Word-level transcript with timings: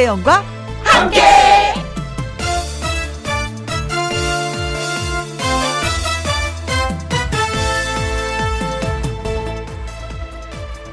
김혜영과 0.00 0.42
함께. 0.82 1.20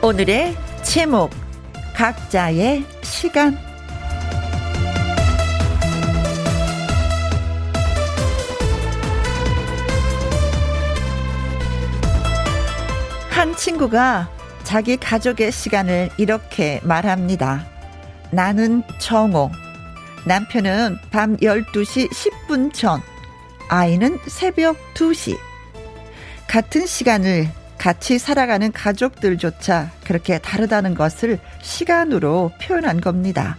오늘의 0.01 0.57
제목 0.83 1.31
각자의 1.95 2.83
시간 3.01 3.57
한 13.29 13.55
친구가 13.55 14.29
자기 14.63 14.97
가족의 14.97 15.53
시간을 15.53 16.09
이렇게 16.17 16.81
말합니다. 16.83 17.76
나는 18.31 18.83
정오. 18.99 19.51
남편은 20.25 20.97
밤 21.11 21.37
12시 21.37 22.09
10분 22.09 22.73
전. 22.73 23.01
아이는 23.69 24.19
새벽 24.27 24.77
2시. 24.93 25.37
같은 26.47 26.85
시간을 26.85 27.49
같이 27.77 28.17
살아가는 28.17 28.71
가족들조차 28.71 29.91
그렇게 30.03 30.39
다르다는 30.39 30.95
것을 30.95 31.39
시간으로 31.61 32.51
표현한 32.61 33.01
겁니다. 33.01 33.57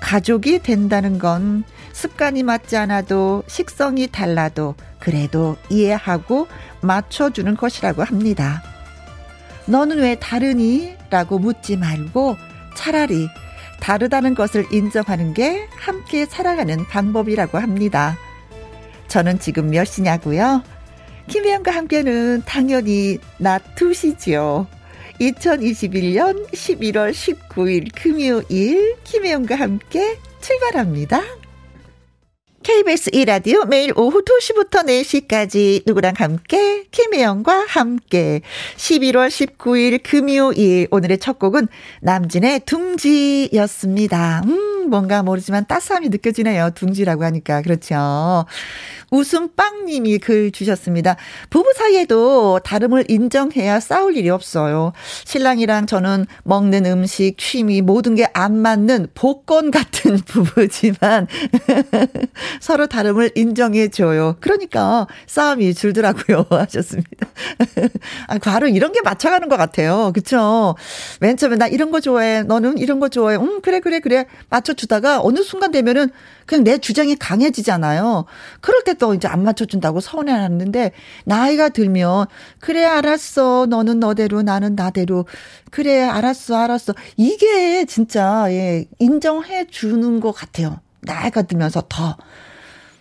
가족이 0.00 0.60
된다는 0.60 1.18
건 1.18 1.64
습관이 1.92 2.42
맞지 2.42 2.76
않아도 2.76 3.42
식성이 3.46 4.06
달라도 4.06 4.74
그래도 4.98 5.56
이해하고 5.68 6.46
맞춰주는 6.80 7.56
것이라고 7.56 8.04
합니다. 8.04 8.62
너는 9.66 9.98
왜 9.98 10.14
다르니? 10.14 10.96
라고 11.10 11.38
묻지 11.38 11.76
말고 11.76 12.36
차라리 12.74 13.28
다르다는 13.80 14.34
것을 14.34 14.66
인정하는 14.72 15.34
게 15.34 15.66
함께 15.76 16.26
살아가는 16.26 16.86
방법이라고 16.86 17.58
합니다. 17.58 18.16
저는 19.08 19.38
지금 19.40 19.70
몇 19.70 19.84
시냐고요? 19.84 20.62
김혜영과 21.26 21.72
함께는 21.72 22.42
당연히 22.44 23.18
낮 23.38 23.74
2시지요. 23.74 24.66
2021년 25.20 26.50
11월 26.50 27.12
19일 27.12 27.90
금요일 27.94 28.96
김혜영과 29.04 29.54
함께 29.54 30.18
출발합니다. 30.40 31.39
KBS 32.70 33.10
1라디오 33.10 33.66
매일 33.66 33.92
오후 33.96 34.22
2시부터 34.22 34.86
4시까지 34.86 35.82
누구랑 35.86 36.14
함께? 36.16 36.84
김혜영과 36.92 37.66
함께. 37.66 38.42
11월 38.76 39.26
19일 39.26 40.00
금요일. 40.04 40.86
오늘의 40.92 41.18
첫 41.18 41.40
곡은 41.40 41.66
남진의 42.00 42.60
둥지였습니다. 42.66 44.42
음 44.46 44.79
뭔가 44.88 45.22
모르지만 45.22 45.66
따스함이 45.66 46.08
느껴지네요. 46.08 46.70
둥지라고 46.74 47.24
하니까 47.24 47.62
그렇죠. 47.62 48.46
웃음빵님이 49.10 50.18
글 50.18 50.52
주셨습니다. 50.52 51.16
부부 51.50 51.72
사이에도 51.76 52.60
다름을 52.64 53.04
인정해야 53.08 53.80
싸울 53.80 54.16
일이 54.16 54.30
없어요. 54.30 54.92
신랑이랑 55.24 55.86
저는 55.86 56.26
먹는 56.44 56.86
음식, 56.86 57.36
취미 57.38 57.82
모든 57.82 58.14
게 58.14 58.26
안 58.32 58.56
맞는 58.56 59.08
복권 59.14 59.70
같은 59.70 60.16
부부지만 60.24 61.26
서로 62.60 62.86
다름을 62.86 63.32
인정해줘요. 63.34 64.36
그러니까 64.40 65.06
싸움이 65.26 65.74
줄더라고요. 65.74 66.46
하셨습니다. 66.50 67.26
아, 68.28 68.38
바로 68.38 68.68
이런 68.68 68.92
게 68.92 69.00
맞춰가는 69.02 69.48
것 69.48 69.56
같아요. 69.56 70.12
그쵸? 70.14 70.76
맨 71.20 71.36
처음에 71.36 71.56
나 71.56 71.66
이런 71.66 71.90
거 71.90 72.00
좋아해. 72.00 72.42
너는 72.42 72.78
이런 72.78 73.00
거 73.00 73.08
좋아해. 73.08 73.36
음, 73.36 73.60
그래, 73.62 73.80
그래, 73.80 74.00
그래. 74.00 74.26
맞춰 74.48 74.69
주다가 74.74 75.20
어느 75.22 75.42
순간 75.42 75.72
되면은 75.72 76.10
그냥 76.46 76.64
내 76.64 76.78
주장이 76.78 77.16
강해지잖아요. 77.16 78.24
그럴 78.60 78.84
때 78.84 78.94
또 79.00 79.14
이제 79.14 79.26
안 79.28 79.42
맞춰준다고 79.42 80.00
서운해하는데 80.00 80.92
나이가 81.24 81.70
들면 81.70 82.26
그래 82.58 82.84
알았어 82.84 83.66
너는 83.66 83.98
너대로 83.98 84.42
나는 84.42 84.74
나대로 84.74 85.24
그래 85.70 86.02
알았어 86.02 86.56
알았어 86.56 86.92
이게 87.16 87.84
진짜 87.86 88.44
예 88.50 88.84
인정해 88.98 89.66
주는 89.66 90.20
것 90.20 90.32
같아요. 90.32 90.80
나이가 91.00 91.42
들면서 91.42 91.82
더 91.88 92.16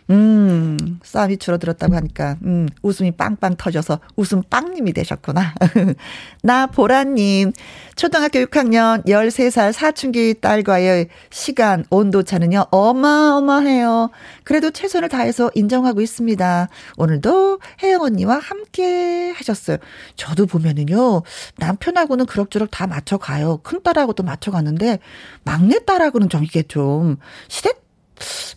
음, 0.09 0.99
싸움이 1.03 1.37
줄어들었다고 1.37 1.95
하니까, 1.95 2.37
음, 2.43 2.67
웃음이 2.81 3.11
빵빵 3.11 3.57
터져서 3.57 3.99
웃음 4.15 4.41
빵님이 4.41 4.93
되셨구나. 4.93 5.53
나, 6.41 6.65
보라님, 6.65 7.51
초등학교 7.95 8.39
6학년 8.39 9.05
13살 9.05 9.71
사춘기 9.71 10.33
딸과의 10.41 11.09
시간, 11.29 11.85
온도차는요, 11.91 12.67
어마어마해요. 12.71 14.09
그래도 14.43 14.71
최선을 14.71 15.09
다해서 15.09 15.51
인정하고 15.53 16.01
있습니다. 16.01 16.69
오늘도 16.97 17.59
혜영 17.83 18.01
언니와 18.01 18.39
함께 18.39 19.31
하셨어요. 19.35 19.77
저도 20.15 20.47
보면은요, 20.47 21.21
남편하고는 21.57 22.25
그럭저럭 22.25 22.71
다 22.71 22.87
맞춰가요. 22.87 23.59
큰 23.61 23.83
딸하고도 23.83 24.23
맞춰가는데, 24.23 24.97
막내 25.43 25.77
딸하고는 25.85 26.29
좀 26.29 26.43
이게 26.43 26.63
좀, 26.63 27.17
시대 27.47 27.73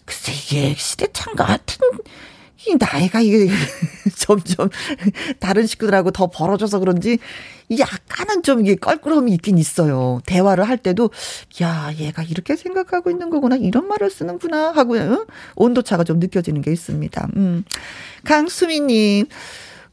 글쎄 0.05 0.33
이게 0.33 0.75
시대착 0.77 1.35
같은 1.37 1.79
이 2.67 2.77
나이가 2.79 3.21
이게 3.21 3.49
점점 4.17 4.69
다른 5.41 5.67
식구들하고 5.67 6.13
더 6.13 6.29
벌어져서 6.29 6.79
그런지 6.79 7.19
약간은 7.77 8.43
좀 8.43 8.61
이게 8.61 8.77
껄끄러움이 8.77 9.33
있긴 9.33 9.59
있어요. 9.59 10.21
대화를 10.27 10.69
할 10.69 10.79
때도 10.79 11.11
야 11.63 11.91
얘가 11.99 12.23
이렇게 12.23 12.55
생각하고 12.57 13.11
있는 13.11 13.31
거구나 13.31 13.57
이런 13.57 13.89
말을 13.89 14.11
쓰는구나 14.11 14.73
하고 14.73 14.95
응? 14.97 15.25
온도 15.57 15.83
차가 15.83 16.05
좀 16.05 16.19
느껴지는 16.21 16.63
게 16.63 16.71
있습니다. 16.73 17.29
음. 17.37 17.65
강수미님 18.25 19.27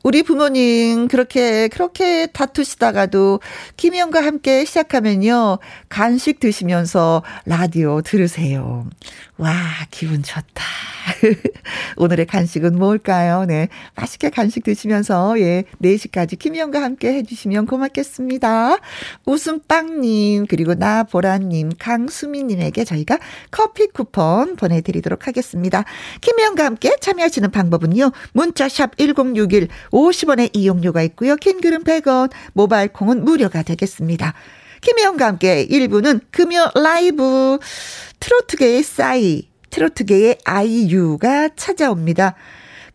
우리 0.03 0.24
부모님 0.24 1.07
그렇게 1.07 1.68
그렇게 1.68 2.28
다투시다가도 2.28 3.41
김희영과 3.75 4.24
함께 4.24 4.63
시작하면요 4.63 5.59
간식 5.90 6.40
드시면서 6.40 7.24
라디오 7.46 8.01
들으세요. 8.01 8.88
와 9.39 9.53
기분 9.89 10.22
좋다. 10.22 10.66
오늘의 11.95 12.25
간식은 12.25 12.77
뭘까요? 12.77 13.45
네 13.45 13.69
맛있게 13.95 14.29
간식 14.29 14.66
드시면서 14.66 15.39
예 15.39 15.63
4시까지 15.81 16.38
김희영과 16.38 16.81
함께 16.81 17.13
해주시면 17.13 17.66
고맙겠습니다. 17.66 18.75
웃음빵님 19.25 20.45
그리고 20.47 20.73
나보라님 20.73 21.72
강수미님에게 21.79 22.83
저희가 22.83 23.17
커피 23.50 23.88
쿠폰 23.88 24.57
보내드리도록 24.57 25.27
하겠습니다. 25.27 25.85
김희영과 26.19 26.66
함께 26.66 26.97
참여하시는 27.00 27.50
방법은요 27.50 28.11
문자샵 28.33 28.97
1061 28.97 29.69
50원의 29.91 30.50
이용료가 30.51 31.01
있고요. 31.03 31.38
킹글은 31.38 31.85
100원, 31.85 32.29
모바일 32.51 32.89
콩은 32.89 33.23
무료가 33.23 33.63
되겠습니다. 33.63 34.33
김혜영과 34.81 35.25
함께 35.25 35.67
1부는 35.67 36.22
금요 36.31 36.72
라이브 36.75 37.59
트로트계의 38.19 38.84
싸이, 38.84 39.47
트로트계의 39.69 40.40
아이유가 40.45 41.50
찾아옵니다. 41.56 42.35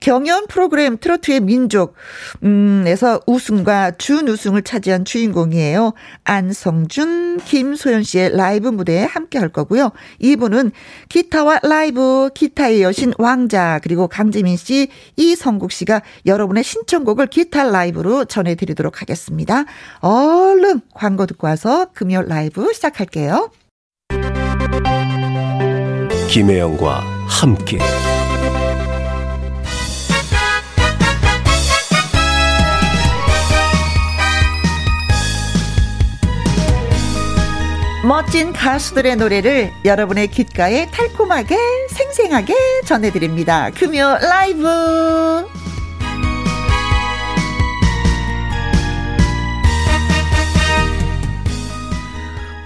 경연 0.04 0.48
프로그램 0.48 0.98
트로트의 0.98 1.40
민족, 1.40 1.94
음, 2.42 2.84
에서 2.86 3.22
우승과 3.26 3.92
준우승을 3.92 4.60
차지한 4.60 5.06
주인공이에요. 5.06 5.94
안성준, 6.24 7.40
김소연 7.46 8.02
씨의 8.02 8.36
라이브 8.36 8.68
무대에 8.68 9.04
함께 9.04 9.38
할 9.38 9.48
거고요. 9.48 9.92
이분은 10.18 10.72
기타와 11.08 11.60
라이브, 11.62 12.28
기타의 12.34 12.82
여신 12.82 13.14
왕자, 13.16 13.80
그리고 13.82 14.06
강재민 14.06 14.58
씨, 14.58 14.88
이성국 15.16 15.72
씨가 15.72 16.02
여러분의 16.26 16.64
신청곡을 16.64 17.28
기타 17.28 17.64
라이브로 17.64 18.26
전해드리도록 18.26 19.00
하겠습니다. 19.00 19.64
얼른 20.00 20.82
광고 20.92 21.24
듣고 21.24 21.46
와서 21.46 21.86
금요 21.94 22.24
라이브 22.26 22.74
시작할게요. 22.74 23.50
김혜영과 26.28 27.00
함께. 27.26 27.78
멋진 38.04 38.52
가수들의 38.52 39.16
노래를 39.16 39.72
여러분의 39.82 40.28
귓가에 40.28 40.90
달콤하게 40.90 41.56
생생하게 41.88 42.54
전해드립니다. 42.84 43.70
금요 43.70 44.18
라이브. 44.20 45.48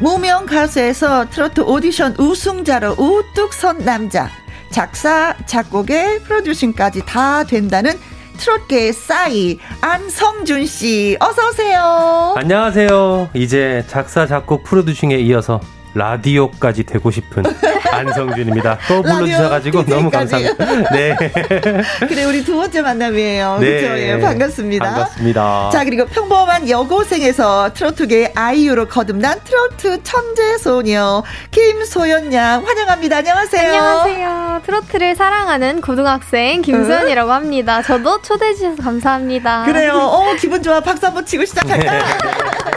무명 0.01 0.45
가수에서 0.45 1.29
트로트 1.31 1.61
오디션 1.61 2.17
우승자로 2.19 2.97
우뚝 2.99 3.53
선 3.53 3.79
남자. 3.79 4.29
작사, 4.71 5.37
작곡에 5.47 6.19
프로듀싱까지 6.25 7.03
다 7.07 7.45
된다는 7.45 7.93
트롯계의 8.39 8.93
싸이 8.93 9.59
안성준 9.81 10.67
씨 10.67 11.17
어서 11.21 11.49
오세요. 11.49 12.35
안녕하세요. 12.37 13.31
이제 13.35 13.85
작사 13.89 14.27
작곡 14.27 14.65
프로듀싱에 14.65 15.17
이어서 15.19 15.61
라디오까지 15.95 16.85
되고 16.85 17.11
싶은 17.11 17.43
안성준입니다. 17.91 18.79
또 18.89 19.03
불러주셔가지고 19.03 19.85
너무 19.87 20.11
감사합니다. 20.11 20.91
네. 20.93 21.17
그래, 22.07 22.25
우리 22.25 22.45
두 22.45 22.57
번째 22.57 22.83
만남이에요. 22.83 23.59
네. 23.61 23.81
그렇죠? 23.81 23.99
예, 23.99 24.21
반갑습니다. 24.21 24.85
반갑습니다. 24.85 25.71
자, 25.73 25.85
그리고 25.85 26.07
평범한 26.07 26.69
여고생에서 26.69 27.73
트로트계 27.75 28.33
아이유로 28.35 28.89
거듭난 28.89 29.41
트로트 29.45 30.03
천재 30.03 30.59
소녀 30.59 31.23
김소연 31.51 32.33
양 32.33 32.65
환영합니다. 32.67 33.19
안녕하세요. 33.19 33.69
안녕하세요. 33.69 34.63
트로트를 34.67 35.17
사랑하는 35.17 35.81
고등학생 35.81 36.63
김소연이라고 36.63 37.33
합니다. 37.33 37.83
저도 37.83 38.23
초대해 38.23 38.55
주셔서 38.55 38.83
감사합니다. 38.83 39.65
그래요. 39.65 39.95
어, 39.99 40.35
기분 40.39 40.63
좋아. 40.63 40.81
박수 40.81 41.07
한번 41.07 41.25
치고 41.25 41.45
시작할까? 41.45 41.93
네. 41.93 42.01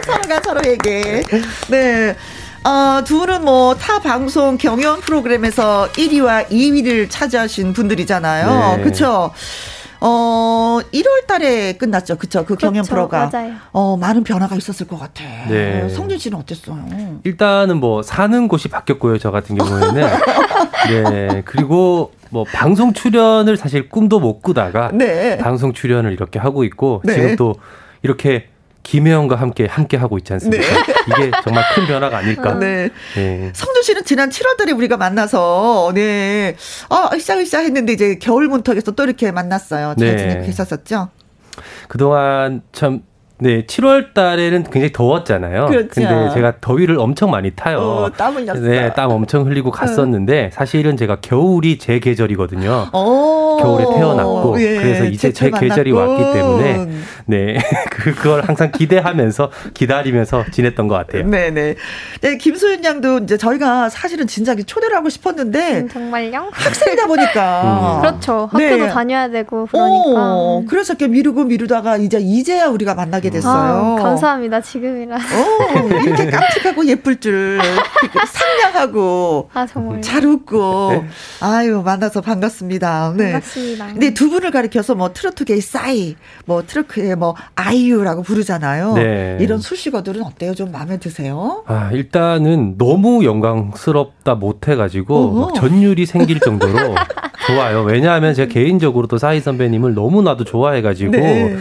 서로가 0.06 0.42
서로에게. 0.44 1.24
네. 1.70 2.16
어, 2.64 3.04
두 3.04 3.20
분은 3.20 3.44
뭐 3.44 3.76
타 3.76 4.00
방송 4.00 4.58
경연 4.58 5.02
프로그램에서 5.02 5.88
1위와 5.94 6.48
2위를 6.48 7.08
차지하신 7.10 7.74
분들이잖아요. 7.74 8.78
네. 8.78 8.84
그쵸? 8.84 9.32
어, 10.04 10.80
1월 10.94 11.28
달에 11.28 11.74
끝났죠. 11.74 12.18
그쵸? 12.18 12.42
그 12.42 12.56
그렇죠. 12.56 12.68
경연 12.68 12.86
프로가. 12.86 13.30
맞아요. 13.32 13.54
어, 13.72 13.98
많은 13.98 14.24
변화가 14.24 14.56
있었을 14.56 14.88
것 14.88 15.00
같아. 15.00 15.24
네. 15.50 15.90
성준 15.90 16.18
씨는 16.20 16.38
어땠어요? 16.38 17.20
일단은 17.24 17.78
뭐 17.78 18.04
사는 18.04 18.48
곳이 18.48 18.68
바뀌었고요. 18.68 19.18
저 19.18 19.32
같은 19.32 19.58
경우에는. 19.58 20.08
네. 20.90 21.42
그리고 21.46 22.12
뭐 22.30 22.46
방송 22.52 22.94
출연을 22.94 23.58
사실 23.58 23.90
꿈도 23.90 24.20
못 24.20 24.42
꾸다가 24.42 24.92
네. 24.94 25.38
방송 25.38 25.74
출연을 25.74 26.12
이렇게 26.14 26.38
하고 26.40 26.64
있고 26.64 27.02
네. 27.06 27.14
지금 27.14 27.36
또 27.36 27.56
이렇게 28.04 28.50
김혜영과 28.84 29.36
함께 29.36 29.66
함께 29.66 29.98
하고 29.98 30.18
있지 30.18 30.34
않습니까? 30.34 30.64
네. 30.64 30.94
이게 31.26 31.32
정말 31.44 31.64
큰 31.74 31.88
변화가 31.88 32.18
아닐까. 32.18 32.54
네. 32.56 32.90
네. 33.16 33.52
성준 33.54 33.84
씨는 33.84 34.06
지난 34.06 34.30
7월달에 34.30 34.76
우리가 34.76 34.98
만나서 34.98 35.92
네, 35.94 36.56
아 36.90 37.10
으쌰으쌰 37.14 37.60
했는데 37.60 37.94
이제 37.94 38.16
겨울 38.16 38.48
문턱에서 38.48 38.92
또 38.92 39.04
이렇게 39.04 39.32
만났어요. 39.32 39.96
잘 39.98 40.08
네. 40.08 40.18
지내고 40.18 40.46
계셨었죠? 40.46 41.10
그동안 41.88 42.62
참 42.72 43.02
네, 43.44 43.66
7월 43.66 44.14
달에는 44.14 44.66
굉장히 44.66 44.94
더웠잖아요. 44.94 45.66
그렇죠. 45.66 45.88
근데 45.90 46.30
제가 46.36 46.54
더위를 46.62 47.00
엄청 47.00 47.32
많이 47.32 47.50
타요. 47.50 47.80
어, 47.80 48.12
땀 48.16 48.36
흘렸어요. 48.36 48.70
네, 48.70 48.94
땀 48.94 49.10
엄청 49.10 49.48
흘리고 49.48 49.72
갔었는데 49.72 50.52
사실은 50.54 50.96
제가 50.96 51.22
겨울이 51.22 51.80
제 51.80 51.98
계절이거든요. 51.98 52.90
오, 52.94 53.58
겨울에 53.60 53.86
태어났고 53.98 54.62
예, 54.62 54.76
그래서 54.76 55.06
이제 55.06 55.34
제 55.34 55.50
계절이 55.50 55.92
왔기 55.92 56.34
때문에 56.34 56.88
네, 57.26 57.58
그걸 57.90 58.44
항상 58.44 58.72
기대하면서 58.72 59.50
기다리면서 59.74 60.46
지냈던 60.52 60.88
것 60.88 60.94
같아요. 60.94 61.26
네, 61.26 61.50
네. 61.50 61.74
네, 62.22 62.38
김소연 62.38 62.84
양도 62.84 63.18
이제 63.18 63.38
저희가 63.38 63.90
사실은 63.90 64.28
진작에 64.28 64.62
초대를 64.68 64.96
하고 64.96 65.10
싶었는데 65.10 65.80
음, 65.80 65.90
정말요? 65.90 66.50
학생이다 66.52 67.08
보니까 67.08 67.98
음. 67.98 68.02
그렇죠. 68.02 68.50
학교도 68.52 68.86
네. 68.86 68.88
다녀야 68.88 69.30
되고 69.30 69.66
그러니까. 69.66 70.36
오, 70.36 70.64
그래서 70.70 70.94
이렇게 70.94 71.08
미루고 71.08 71.46
미루다가 71.46 71.98
이제 71.98 72.20
이제야 72.22 72.68
우리가 72.68 72.94
만나게 72.94 73.31
됐어요. 73.32 73.98
아, 73.98 74.04
감사합니다. 74.04 74.62
지금이라. 74.62 75.16
오, 75.18 75.88
이렇게 75.88 76.30
깜찍하고 76.30 76.86
예쁠 76.86 77.20
줄 77.20 77.60
상냥하고 78.28 79.50
아, 79.54 79.66
정말. 79.66 80.02
잘 80.02 80.26
웃고 80.26 80.92
네. 80.92 81.08
아유 81.40 81.82
만나서 81.84 82.22
반갑습니다. 82.22 83.14
네. 83.18 83.32
반갑습니다. 83.32 83.88
근데 83.88 84.14
두 84.14 84.30
분을 84.30 84.52
가리켜서 84.52 84.94
뭐 84.96 85.12
트로트계의 85.14 85.62
싸이, 85.62 86.16
뭐 86.46 86.64
트로트의 86.66 87.16
뭐 87.16 87.36
아이유라고 87.56 88.24
부르잖아요. 88.24 88.94
네. 88.94 89.38
이런 89.40 89.60
수식어들은 89.60 90.22
어때요? 90.24 90.54
좀 90.54 90.72
마음에 90.72 90.98
드세요? 90.98 91.64
아 91.68 91.90
일단은 91.94 92.78
너무 92.78 93.26
영광스럽다 93.26 94.36
못해가지고 94.36 95.54
전율이 95.56 96.06
생길 96.06 96.40
정도로 96.40 96.96
좋아요. 97.48 97.82
왜냐하면 97.84 98.34
제가 98.34 98.52
개인적으로 98.52 99.08
또 99.08 99.18
싸이 99.18 99.40
선배님을 99.40 99.94
너무나도 99.94 100.44
좋아해가지고. 100.44 101.12
네. 101.12 101.58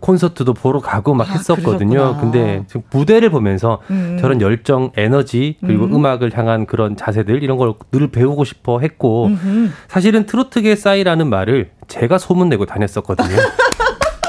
콘서트도 0.00 0.54
보러 0.54 0.80
가고 0.80 1.14
막 1.14 1.28
아, 1.28 1.32
했었거든요. 1.32 1.90
그러셨구나. 2.16 2.20
근데 2.20 2.64
무대를 2.90 3.30
보면서 3.30 3.80
음. 3.90 4.18
저런 4.20 4.40
열정, 4.40 4.90
에너지 4.96 5.56
그리고 5.60 5.84
음. 5.86 6.04
악을 6.06 6.36
향한 6.36 6.66
그런 6.66 6.96
자세들 6.96 7.42
이런 7.42 7.56
걸 7.58 7.74
늘 7.92 8.08
배우고 8.08 8.44
싶어 8.44 8.80
했고 8.80 9.26
음흠. 9.26 9.70
사실은 9.88 10.26
트로트계 10.26 10.76
싸이라는 10.76 11.28
말을 11.28 11.70
제가 11.88 12.18
소문내고 12.18 12.66
다녔었거든요. 12.66 13.28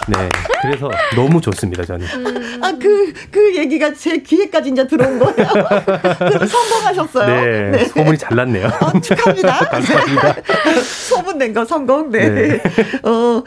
네. 0.08 0.30
그래서 0.62 0.90
너무 1.16 1.42
좋습니다, 1.42 1.84
저는. 1.84 2.06
음. 2.08 2.60
아, 2.64 2.72
그, 2.82 3.14
그 3.32 3.56
얘기가 3.56 3.94
제 3.94 4.18
귀에까지 4.18 4.70
이제 4.70 4.88
들어온 4.88 5.20
거예요. 5.20 5.34
그럼 6.18 6.48
성공하셨어요. 6.48 7.28
네. 7.28 7.72
네. 7.72 7.86
소문이 7.86 8.18
잘 8.18 8.36
났네요. 8.36 8.68
어, 8.68 9.00
축하합니다. 9.02 9.58
감사합니다. 9.70 10.36
소문 11.08 11.38
낸 11.38 11.54
거 11.54 11.66
성공. 11.66 12.10
네. 12.12 12.30
네. 12.30 12.62
어, 13.04 13.44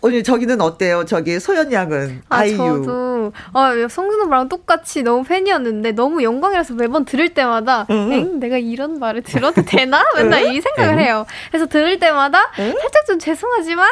오늘 0.00 0.22
저기는 0.22 0.60
어때요? 0.60 1.04
저기 1.04 1.38
소연 1.40 1.72
양은. 1.72 2.22
아, 2.28 2.38
아이유. 2.38 2.56
저도, 2.56 3.32
아, 3.52 3.72
성준 3.88 4.20
오빠랑 4.22 4.48
똑같이 4.48 5.02
너무 5.02 5.24
팬이었는데 5.24 5.92
너무 5.92 6.22
영광이라서 6.22 6.74
매번 6.74 7.04
들을 7.04 7.28
때마다, 7.34 7.86
응, 7.90 8.12
엥? 8.12 8.40
내가 8.40 8.58
이런 8.58 8.98
말을 8.98 9.22
들어도 9.22 9.62
되나? 9.64 10.04
맨날 10.16 10.54
이 10.54 10.60
생각을 10.60 10.98
해요. 11.00 11.24
그래서 11.50 11.66
들을 11.66 11.98
때마다 11.98 12.50
살짝 12.56 13.06
좀 13.06 13.18
죄송하지만 13.18 13.88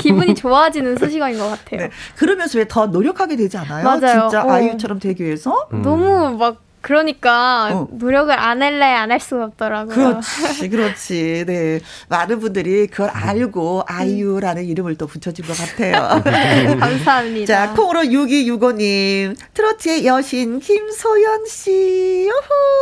기분이 0.00 0.34
좋아지는 0.34 0.96
수시간인 0.96 1.38
것 1.38 1.47
같아요. 1.50 1.80
네. 1.80 1.90
그러면서 2.16 2.58
왜 2.58 2.64
더 2.68 2.86
노력하게 2.86 3.36
되지 3.36 3.56
않아요? 3.58 3.84
맞아요. 3.84 4.28
진짜 4.28 4.44
어. 4.44 4.50
아이유처럼 4.50 4.98
되기 4.98 5.24
위해서? 5.24 5.68
음. 5.72 5.82
너무 5.82 6.36
막 6.38 6.62
그러니까 6.88 7.68
어. 7.72 7.88
노력을 7.92 8.32
안 8.32 8.62
할래 8.62 8.84
안 8.86 9.08
할 9.10 9.20
수가 9.20 9.44
없더라고요. 9.44 10.20
그렇지, 10.20 10.68
그렇지. 10.68 11.44
네, 11.46 11.80
많은 12.08 12.40
분들이 12.40 12.86
그걸 12.86 13.08
알고 13.10 13.84
아이유라는 13.86 14.64
이름을 14.64 14.96
또 14.96 15.06
붙여준 15.06 15.46
것 15.46 15.56
같아요. 15.56 16.22
감사합니다. 16.80 17.46
자, 17.46 17.72
콩으로 17.74 18.00
6265님 18.00 19.36
트로트의 19.54 20.06
여신 20.06 20.60
김소연 20.60 21.46
씨. 21.46 22.28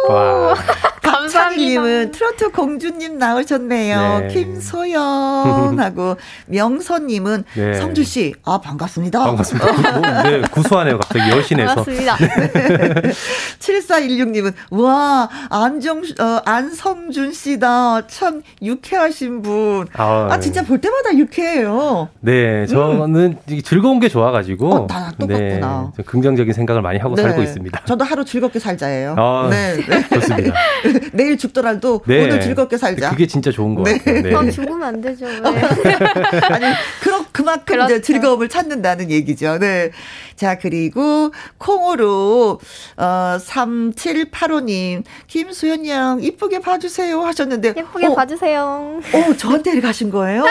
요호. 0.08 0.54
감사합니다.님은 1.02 2.10
트로트 2.10 2.50
공주님 2.50 3.18
나오셨네요. 3.18 4.18
네. 4.22 4.28
김소연 4.28 5.78
하고 5.78 6.16
명선님은 6.46 7.44
네. 7.54 7.74
성주 7.74 8.02
씨, 8.04 8.34
아 8.44 8.60
반갑습니다. 8.60 9.20
반갑습니다. 9.24 9.72
구, 9.72 10.00
네, 10.28 10.42
구수하네요. 10.50 10.98
갑자기 10.98 11.30
여신에서. 11.30 11.84
반갑습니다. 11.84 12.16
네. 12.16 13.12
7416님은, 13.96 14.52
와, 14.70 15.28
안정, 15.50 15.98
어, 15.98 16.40
안성준 16.44 17.32
씨다. 17.32 18.06
참 18.06 18.42
유쾌하신 18.62 19.42
분. 19.42 19.86
아, 19.94 20.28
아 20.30 20.40
진짜 20.40 20.62
볼 20.62 20.80
때마다 20.80 21.16
유쾌해요. 21.16 22.08
네, 22.20 22.66
저는 22.66 23.38
음. 23.48 23.62
즐거운 23.62 24.00
게 24.00 24.08
좋아가지고. 24.08 24.74
어, 24.74 24.86
다 24.86 25.12
똑같구나. 25.18 25.92
네, 25.96 26.02
긍정적인 26.04 26.52
생각을 26.52 26.82
많이 26.82 26.98
하고 26.98 27.14
네. 27.14 27.22
살고 27.22 27.42
있습니다. 27.42 27.82
저도 27.84 28.04
하루 28.04 28.24
즐겁게 28.24 28.58
살자예요. 28.58 29.14
아, 29.16 29.48
네, 29.50 29.76
네. 29.76 30.08
좋습니다. 30.12 30.54
내일 31.12 31.38
죽더라도 31.38 32.02
네. 32.06 32.24
오늘 32.24 32.40
즐겁게 32.40 32.76
살자. 32.76 33.10
그게 33.10 33.26
진짜 33.26 33.50
좋은 33.50 33.74
거 33.74 33.82
네. 33.84 33.98
같아요. 33.98 34.22
네. 34.22 34.34
아, 34.34 34.50
죽으면 34.50 34.82
안 34.82 35.00
되죠. 35.00 35.26
왜? 35.26 35.40
아니, 35.42 36.66
그럼 37.02 37.24
그만큼 37.32 37.64
그렇죠. 37.66 37.94
이제 37.94 38.02
즐거움을 38.02 38.48
찾는다는 38.48 39.10
얘기죠. 39.10 39.58
네. 39.58 39.90
자, 40.36 40.58
그리고 40.58 41.32
콩으로, 41.58 42.60
어, 42.98 43.36
3785님, 43.40 45.02
김수현 45.26 45.86
양, 45.88 46.22
이쁘게 46.22 46.60
봐주세요 46.60 47.22
하셨는데. 47.22 47.74
예쁘게 47.76 48.06
어, 48.08 48.14
봐주세요. 48.14 49.00
어, 49.12 49.36
저한테 49.36 49.80
가신 49.80 50.10
거예요? 50.10 50.44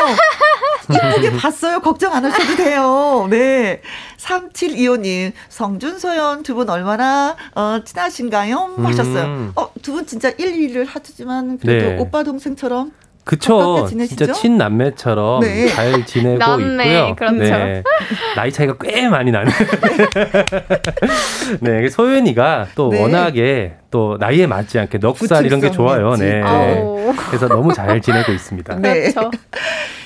이쁘게 0.90 1.32
봤어요. 1.38 1.80
걱정 1.82 2.14
안 2.14 2.26
하셔도 2.26 2.56
돼요. 2.56 3.28
네. 3.30 3.82
3725님, 4.18 5.32
성준소연 5.50 6.44
두 6.44 6.56
분 6.56 6.70
얼마나, 6.70 7.36
어, 7.54 7.80
친하신가요? 7.84 8.76
하셨어요. 8.78 9.24
음. 9.26 9.52
어, 9.56 9.70
두 9.82 9.92
분 9.94 10.06
진짜 10.06 10.30
1, 10.30 10.54
2를 10.74 10.86
하지만 10.90 11.58
그래도 11.58 11.90
네. 11.90 11.98
오빠 12.00 12.24
동생처럼 12.24 12.92
그쵸. 13.26 13.88
진짜 13.88 14.32
친남매처럼 14.32 15.42
네. 15.42 15.68
잘 15.68 16.06
지내고 16.06 16.38
남매, 16.38 16.86
있고요. 16.86 17.16
그렇죠. 17.16 17.38
네. 17.38 17.84
나이 18.36 18.52
차이가 18.52 18.76
꽤 18.80 19.10
많이 19.10 19.32
나는. 19.32 19.52
네. 21.60 21.90
소연이가 21.90 22.68
또 22.76 22.90
네. 22.90 23.02
워낙에 23.02 23.74
또 23.96 24.18
나이에 24.20 24.46
맞지 24.46 24.78
않게 24.78 24.98
넉살 24.98 25.46
이런 25.46 25.62
게 25.62 25.72
좋아요. 25.72 26.16
네. 26.18 26.42
그래서 27.30 27.48
너무 27.48 27.74
잘 27.74 28.02
지내고 28.02 28.34
있습니다. 28.34 28.76
네. 28.82 29.12
그렇죠. 29.14 29.32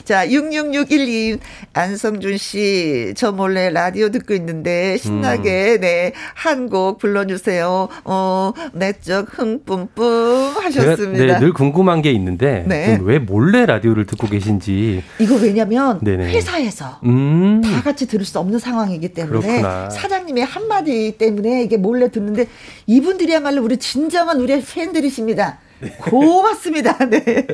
자, 0.06 0.26
6661님, 0.26 1.38
안성준 1.74 2.38
씨, 2.38 3.14
저 3.16 3.32
몰래 3.32 3.70
라디오 3.70 4.10
듣고 4.10 4.34
있는데, 4.34 4.98
신나게, 4.98 5.76
음. 5.76 5.82
네, 5.82 6.14
한 6.34 6.68
곡 6.70 6.98
불러 6.98 7.28
주세요. 7.28 7.90
어, 8.06 8.52
내적 8.74 9.38
흥뿜뿜 9.38 10.54
하셨습니다. 10.64 11.18
제가, 11.20 11.34
네, 11.34 11.40
늘 11.40 11.54
궁금한 11.54 12.02
게 12.02 12.12
있는데, 12.14 12.64
네. 12.68 13.00
왜 13.04 13.20
몰래 13.20 13.68
라디오를 13.68 14.08
듣고 14.08 14.26
계신지. 14.28 15.04
이거 15.20 15.36
왜냐면, 15.36 16.00
네네. 16.02 16.32
회사에서 16.34 17.00
음. 17.06 17.62
다 17.64 17.84
같이 17.84 18.08
들을 18.08 18.26
수 18.26 18.40
없는 18.40 18.58
상황이기 18.58 19.10
때문에, 19.10 19.40
그렇구나. 19.62 19.90
사장님의 19.92 20.44
한마디 20.44 21.16
때문에 21.20 21.62
이게 21.64 21.78
몰래 21.78 22.10
듣는데, 22.10 22.48
이분들이야말로 22.88 23.62
우리 23.64 23.78
진정한 23.80 24.40
우리 24.40 24.62
팬들이십니다. 24.62 25.60
고맙습니다. 26.02 26.98
네. 27.08 27.46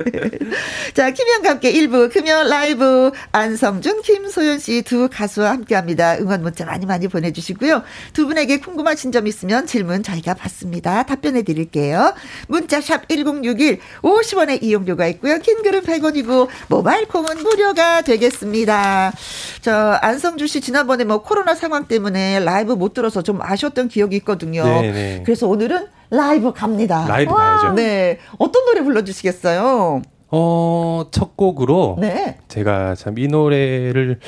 자, 0.94 1.12
김현과 1.12 1.50
함께 1.52 1.72
1부 1.72 2.12
금연 2.12 2.48
라이브 2.48 3.12
안성준, 3.32 4.02
김소연 4.02 4.60
씨 4.60 4.82
두 4.82 5.10
가수와 5.12 5.52
함께 5.52 5.76
합니다. 5.76 6.18
응원 6.20 6.42
문자 6.42 6.66
많이 6.66 6.86
많이 6.86 7.08
보내주시고요. 7.08 7.84
두 8.14 8.26
분에게 8.28 8.60
궁금하신 8.60 9.12
점 9.12 9.28
있으면 9.28 9.68
질문 9.68 10.04
저희가 10.04 10.34
받습니다. 10.34 11.04
답변해 11.04 11.44
드릴게요. 11.44 12.14
문자샵 12.48 13.08
1061 13.10 13.80
50원의 14.02 14.64
이용료가 14.64 15.08
있고요. 15.08 15.40
긴 15.40 15.62
글은 15.62 15.82
100원이고 15.82 16.48
모바일 16.68 17.08
콩은 17.08 17.44
무료가 17.44 18.02
되겠습니다. 18.02 19.14
저 19.62 20.00
안성준 20.02 20.48
씨 20.48 20.62
지난번에 20.62 21.04
뭐 21.04 21.22
코로나 21.22 21.56
상황 21.56 21.88
때문에 21.88 22.40
라이브 22.40 22.74
못 22.74 22.94
들어서 22.94 23.22
좀 23.22 23.40
아쉬웠던 23.42 23.88
기억이 23.90 24.16
있거든요. 24.18 24.64
네네. 24.64 24.92
네. 24.92 25.24
그래서 25.26 25.48
오늘은 25.48 25.95
라이브 26.10 26.54
갑니다. 26.54 27.06
라이브 27.08 27.32
와. 27.34 27.38
가야죠. 27.58 27.74
네. 27.74 28.20
어떤 28.38 28.66
노래 28.66 28.82
불러주시겠어요? 28.82 30.02
어, 30.32 31.06
첫 31.12 31.38
곡으로. 31.38 31.98
네. 32.00 32.38
제가 32.48 32.96
참 32.96 33.16
이 33.18 33.28
노래를, 33.28 34.20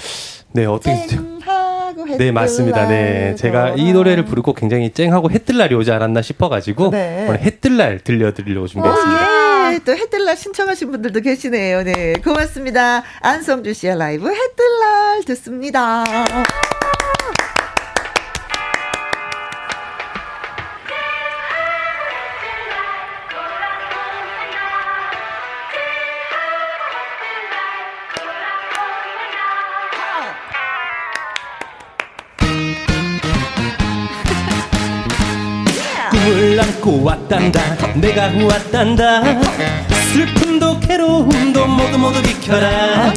네, 0.54 0.66
어떻게. 0.66 1.08
네, 2.18 2.32
맞습니다. 2.32 2.88
네. 2.88 3.36
제가 3.36 3.72
이 3.76 3.92
노래를 3.92 4.24
부르고 4.26 4.54
굉장히 4.54 4.92
쨍하고 4.92 5.32
해뜰 5.32 5.58
날이 5.58 5.76
오지 5.76 5.92
않았나 5.92 6.22
싶어가지고. 6.22 6.92
네. 6.92 7.26
오늘 7.28 7.42
해뜰 7.42 7.76
날 7.78 8.00
들려드리려고 8.00 8.68
준비했습니다. 8.68 9.68
어, 9.70 9.74
예. 9.74 9.80
또 9.84 9.92
해뜰 9.94 10.24
날 10.26 10.38
신청하신 10.38 10.92
분들도 10.92 11.20
계시네요. 11.22 11.84
네. 11.84 12.14
고맙습니다. 12.24 13.04
안성주 13.22 13.74
씨의 13.74 13.98
라이브 13.98 14.30
해뜰 14.30 14.80
날 14.80 15.24
듣습니다. 15.26 16.04
왔단다. 37.28 37.62
내가 37.96 38.30
왔단다. 38.46 39.22
슬픔도 40.14 40.80
괴로움도 40.80 41.68
모두 41.68 41.98
모두 41.98 42.22
비켜라. 42.22 43.12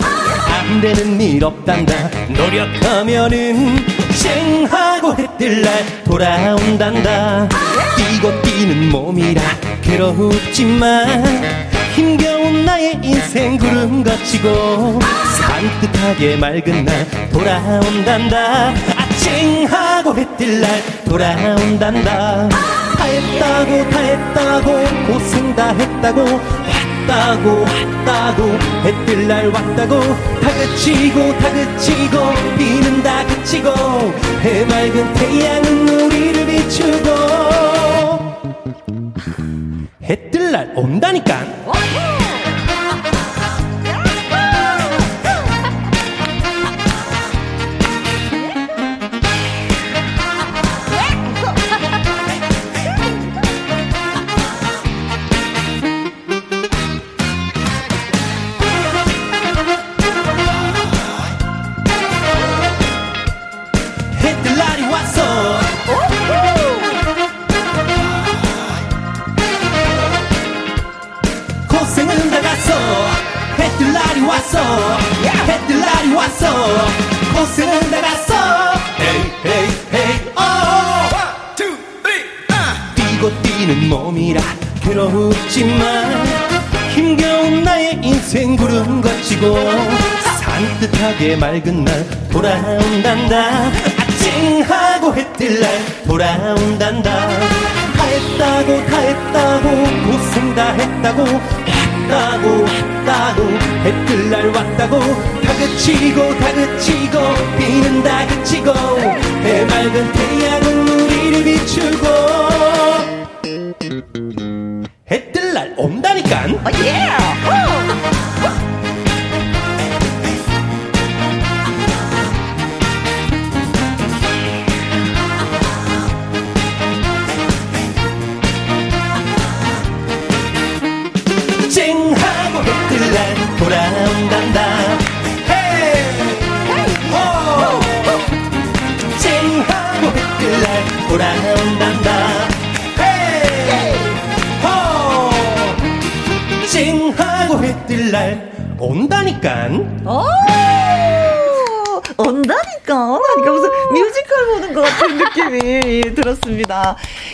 안 0.49 0.81
되는 0.81 1.21
일 1.21 1.45
없단다. 1.45 1.95
노력하면은 2.29 3.79
쨍하고 4.21 5.15
해뜰 5.17 5.63
날 5.63 6.03
돌아온단다. 6.05 7.49
뛰고 7.97 8.43
뛰는 8.43 8.91
몸이라 8.91 9.41
괴롭지만 9.83 11.69
힘겨운 11.95 12.65
나의 12.65 12.99
인생 13.03 13.57
구름 13.57 14.03
거치고 14.03 14.99
산뜻하게 15.39 16.37
맑은 16.37 16.85
날 16.85 17.07
돌아온단다. 17.31 18.75
쨍하고 19.23 20.17
해뜰 20.17 20.61
날 20.61 20.83
돌아온단다 21.05 22.49
다 22.49 22.80
했다고 23.11 23.91
다 23.91 23.99
했다고 23.99 25.13
고생 25.13 25.55
다 25.57 25.69
했다고 25.73 26.21
왔다고 27.11 27.65
왔다고 27.65 28.43
해뜰 28.85 29.27
날 29.27 29.49
왔다고 29.49 30.01
다 30.41 30.49
그치고 30.59 31.37
다 31.39 31.53
그치고 31.53 32.19
비는 32.57 33.03
다 33.03 33.27
그치고 33.27 33.71
해맑은 34.41 35.15
태양은 35.15 35.89
우리를 35.89 36.47
비추고. 36.47 37.11
해뜰 40.03 40.53
날 40.53 40.73
온다니까 40.77 41.45
따뜻하게 91.21 91.37
맑은 91.37 91.85
날 91.85 92.07
돌아온단다. 92.31 93.71
아찡하고 93.99 95.15
해뜰 95.15 95.61
날 95.61 95.71
돌아온단다. 96.07 97.11
다 97.11 98.05
했다고 98.05 98.87
다 98.87 98.99
했다고 98.99 99.69
고생 100.07 100.55
다 100.55 100.73
했다고 100.73 101.23
왔다고 101.23 102.65
왔다고 102.65 103.43
해뜰 103.85 104.31
날 104.31 104.47
왔다고 104.49 104.99
다 104.99 105.55
그치고 105.59 106.39
다 106.39 106.53
그치고 106.55 107.19
비는 107.59 108.03
다 108.03 108.27
그치고 108.27 108.73
해맑은 109.43 110.13
태양은 110.13 110.89
우리를 110.89 111.45
비추고 111.45 112.40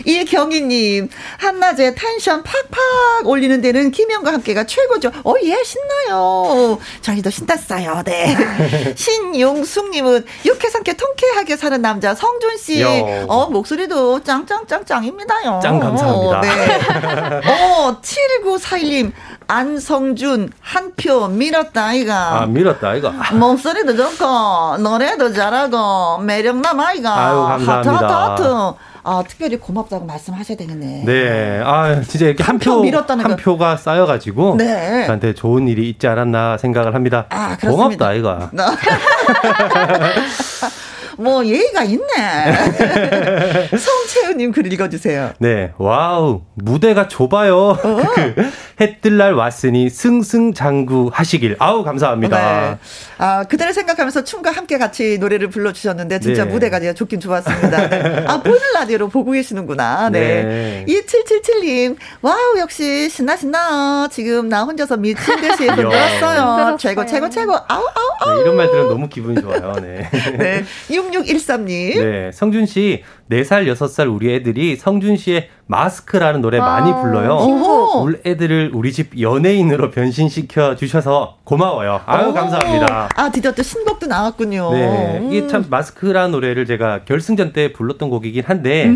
이경희님 0.06 1.08
한낮에 1.38 1.94
텐션 1.94 2.42
팍팍 2.42 3.26
올리는 3.26 3.60
데는 3.60 3.90
김영과 3.90 4.32
함께가 4.32 4.64
최고죠. 4.64 5.10
어예 5.24 5.62
신나요. 5.64 6.78
저희도 7.02 7.28
신났어요. 7.30 8.02
네. 8.04 8.36
신용숙님은 8.96 10.24
유쾌 10.44 10.66
상쾌 10.66 10.94
통쾌하게 10.94 11.56
사는 11.56 11.82
남자 11.82 12.14
성준 12.14 12.56
씨. 12.56 12.82
어 13.28 13.48
목소리도 13.50 14.22
짱짱짱짱입니다요. 14.22 15.60
짱 15.62 15.80
감사합니다. 15.80 16.40
네. 16.40 17.40
어 17.50 18.00
7941님 18.00 19.12
안성준 19.48 20.50
한 20.60 20.86
표 20.96 21.26
밀었다 21.28 21.86
아이가. 21.86 22.42
아 22.42 22.46
밀었다 22.46 22.90
아이가. 22.90 23.10
목소리도 23.34 23.96
좋고 23.96 24.78
노래도 24.78 25.32
잘하고 25.32 26.18
매력 26.18 26.56
남 26.60 26.80
아이가. 26.80 27.14
아유 27.26 27.36
감사합니다. 27.42 27.92
하트 27.96 28.12
하트 28.12 28.42
하트. 28.42 28.74
아, 29.08 29.22
특별히 29.26 29.56
고맙다고 29.56 30.04
말씀하셔야 30.04 30.56
되겠네. 30.56 31.04
네. 31.04 31.62
아, 31.64 32.02
진짜 32.02 32.26
이렇게 32.26 32.42
한, 32.42 32.58
표, 32.58 32.82
한 32.82 33.36
표가 33.36 33.76
쌓여가지고. 33.76 34.56
네. 34.58 35.06
저한테 35.06 35.32
좋은 35.32 35.68
일이 35.68 35.88
있지 35.88 36.08
않았나 36.08 36.58
생각을 36.58 36.92
합니다. 36.92 37.26
아, 37.28 37.56
그렇습니다. 37.56 37.70
고맙다, 37.70 38.08
아이가. 38.08 38.50
뭐 41.16 41.44
예의가 41.44 41.82
있네. 41.84 42.04
성채우님 43.76 44.52
글 44.52 44.70
읽어주세요. 44.72 45.32
네, 45.38 45.72
와우 45.78 46.42
무대가 46.54 47.08
좁아요. 47.08 47.56
어. 47.56 47.76
그 48.14 48.34
해뜰 48.80 49.16
날 49.16 49.32
왔으니 49.34 49.88
승승장구 49.88 51.10
하시길. 51.12 51.56
아우 51.58 51.82
감사합니다. 51.84 52.36
네. 52.70 52.78
아 53.18 53.44
그대를 53.44 53.72
생각하면서 53.72 54.24
춤과 54.24 54.50
함께 54.50 54.76
같이 54.78 55.16
노래를 55.18 55.48
불러주셨는데 55.48 56.20
진짜 56.20 56.44
네. 56.44 56.50
무대가 56.50 56.78
제가 56.80 56.92
좁긴 56.92 57.20
좁았습니다. 57.20 57.88
네. 57.88 58.24
아 58.26 58.42
보이는 58.42 58.60
라디오로 58.74 59.08
보고 59.08 59.32
계시는구나. 59.32 60.10
네. 60.10 60.44
네. 60.44 60.84
2777님 60.88 61.96
와우 62.22 62.58
역시 62.58 63.08
신나 63.08 63.36
신나. 63.36 64.08
지금 64.10 64.48
나 64.48 64.64
혼자서 64.64 64.96
미친 64.98 65.40
듯이 65.40 65.66
흔들었어요. 65.68 66.76
최고 66.78 67.06
최고 67.06 67.30
최고. 67.30 67.54
아우 67.54 67.82
아우 67.94 68.10
아우. 68.20 68.34
네, 68.36 68.42
이런 68.42 68.56
말 68.56 68.66
들으면 68.68 68.88
너무 68.88 69.08
기분이 69.08 69.40
좋아요. 69.40 69.72
네. 69.80 70.08
네. 70.38 70.64
6613님. 71.10 72.00
네. 72.00 72.30
성준 72.32 72.66
씨 72.66 73.02
4살, 73.30 73.66
6살 73.72 74.12
우리 74.14 74.34
애들이 74.34 74.76
성준 74.76 75.16
씨의 75.16 75.48
마스크라는 75.66 76.42
노래 76.42 76.58
많이 76.58 76.92
아, 76.92 77.00
불러요. 77.02 77.34
오 77.34 78.02
우리 78.02 78.18
애들을 78.24 78.70
우리 78.72 78.92
집 78.92 79.20
연예인으로 79.20 79.90
변신시켜 79.90 80.76
주셔서 80.76 81.38
고마워요. 81.44 82.00
아유, 82.06 82.32
감사합니다. 82.32 83.08
아, 83.16 83.30
드디어 83.30 83.52
또 83.52 83.62
신곡도 83.62 84.06
나왔군요. 84.06 84.72
네. 84.72 85.18
음. 85.18 85.32
이게 85.32 85.46
참 85.48 85.64
마스크라는 85.68 86.30
노래를 86.32 86.66
제가 86.66 87.04
결승전 87.04 87.52
때 87.52 87.72
불렀던 87.72 88.10
곡이긴 88.10 88.44
한데, 88.46 88.92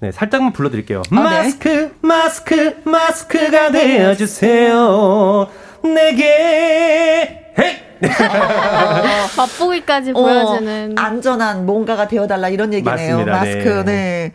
네, 0.00 0.12
살짝만 0.12 0.52
불러드릴게요. 0.52 1.02
아, 1.10 1.14
네. 1.14 1.22
마스크, 1.22 1.68
네. 1.68 1.90
마스크, 2.02 2.76
마스크가 2.84 3.70
되어주세요. 3.70 5.48
내게, 5.82 7.41
헤이! 7.58 7.82
맛보기까지 9.36 10.10
어, 10.10 10.14
보여주는 10.14 10.94
안전한 10.98 11.66
뭔가가 11.66 12.08
되어달라 12.08 12.48
이런 12.48 12.72
얘기네요. 12.72 12.94
맞습니다. 12.94 13.32
마스크. 13.32 13.68
네. 13.68 13.84
네. 13.84 14.32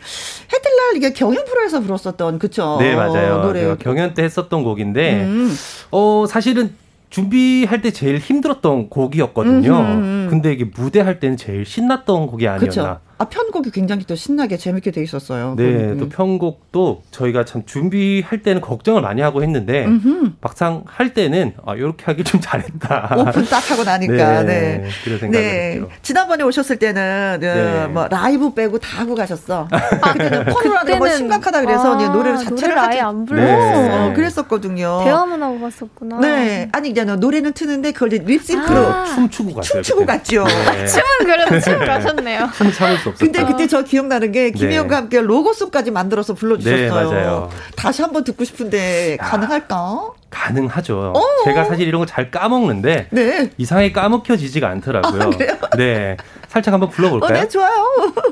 해뜰날 0.52 0.96
이게 0.96 1.12
경연 1.12 1.44
프로에서 1.44 1.80
불렀었던 1.80 2.38
그쵸? 2.38 2.78
네 2.80 2.94
맞아요. 2.94 3.42
노래 3.42 3.76
경연 3.76 4.14
때 4.14 4.22
했었던 4.24 4.62
곡인데 4.64 5.22
음. 5.24 5.54
어 5.90 6.24
사실은 6.28 6.74
준비할 7.10 7.80
때 7.82 7.90
제일 7.90 8.18
힘들었던 8.18 8.88
곡이었거든요. 8.90 9.70
음흠. 9.70 9.80
음, 9.80 10.02
음. 10.02 10.26
근데 10.30 10.52
이게 10.52 10.64
무대 10.64 11.00
할 11.00 11.20
때는 11.20 11.36
제일 11.36 11.64
신났던 11.64 12.26
곡이 12.26 12.46
아니었나. 12.46 12.66
그쵸. 12.66 13.00
아 13.20 13.24
편곡이 13.24 13.72
굉장히 13.72 14.04
또 14.04 14.14
신나게 14.14 14.56
재밌게 14.56 14.92
돼 14.92 15.02
있었어요. 15.02 15.54
네, 15.56 15.64
음. 15.64 15.98
또 15.98 16.08
편곡도 16.08 17.02
저희가 17.10 17.44
참 17.44 17.64
준비할 17.66 18.42
때는 18.42 18.60
걱정을 18.60 19.02
많이 19.02 19.20
하고 19.22 19.42
했는데 19.42 19.86
음흠. 19.86 20.32
막상 20.40 20.84
할 20.86 21.14
때는 21.14 21.54
아 21.66 21.74
이렇게 21.74 22.04
하길 22.04 22.24
좀 22.24 22.40
잘했다. 22.40 23.16
오픈 23.18 23.44
딱 23.46 23.70
하고 23.72 23.82
나니까. 23.82 24.42
네, 24.44 24.78
네. 24.82 24.88
그런 25.02 25.18
생각을 25.18 25.46
네. 25.46 25.72
했죠. 25.72 25.88
지난번에 26.02 26.44
오셨을 26.44 26.76
때는 26.76 27.34
어, 27.34 27.38
네. 27.40 27.86
뭐 27.88 28.06
라이브 28.06 28.54
빼고 28.54 28.78
다 28.78 29.00
하고 29.00 29.16
가셨어. 29.16 29.66
아, 29.70 30.12
그때는 30.12 30.44
코로나가 30.54 30.96
뭐 30.96 31.08
심각하다 31.08 31.60
그래서 31.62 31.98
아, 31.98 32.08
노래를 32.08 32.38
자체를 32.38 32.54
노래를 32.76 32.78
아예 32.78 33.00
안 33.00 33.26
불렀어요. 33.26 34.08
네. 34.10 34.14
그랬었거든요. 34.14 35.00
대화만 35.02 35.42
하고 35.42 35.60
갔었구나. 35.60 36.20
네, 36.20 36.68
아니 36.70 36.90
이제 36.90 37.02
노래는 37.02 37.52
트는데 37.52 37.90
그걸 37.90 38.10
립싱크로 38.10 38.78
아. 38.78 39.04
춤추고 39.06 39.54
갔어요. 39.54 39.82
춤추고 39.82 40.00
그때. 40.02 40.12
갔죠. 40.12 40.44
네. 40.44 40.86
춤은 40.86 41.04
그래도 41.24 41.60
춤 41.60 41.78
가셨네요. 41.80 42.48
춤 42.54 42.70
참을 42.72 42.96
수 42.98 43.07
없었어요. 43.08 43.32
근데 43.32 43.44
그때 43.50 43.66
저 43.66 43.82
기억나는 43.82 44.32
게 44.32 44.50
김혜영과 44.50 44.88
네. 44.88 45.00
함께 45.00 45.20
로고송까지 45.20 45.90
만들어서 45.90 46.34
불러주셨어요. 46.34 46.78
네, 46.80 46.90
맞아요. 46.90 47.50
다시 47.76 48.02
한번 48.02 48.24
듣고 48.24 48.44
싶은데 48.44 49.16
야, 49.20 49.24
가능할까? 49.24 50.10
가능하죠. 50.30 51.12
오. 51.14 51.18
어. 51.18 51.22
제가 51.44 51.64
사실 51.64 51.86
이런 51.88 52.00
거 52.00 52.06
잘 52.06 52.30
까먹는데 52.30 53.08
네. 53.10 53.50
이상하게 53.58 53.92
까먹혀지지가 53.92 54.68
않더라고요. 54.68 55.22
아, 55.70 55.76
네, 55.76 56.16
살짝 56.48 56.72
한번 56.74 56.90
불러볼까요? 56.90 57.38
어, 57.38 57.42
네, 57.42 57.48
좋아요. 57.48 57.84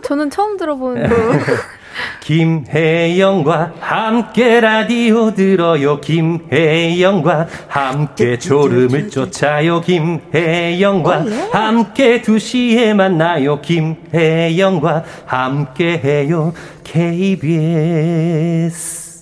저는 0.02 0.30
처음 0.30 0.56
들어보는 0.56 1.08
거. 1.08 1.14
김혜영과 2.20 3.72
함께 3.80 4.60
라디오 4.60 5.32
들어요. 5.34 6.00
김혜영과 6.00 7.46
함께 7.68 8.38
졸음을 8.38 9.10
쫓아요. 9.10 9.80
김혜영과 9.80 11.24
함께 11.52 12.20
2시에 12.22 12.94
만나요. 12.94 13.60
김혜영과 13.60 15.04
함께 15.26 16.00
해요. 16.02 16.52
KBS 16.84 18.26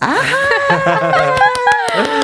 아하 0.01 1.35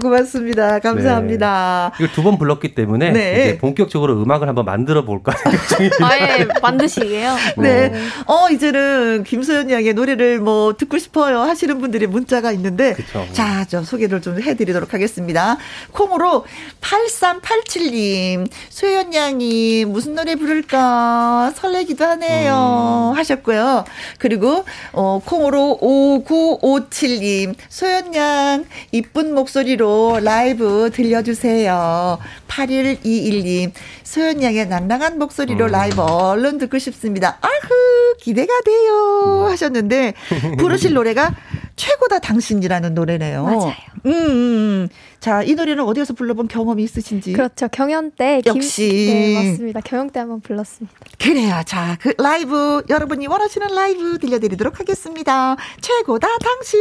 고맙습니다. 0.00 0.78
감사합니다. 0.80 1.92
네. 1.98 2.04
이걸 2.04 2.14
두 2.14 2.22
번 2.22 2.38
불렀기 2.38 2.74
때문에 2.74 3.10
네. 3.12 3.32
이제 3.32 3.58
본격적으로 3.58 4.20
음악을 4.22 4.48
한번 4.48 4.64
만들어 4.64 5.04
볼까 5.04 5.32
아예 6.02 6.46
만드시게요? 6.62 7.36
네. 7.58 7.88
네. 7.90 8.00
어 8.26 8.48
이제는 8.50 9.24
김소연 9.24 9.70
양의 9.70 9.94
노래를 9.94 10.40
뭐 10.40 10.74
듣고 10.76 10.98
싶어요 10.98 11.40
하시는 11.40 11.78
분들이 11.80 12.06
문자가 12.06 12.52
있는데 12.52 12.94
그쵸. 12.94 13.26
자, 13.32 13.64
좀 13.66 13.84
소개를 13.84 14.20
좀 14.22 14.38
해 14.38 14.54
드리도록 14.54 14.94
하겠습니다. 14.94 15.56
콩으로 15.92 16.44
8387님 16.80 18.48
소연 18.68 19.12
양이 19.14 19.84
무슨 19.84 20.14
노래 20.14 20.36
부를까 20.36 21.52
설레기도 21.56 22.04
하네요 22.04 23.12
음. 23.14 23.18
하셨고요. 23.18 23.84
그리고 24.18 24.64
어 24.92 25.20
콩으로 25.24 25.78
5957님 25.82 27.54
소연 27.68 28.14
양 28.14 28.64
이쁜 28.92 29.34
목소리로 29.34 29.87
목소리로 29.88 30.20
라이브 30.22 30.90
들려주세요. 30.92 32.18
8121님, 32.46 33.72
소연 34.04 34.42
양의 34.42 34.68
난랑한 34.68 35.18
목소리로 35.18 35.66
음. 35.66 35.70
라이브 35.70 36.02
얼른 36.02 36.58
듣고 36.58 36.78
싶습니다. 36.78 37.38
아흐, 37.40 38.14
기대가 38.18 38.52
돼요. 38.64 39.44
음. 39.46 39.50
하셨는데, 39.50 40.12
부르실 40.58 40.92
노래가 40.92 41.34
최고다 41.76 42.18
당신이라는 42.18 42.94
노래네요. 42.94 43.44
맞아요. 43.44 43.72
음, 44.06 44.12
음, 44.12 44.12
음, 44.12 44.88
자, 45.20 45.42
이 45.42 45.54
노래는 45.54 45.82
어디에서 45.84 46.12
불러본 46.12 46.48
경험이 46.48 46.82
있으신지? 46.82 47.32
그렇죠. 47.32 47.68
경연 47.68 48.12
때. 48.12 48.42
역시. 48.46 48.88
김, 48.88 49.14
네, 49.14 49.34
맞습니다. 49.34 49.80
경연 49.80 50.10
때 50.10 50.20
한번 50.20 50.40
불렀습니다. 50.40 50.94
그래요. 51.18 51.62
자, 51.66 51.96
그 52.00 52.12
라이브, 52.18 52.82
여러분이 52.88 53.26
원하시는 53.26 53.74
라이브 53.74 54.18
들려드리도록 54.18 54.80
하겠습니다. 54.80 55.56
최고다 55.80 56.28
당신. 56.38 56.80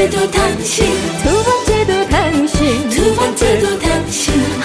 번째도 0.00 0.30
당신. 0.30 0.86
두 1.22 1.44
번째도 1.44 2.08
당신. 2.08 2.88
두 2.88 3.14
번째도 3.14 3.78
당신. 3.78 4.59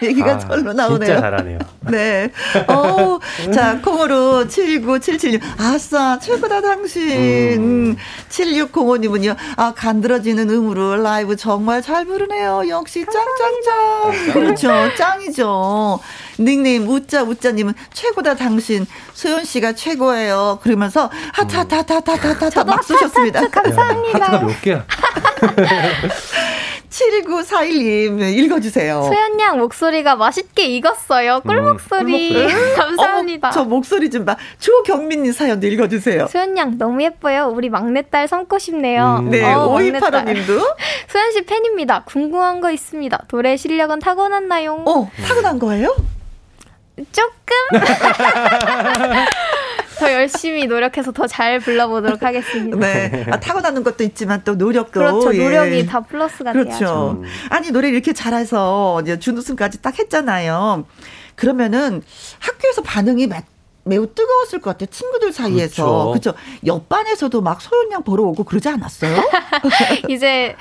얘기가 0.02 0.32
아, 0.32 0.38
절로 0.38 0.72
나오네요. 0.72 0.98
진짜 0.98 1.20
잘하네요. 1.20 1.58
네. 1.90 2.30
어, 2.68 3.18
자, 3.52 3.80
콩으로 3.80 4.48
79776. 4.48 5.40
아싸, 5.58 6.18
최고다, 6.18 6.60
당신. 6.60 7.60
음. 7.60 7.96
7605님은요, 8.28 9.36
아, 9.56 9.74
간드러지는 9.74 10.48
음으로 10.48 10.96
라이브 10.96 11.36
정말 11.36 11.82
잘 11.82 12.04
부르네요. 12.06 12.64
역시 12.68 13.04
짱짱짱. 13.04 14.32
그렇죠. 14.32 14.70
짱이죠. 14.96 16.00
닉네임 16.38 16.88
우짜 16.88 17.22
우짜님은 17.22 17.74
최고다 17.92 18.34
당신 18.34 18.86
소연 19.12 19.44
씨가 19.44 19.74
최고예요. 19.74 20.60
그러면서 20.62 21.10
하트 21.32 21.56
막 22.64 22.82
쏘셨습니다. 22.82 23.48
감사합니다. 23.48 24.18
하트가 24.24 24.40
몇 24.46 24.62
개야? 24.62 24.84
7941님 26.90 28.20
읽어주세요. 28.20 29.02
소연양 29.04 29.58
목소리가 29.58 30.16
맛있게 30.16 30.64
익었어요. 30.64 31.40
꿀목소리. 31.40 32.36
음, 32.36 32.46
꿀 32.48 32.74
감사합니다. 32.76 33.48
어, 33.48 33.52
저 33.52 33.64
목소리 33.64 34.10
좀 34.10 34.24
봐. 34.24 34.36
조경민님 34.58 35.32
사연도 35.32 35.66
읽어주세요. 35.68 36.26
소연양 36.26 36.78
너무 36.78 37.02
예뻐요. 37.02 37.46
우리 37.54 37.68
막내딸 37.68 38.26
삼고 38.28 38.58
싶네요. 38.58 39.18
음. 39.20 39.30
네, 39.30 39.44
어, 39.44 39.66
오이파라님도. 39.68 40.60
소연씨 41.08 41.42
팬입니다. 41.46 42.02
궁금한 42.04 42.60
거 42.60 42.70
있습니다. 42.72 43.24
노래 43.28 43.56
실력은 43.56 44.00
타고났나요? 44.00 44.82
어, 44.86 45.10
타고난 45.26 45.58
거예요? 45.58 45.94
조금? 47.12 47.56
더 50.00 50.12
열심히 50.12 50.66
노력해서 50.66 51.12
더 51.12 51.26
잘 51.26 51.60
불러보도록 51.60 52.22
하겠습니다. 52.22 52.76
네. 52.78 53.26
아, 53.30 53.38
타고나는 53.38 53.84
것도 53.84 54.02
있지만 54.04 54.42
또 54.44 54.54
노력도. 54.54 54.92
그렇죠. 54.98 55.34
예. 55.34 55.44
노력이 55.44 55.86
다 55.86 56.00
플러스가 56.00 56.52
그렇죠. 56.52 56.70
돼야죠. 56.70 57.22
아니, 57.50 57.70
노래 57.70 57.88
이렇게 57.88 58.12
잘해서 58.12 59.00
이제 59.02 59.18
준우승까지 59.18 59.82
딱 59.82 59.98
했잖아요. 59.98 60.84
그러면은 61.36 62.02
학교에서 62.40 62.82
반응이 62.82 63.28
매우 63.84 64.06
뜨거웠을 64.12 64.60
것 64.60 64.70
같아요. 64.72 64.86
친구들 64.90 65.32
사이에서. 65.32 66.10
그렇죠. 66.10 66.32
그렇죠. 66.32 66.34
옆반에서도 66.66 67.40
막 67.40 67.60
소연양 67.60 68.02
보러 68.02 68.24
오고 68.24 68.44
그러지 68.44 68.68
않았어요? 68.68 69.16
이제 70.08 70.56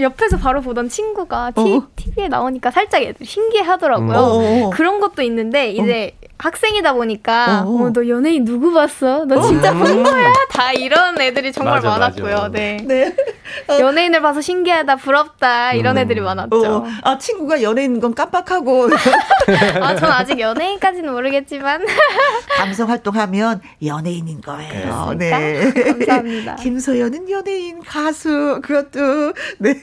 옆에서 0.00 0.38
바로 0.38 0.60
보던 0.60 0.88
친구가 0.88 1.52
티, 1.52 1.60
어. 1.60 1.86
TV에 1.96 2.28
나오니까 2.28 2.70
살짝 2.70 3.02
신기하더라고요. 3.22 4.16
어. 4.18 4.70
그런 4.70 5.00
것도 5.00 5.22
있는데 5.22 5.72
이제 5.72 6.14
어. 6.22 6.27
학생이다 6.38 6.92
보니까 6.92 7.64
어, 7.66 7.86
어, 7.86 7.92
너 7.92 8.06
연예인 8.08 8.44
누구 8.44 8.72
봤어? 8.72 9.24
너 9.24 9.42
진짜 9.42 9.72
본 9.72 9.86
음. 9.88 10.02
거야? 10.04 10.32
다 10.50 10.72
이런 10.72 11.20
애들이 11.20 11.52
정말 11.52 11.74
맞아, 11.74 11.88
많았고요. 11.90 12.34
맞아. 12.34 12.48
네. 12.48 12.76
네. 12.86 13.14
어. 13.66 13.78
연예인을 13.80 14.22
봐서 14.22 14.40
신기하다, 14.40 14.96
부럽다 14.96 15.72
이런 15.72 15.96
음. 15.96 16.02
애들이 16.02 16.20
많았죠. 16.20 16.76
어, 16.76 16.86
아 17.02 17.18
친구가 17.18 17.60
연예인인 17.62 18.00
건 18.00 18.14
깜빡하고. 18.14 18.88
아, 19.82 19.96
전 19.96 20.12
아직 20.12 20.38
연예인까지는 20.38 21.12
모르겠지만 21.12 21.84
감성 22.56 22.88
활동하면 22.88 23.60
연예인인 23.84 24.40
거예요. 24.40 25.14
네. 25.18 25.72
감사합니다. 25.72 26.56
김소연은 26.62 27.30
연예인 27.30 27.80
가수 27.82 28.60
그것도 28.62 29.32
네. 29.58 29.74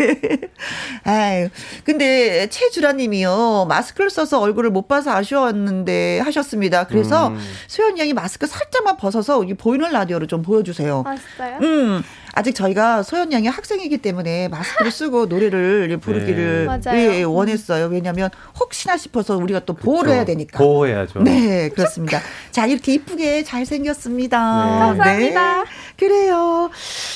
아유, 1.04 1.50
근데 1.84 2.48
최주라님이요 2.50 3.65
마스크를 3.68 4.10
써서 4.10 4.39
얼굴을 4.39 4.70
못 4.70 4.88
봐서 4.88 5.12
아쉬웠는데 5.12 6.20
하셨. 6.20 6.44
하셨습니다. 6.45 6.86
그래서 6.86 7.27
음. 7.27 7.39
소연 7.67 7.97
양이 7.97 8.13
마스크 8.13 8.47
살짝만 8.47 8.97
벗어서 8.97 9.39
보이는 9.55 9.91
라디오를 9.91 10.27
좀 10.27 10.41
보여주세요. 10.41 11.03
아, 11.05 11.15
진짜요? 11.15 11.60
음. 11.62 12.03
아직 12.38 12.54
저희가 12.54 13.02
소연 13.02 13.32
양이 13.32 13.48
학생이기 13.48 13.98
때문에 14.00 14.50
마스크를 14.50 14.91
쓰고 14.91 15.28
노래를 15.28 15.98
부르기를 16.04 16.67
네. 16.84 17.19
예, 17.19 17.24
원했어요. 17.24 17.86
왜냐하면 17.86 18.30
혹시나 18.60 18.98
싶어서 18.98 19.38
우리가 19.38 19.62
또 19.62 19.74
보호를 19.74 20.12
해야 20.12 20.26
되니까. 20.26 20.58
보호해야죠. 20.58 21.21
네, 21.24 21.69
그렇습니다. 21.69 22.19
자, 22.52 22.65
이렇게 22.65 22.93
이쁘게 22.93 23.43
잘 23.45 23.65
생겼습니다. 23.65 24.38
네. 24.38 24.80
감사합니다. 24.80 25.63
네, 25.63 25.69
그래요. 25.98 26.69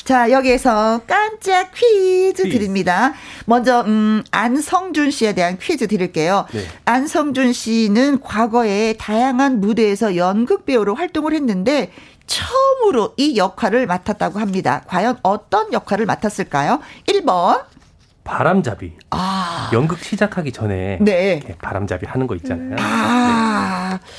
자, 0.05 0.31
여기에서 0.31 1.01
깜짝 1.05 1.71
퀴즈 1.73 2.43
퀴즈. 2.43 2.57
드립니다. 2.57 3.13
먼저 3.45 3.81
음, 3.81 4.23
안성준 4.31 5.11
씨에 5.11 5.33
대한 5.33 5.57
퀴즈 5.59 5.87
드릴게요. 5.87 6.45
네. 6.53 6.61
안성준 6.85 7.51
씨는 7.51 8.21
과거에 8.21 8.93
다양한 8.97 9.59
무대에서 9.59 10.15
연극 10.15 10.65
배우로 10.65 10.95
활동을 10.95 11.33
했는데 11.33 11.91
처음으로 12.39 13.13
이 13.17 13.35
역할을 13.37 13.87
맡았다고 13.87 14.39
합니다. 14.39 14.83
과연 14.87 15.17
어떤 15.23 15.73
역할을 15.73 16.05
맡았을까요? 16.05 16.79
1번. 17.07 17.63
바람잡이. 18.23 18.93
아. 19.09 19.71
연극 19.73 19.99
시작하기 20.03 20.51
전에 20.51 20.99
네. 21.01 21.41
바람잡이 21.59 22.05
하는 22.05 22.27
거 22.27 22.35
있잖아요. 22.35 22.75
아. 22.79 23.99
네. 24.01 24.09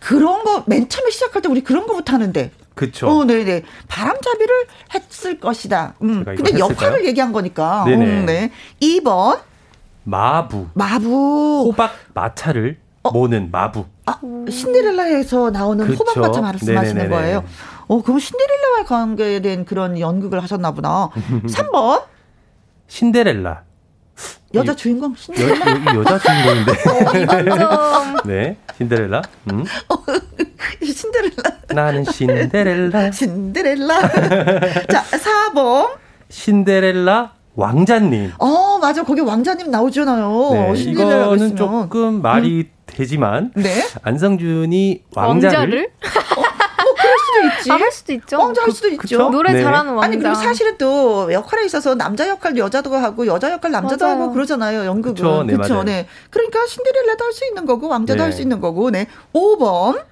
그런 0.00 0.42
거 0.44 0.62
맨 0.66 0.88
처음에 0.88 1.10
시작할 1.10 1.42
때 1.42 1.48
우리 1.48 1.62
그런 1.62 1.86
거부터 1.86 2.14
하는데. 2.14 2.50
그렇죠. 2.74 3.08
어, 3.08 3.24
네 3.24 3.44
네. 3.44 3.62
바람잡이를 3.88 4.54
했을 4.94 5.38
것이다. 5.38 5.94
음. 6.02 6.24
근데 6.24 6.58
역할을 6.58 7.04
얘기한 7.06 7.32
거니까. 7.32 7.84
네네. 7.84 8.04
음, 8.20 8.26
네. 8.26 8.50
2번. 8.80 9.40
마부. 10.04 10.68
마부. 10.74 11.64
호박 11.66 11.92
마차를 12.14 12.78
어? 13.02 13.10
모는 13.10 13.50
마부. 13.50 13.84
아, 14.06 14.20
신데렐라에서 14.48 15.50
나오는 15.50 15.84
그쵸? 15.86 16.04
호박마차 16.04 16.40
말씀하시는 16.40 16.94
네네네네. 16.94 17.08
거예요. 17.08 17.44
어, 17.88 18.02
그럼 18.02 18.18
신데렐라와 18.20 18.84
관계된 18.86 19.64
그런 19.64 19.98
연극을 19.98 20.42
하셨나 20.42 20.70
보다. 20.72 21.10
3번. 21.44 22.02
신데렐라. 22.88 23.62
여자 24.54 24.74
주인공 24.74 25.14
신데렐라. 25.16 25.94
여, 25.96 26.04
자 26.04 26.18
주인공인데. 26.18 26.72
어, 27.66 28.22
네, 28.24 28.56
신데렐라. 28.78 29.22
음. 29.52 29.64
어, 29.88 29.96
신데렐라. 30.82 31.42
나는 31.74 32.04
신데렐라. 32.04 33.10
신데렐라. 33.10 34.00
자, 34.88 35.02
4번. 35.52 35.90
신데렐라 36.30 37.32
왕자님. 37.56 38.32
어, 38.38 38.78
맞아. 38.78 39.02
거기 39.02 39.20
왕자님 39.20 39.70
나오잖아요. 39.70 40.50
네, 40.52 40.74
이거는 40.80 41.34
있으면. 41.36 41.56
조금 41.56 42.22
말이 42.22 42.60
음. 42.60 42.75
되지만 42.86 43.52
네? 43.54 43.82
안성준이 44.02 45.04
왕자를, 45.14 45.56
왕자를? 45.58 45.90
어, 46.36 46.40
뭐 46.84 46.94
그럴 46.94 47.18
수도 47.18 47.58
있지. 47.58 47.70
아, 47.72 47.74
할 47.76 47.90
수도 47.92 48.12
있죠. 48.12 48.38
왕자 48.38 48.62
할 48.62 48.70
수도 48.70 48.88
그, 48.88 48.94
있죠. 48.94 49.30
노래 49.30 49.52
네. 49.52 49.62
잘하는 49.62 49.92
왕자. 49.94 50.06
아니 50.06 50.18
그리고 50.18 50.34
사실은 50.34 50.78
또 50.78 51.32
역할에 51.32 51.64
있어서 51.64 51.94
남자 51.94 52.28
역할 52.28 52.56
여자도 52.56 52.94
하고 52.94 53.26
여자 53.26 53.50
역할 53.50 53.70
남자도 53.72 54.04
맞아요. 54.04 54.22
하고 54.22 54.32
그러잖아요. 54.32 54.84
연극은. 54.86 55.14
그렇죠. 55.14 55.42
네, 55.42 55.52
그렇죠. 55.54 55.82
네. 55.82 56.06
그러니까 56.30 56.66
신데렐라도 56.66 57.24
할 57.24 57.32
수 57.32 57.44
있는 57.46 57.66
거고 57.66 57.88
왕자도 57.88 58.16
네. 58.18 58.22
할수 58.22 58.40
있는 58.42 58.60
거고. 58.60 58.90
네. 58.90 59.06
5번. 59.34 60.04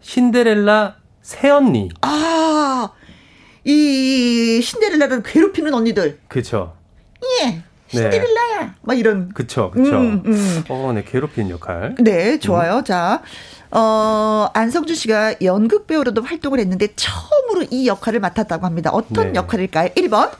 신데렐라 0.00 0.96
새언니. 1.22 1.90
아. 2.02 2.90
이 3.64 4.60
신데렐라를 4.62 5.22
괴롭히는 5.22 5.74
언니들. 5.74 6.20
그렇죠. 6.28 6.74
예. 7.42 7.62
신데렐라야. 7.90 8.60
네. 8.60 8.70
막 8.82 8.98
이런. 8.98 9.30
그쵸, 9.32 9.70
그쵸. 9.70 9.96
음, 9.96 10.22
음. 10.26 10.64
어, 10.68 10.92
네, 10.94 11.04
괴롭히는 11.04 11.50
역할. 11.50 11.94
네, 11.98 12.38
좋아요. 12.38 12.78
음. 12.78 12.84
자, 12.84 13.22
어, 13.70 14.48
안성준 14.54 14.94
씨가 14.96 15.36
연극 15.42 15.86
배우로도 15.86 16.22
활동을 16.22 16.58
했는데 16.58 16.88
처음으로 16.96 17.66
이 17.70 17.86
역할을 17.86 18.20
맡았다고 18.20 18.64
합니다. 18.66 18.90
어떤 18.92 19.32
네. 19.32 19.38
역할일까요? 19.38 19.90
1번. 19.90 20.30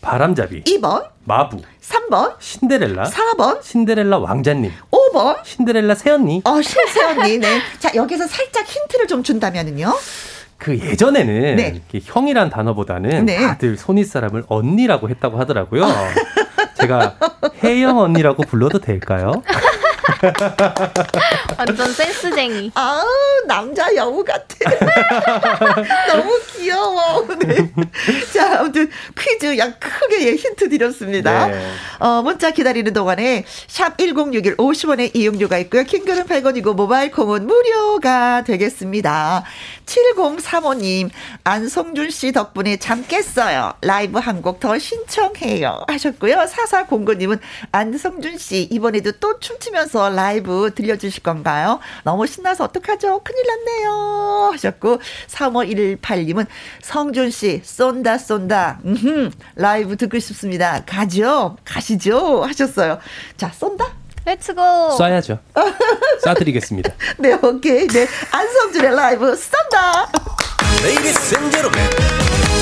바람잡이. 0.00 0.64
2번. 0.64 1.06
마부. 1.24 1.58
3번. 1.80 2.34
신데렐라. 2.40 3.04
4번. 3.04 3.62
신데렐라 3.62 4.18
왕자님. 4.18 4.72
5번. 4.90 5.38
신데렐라 5.44 5.94
새언니. 5.94 6.42
어, 6.44 6.60
신새언니. 6.60 7.38
네. 7.38 7.60
자, 7.78 7.90
여기서 7.94 8.26
살짝 8.26 8.66
힌트를 8.66 9.06
좀 9.06 9.22
준다면은요. 9.22 9.92
그 10.58 10.78
예전에는 10.78 11.56
네. 11.56 11.80
형이란 12.04 12.48
단어보다는 12.50 13.26
네. 13.26 13.36
다들 13.36 13.76
손윗 13.76 14.04
사람을 14.06 14.44
언니라고 14.46 15.08
했다고 15.08 15.38
하더라고요. 15.40 15.84
제가 16.82 17.14
혜영 17.62 17.98
언니라고 17.98 18.42
불러도 18.42 18.80
될까요? 18.80 19.42
완전 21.58 21.92
센스쟁이. 21.92 22.70
아 22.74 23.02
남자 23.46 23.94
여우 23.96 24.24
같아. 24.24 24.56
너무 26.08 26.38
귀여워. 26.52 27.26
네. 27.40 27.72
자, 28.32 28.60
아무튼 28.60 28.90
퀴즈 29.18 29.56
양 29.58 29.74
크게 29.78 30.28
예, 30.28 30.34
힌트 30.36 30.68
드렸습니다. 30.68 31.46
네. 31.46 31.70
어, 31.98 32.22
문자 32.22 32.50
기다리는 32.50 32.92
동안에 32.92 33.44
샵 33.66 33.96
1061 33.98 34.56
50원의 34.56 35.14
이용료가 35.14 35.58
있고요. 35.58 35.84
킹글은 35.84 36.26
100원이고 36.26 36.74
모바일 36.74 37.10
콩은 37.10 37.46
무료가 37.46 38.42
되겠습니다. 38.44 39.44
7035님, 39.86 41.10
안성준 41.44 42.10
씨 42.10 42.32
덕분에 42.32 42.76
잠 42.78 43.04
깼어요. 43.06 43.74
라이브 43.82 44.18
한 44.18 44.42
곡 44.42 44.60
더 44.60 44.78
신청해요. 44.78 45.84
하셨고요. 45.88 46.36
4409님은 46.46 47.38
안성준 47.72 48.38
씨, 48.38 48.62
이번에도 48.70 49.12
또 49.12 49.38
춤추면서 49.40 49.91
라이브 49.98 50.70
들려주실 50.74 51.22
건가요? 51.22 51.80
너무 52.04 52.26
신나서 52.26 52.64
어떡하죠? 52.64 53.20
큰일 53.22 53.44
났네요. 53.46 54.50
하셨고, 54.52 54.98
3518님은 55.28 56.46
성준 56.82 57.30
씨, 57.30 57.60
쏜다, 57.64 58.18
쏜다. 58.18 58.80
음흠, 58.84 59.30
라이브 59.56 59.96
듣고 59.96 60.18
싶습니다. 60.18 60.82
가죠? 60.84 61.56
가시죠? 61.64 62.44
하셨어요. 62.44 62.98
자, 63.36 63.50
쏜다? 63.52 63.86
Let's 64.24 64.46
go! 64.46 64.60
쏴야죠. 64.98 65.38
쏴드리겠습니다. 66.24 66.92
네, 67.18 67.32
오케이. 67.42 67.86
네. 67.88 68.06
안성준의 68.30 68.94
라이브 68.94 69.34
쏜다! 69.34 70.08
Ladies 70.84 71.34
and 71.36 71.50
gentlemen, 71.50 71.90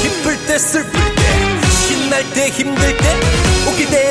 기쁠 0.03 0.37
때 0.47 0.59
슬플 0.59 0.91
때, 0.91 1.61
신날 1.87 2.23
때 2.35 2.49
힘들 2.49 2.97
때, 2.97 3.21
웃길 3.69 3.91
때 3.91 4.10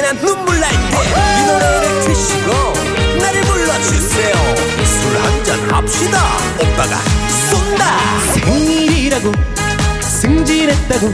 승진했다고, 10.89 11.13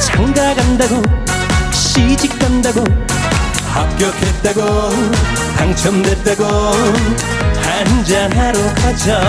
장가 0.00 0.54
간다고, 0.54 1.02
시집 1.72 2.38
간다고, 2.38 2.82
합격했다고 3.72 4.90
당첨됐다고 5.56 6.44
한잔하러 7.62 8.58
가자. 8.74 9.20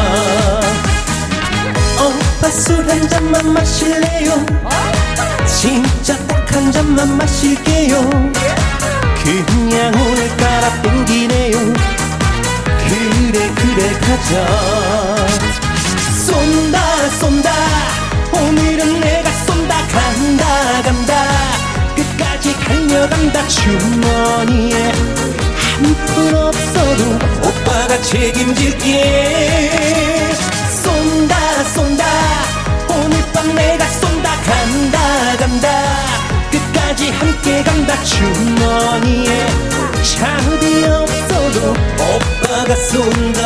오빠 2.00 2.50
술 2.50 2.88
한 2.90 3.08
잔만 3.10 3.54
마실래요? 3.54 4.46
진짜 5.46 6.16
딱 6.28 6.48
한 6.54 6.72
잔만 6.72 7.18
마실게요. 7.18 8.10
그냥 9.24 9.92
오늘 9.94 10.38
따라 10.38 10.82
땡기네요. 10.82 11.58
그래 12.88 13.52
그래 13.56 13.92
가자. 14.00 15.28
쏜다 16.26 17.10
쏜다. 17.20 17.52
오늘은 18.32 19.00
내가 19.02 19.27
간다 19.98 20.82
간다. 20.84 21.24
끝까지 21.96 22.56
달려간다 22.60 23.48
주머니에. 23.48 24.92
한 25.78 25.96
푼 26.06 26.36
없어도 26.36 27.02
오빠가 27.48 28.02
책임질게. 28.02 28.92
쏜다 30.84 31.64
쏜다. 31.74 32.04
오늘 32.90 33.18
밤 33.34 33.56
내가 33.56 33.86
쏜다. 33.90 34.30
간다 34.42 35.38
간다. 35.40 35.68
끝까지 36.52 37.10
함께 37.12 37.64
간다 37.64 38.04
주머니에. 38.04 39.48
차비 40.04 40.84
없어도 40.86 41.74
오빠가 42.00 42.76
쏜다 42.76 43.40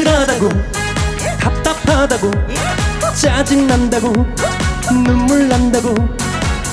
쓸쓸하다고 0.00 0.48
답답하다고 1.40 2.30
짜증난다고 3.14 4.12
눈물 5.04 5.48
난다고 5.48 5.94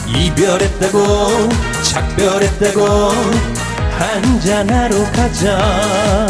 이별했다고 0.07 1.49
작별했다고 1.83 3.11
한잔하러 3.97 5.11
가자. 5.11 6.27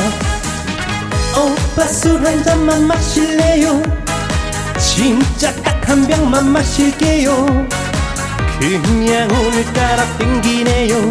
오빠 1.36 1.84
술 1.86 2.26
한 2.26 2.44
잔만 2.44 2.88
마실래요? 2.88 3.82
진짜 4.80 5.54
딱 5.62 5.78
한 5.88 6.06
병만 6.06 6.50
마실게요. 6.52 7.46
그냥 8.60 9.30
오늘따라 9.32 10.04
땡기네요. 10.18 11.10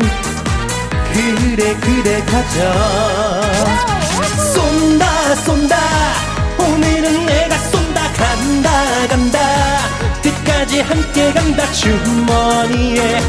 그래 1.12 1.74
그래 1.80 2.22
가자 2.26 3.25
쏜다. 5.34 5.44
쏜다 5.44 5.76
오늘은 6.58 7.26
내가 7.26 7.58
쏜다. 7.58 8.12
간다 8.12 9.08
간다. 9.08 9.38
끝까지 10.22 10.80
함께 10.82 11.32
간다. 11.32 11.70
주머니에 11.72 13.20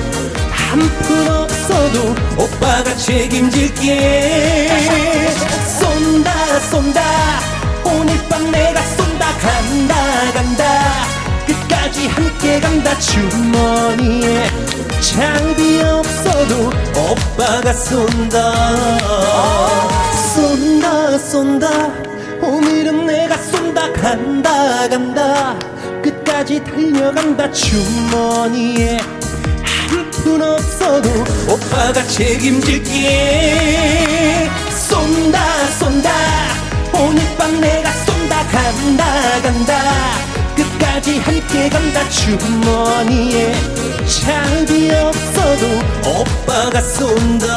한 0.51 0.79
푼 1.01 1.27
없어도 1.27 2.15
오빠가 2.38 2.95
책임질게. 2.95 4.69
쏜다 5.79 6.60
쏜다. 6.69 7.01
오늘 7.86 8.17
밤 8.29 8.51
내가 8.51 8.81
쏜다. 8.81 9.25
간다 9.38 9.95
간다. 10.33 10.63
끝까지 11.47 12.07
함께 12.07 12.60
간다. 12.60 12.97
주머니에 12.99 14.49
장비 15.01 15.81
없어도 15.81 16.71
오빠가 16.95 17.73
쏜다 17.73 18.38
쏜다 20.41 21.17
쏜다. 21.17 21.67
오늘은 22.43 23.08
내가 23.08 23.36
쏜다 23.38 23.91
간다 23.93 24.88
간다. 24.88 25.58
끝까지 26.04 26.63
달려간다 26.63 27.50
주머니에. 27.52 28.97
한 29.63 30.12
푼 30.12 30.39
없어도 30.43 31.10
오빠가 31.50 32.04
책임질게 32.04 32.91
쏜다 34.69 35.67
쏜다. 35.80 36.12
오늘 36.93 37.23
밤 37.36 37.60
내가 37.60 37.91
쏜다 37.91 38.43
간다 38.47 39.41
간다. 39.41 39.73
끝까지 40.56 41.17
함께 41.17 41.67
간다 41.67 42.08
주머니에. 42.10 43.56
장비 44.21 44.91
없어도 44.91 45.65
오빠가 46.06 46.80
쏜다 46.82 47.47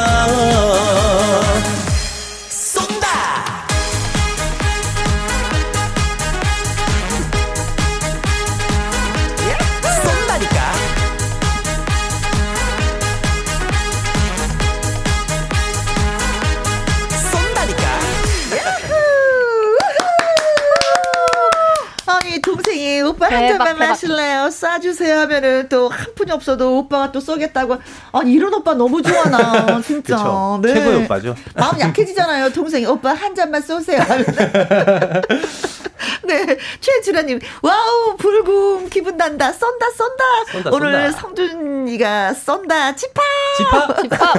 잔만 23.49 23.79
마실래요? 23.79 24.49
쏴주세요 24.51 25.15
하면은 25.15 25.69
또 25.69 25.89
한 25.89 26.07
푼이 26.15 26.31
없어도 26.31 26.79
오빠가 26.79 27.11
또 27.13 27.21
쏘겠다고. 27.21 27.77
아니 28.13 28.33
이런 28.33 28.53
오빠 28.55 28.75
너무 28.75 29.03
좋아 29.03 29.25
나 29.25 29.81
진짜. 29.83 30.17
네. 30.63 30.75
최고의 30.75 31.05
오빠죠. 31.05 31.35
마음 31.55 31.79
약해지잖아요 31.81 32.51
동생이 32.55 32.87
오빠 32.87 33.13
한 33.13 33.35
잔만 33.35 33.61
쏘세요. 33.63 34.01
네. 36.25 36.57
최주라님, 36.81 37.41
wow, 37.63 38.17
불금 38.17 38.89
기분 38.89 39.17
난다. 39.17 39.53
쏜다, 39.53 39.91
쏜다. 39.91 40.25
쏜다 40.53 40.71
오늘 40.73 41.11
쏜다. 41.13 41.21
성준이가 41.21 42.35
쏜다. 42.35 42.95
집합! 42.95 43.21
집합! 43.57 44.03
집합! 44.03 44.35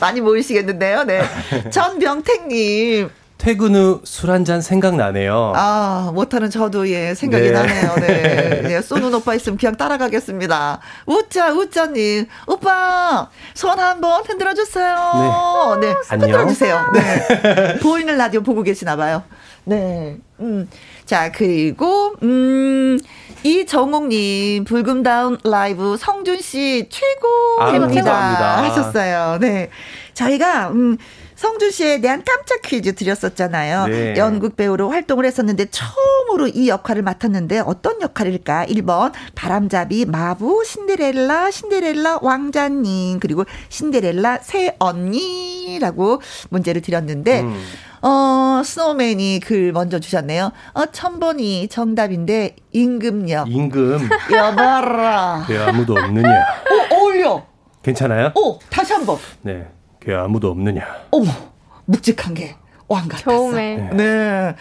많이 0.00 0.20
모이시겠는데요. 0.20 1.04
네. 1.04 1.22
전병택님. 1.70 3.10
퇴근 3.38 3.74
후 3.76 4.00
술 4.04 4.30
한 4.32 4.44
잔 4.44 4.60
생각나네요. 4.60 5.52
아, 5.54 6.10
못하는 6.12 6.50
저도 6.50 6.88
예, 6.90 7.14
생각이 7.14 7.44
네. 7.44 7.50
나네요. 7.52 7.94
네. 8.00 8.62
예, 8.74 8.82
쏘는 8.82 9.14
오빠 9.14 9.34
있으면 9.36 9.56
그냥 9.56 9.76
따라가겠습니다. 9.76 10.80
우짜, 11.06 11.52
우짜님. 11.52 12.26
오빠, 12.48 13.30
손 13.54 13.78
한번 13.78 14.24
흔들어 14.26 14.54
주세요. 14.54 15.78
네. 15.80 15.86
네. 15.88 15.94
흔들어 16.08 16.46
주세요. 16.48 16.84
네. 16.92 17.78
보이는 17.78 18.16
라디오 18.16 18.42
보고 18.42 18.62
계시나 18.64 18.96
봐요. 18.96 19.22
네. 19.64 20.16
음. 20.40 20.68
자, 21.06 21.30
그리고, 21.30 22.14
음, 22.22 22.98
이정옥님, 23.44 24.64
불금다운 24.64 25.38
라이브 25.44 25.96
성준 25.96 26.40
씨 26.40 26.88
최고입니다. 26.90 28.12
아, 28.12 28.62
하셨어요. 28.64 29.38
네. 29.40 29.70
저희가, 30.14 30.68
음, 30.70 30.96
성준 31.38 31.70
씨에 31.70 32.00
대한 32.00 32.24
깜짝 32.24 32.62
퀴즈 32.62 32.96
드렸었잖아요. 32.96 33.86
네. 33.86 34.16
연극 34.16 34.56
배우로 34.56 34.90
활동을 34.90 35.24
했었는데 35.24 35.66
처음으로 35.70 36.48
이 36.48 36.68
역할을 36.68 37.02
맡았는데 37.02 37.60
어떤 37.60 38.00
역할일까? 38.02 38.66
1번 38.66 39.12
바람잡이 39.36 40.06
마부 40.06 40.64
신데렐라 40.64 41.52
신데렐라 41.52 42.18
왕자님 42.22 43.20
그리고 43.20 43.44
신데렐라 43.68 44.40
새 44.42 44.74
언니라고 44.80 46.20
문제를 46.50 46.82
드렸는데 46.82 47.42
음. 47.42 47.64
어, 48.02 48.60
스노우맨이 48.64 49.38
글 49.38 49.70
먼저 49.72 50.00
주셨네요. 50.00 50.50
어, 50.72 50.86
천번이 50.86 51.66
정답인데, 51.66 52.54
임금역. 52.70 53.50
임금. 53.50 54.08
여봐라. 54.32 55.44
왜 55.50 55.58
아무도 55.58 55.94
없느냐. 55.94 56.28
어, 56.30 56.94
어울려. 56.94 57.44
괜찮아요? 57.82 58.32
어, 58.36 58.58
다시 58.70 58.92
한 58.92 59.04
번. 59.04 59.18
네. 59.42 59.66
왜 60.06 60.14
아무도 60.14 60.50
없느냐. 60.50 60.84
어머, 61.10 61.30
묵직한 61.86 62.34
게 62.34 62.56
왕 62.88 63.06
같았어. 63.06 63.30
처음에. 63.30 63.90
네. 63.92 64.54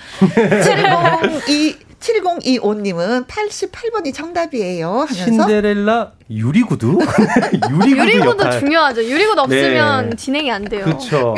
702 0.63 1.87
7025님은 1.99 3.25
88번이 3.25 4.13
정답이에요. 4.13 4.87
하면서 4.87 5.13
신데렐라 5.15 6.11
유리구두? 6.29 6.99
유리구두, 7.71 7.89
유리구두 7.89 8.59
중요하죠. 8.59 9.03
유리구두 9.03 9.41
없으면 9.41 10.09
네. 10.11 10.15
진행이 10.15 10.51
안 10.51 10.65
돼요. 10.65 10.85
그렇죠. 10.85 11.33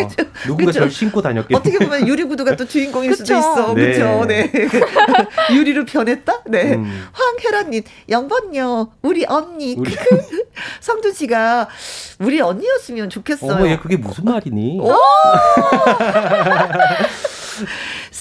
누군가 0.45 0.71
절 0.73 0.91
신고 0.91 1.21
다녔겠 1.21 1.55
어떻게 1.55 1.77
보면 1.77 2.07
유리구두가 2.07 2.57
또 2.57 2.65
주인공일 2.65 3.15
수도 3.15 3.35
있어. 3.35 3.73
네. 3.73 3.93
그렇죠. 3.93 4.25
네. 4.25 4.51
유리로 5.55 5.85
변했다? 5.85 6.43
네. 6.47 6.73
음. 6.73 7.05
황혜란님, 7.13 7.83
영번요. 8.09 8.91
우리 9.01 9.25
언니. 9.27 9.75
우리... 9.77 9.91
성준 10.81 11.13
씨가 11.13 11.69
우리 12.19 12.41
언니였으면 12.41 13.09
좋겠어요. 13.09 13.53
어머, 13.53 13.67
얘 13.67 13.77
그게 13.77 13.97
무슨 13.97 14.25
말이니? 14.25 14.79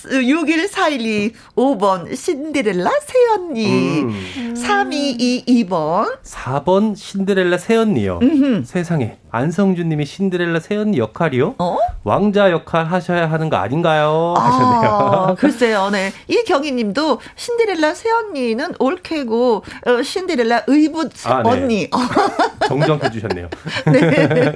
61412 0.07 1.33
5번 1.57 2.15
신데렐라 2.15 2.91
새언니 3.03 4.03
음. 4.03 4.55
3222번 4.55 6.19
4번 6.23 6.97
신데렐라 6.97 7.59
새언니요. 7.59 8.21
음흠. 8.23 8.65
세상에 8.65 9.19
안성준 9.31 9.89
님이 9.89 10.07
신데렐라 10.07 10.61
새언니 10.61 10.99
역할이요? 10.99 11.57
어? 11.59 11.77
왕자 12.05 12.51
역할 12.51 12.87
하셔야 12.87 13.31
하는 13.31 13.51
거 13.51 13.57
아닌가요? 13.57 14.35
하셨네요. 14.37 14.91
아, 14.91 15.35
글쎄요. 15.39 15.91
네. 15.91 16.13
이경희 16.29 16.73
님도 16.73 17.21
신데렐라 17.37 17.95
새언니는 17.95 18.75
올케고 18.79 19.65
어, 19.87 20.03
신데렐라 20.03 20.63
의붓 20.67 21.13
아, 21.27 21.43
네. 21.43 21.51
언니. 21.51 21.91
정정해 22.67 23.11
주셨네요. 23.11 23.49
네. 23.93 24.51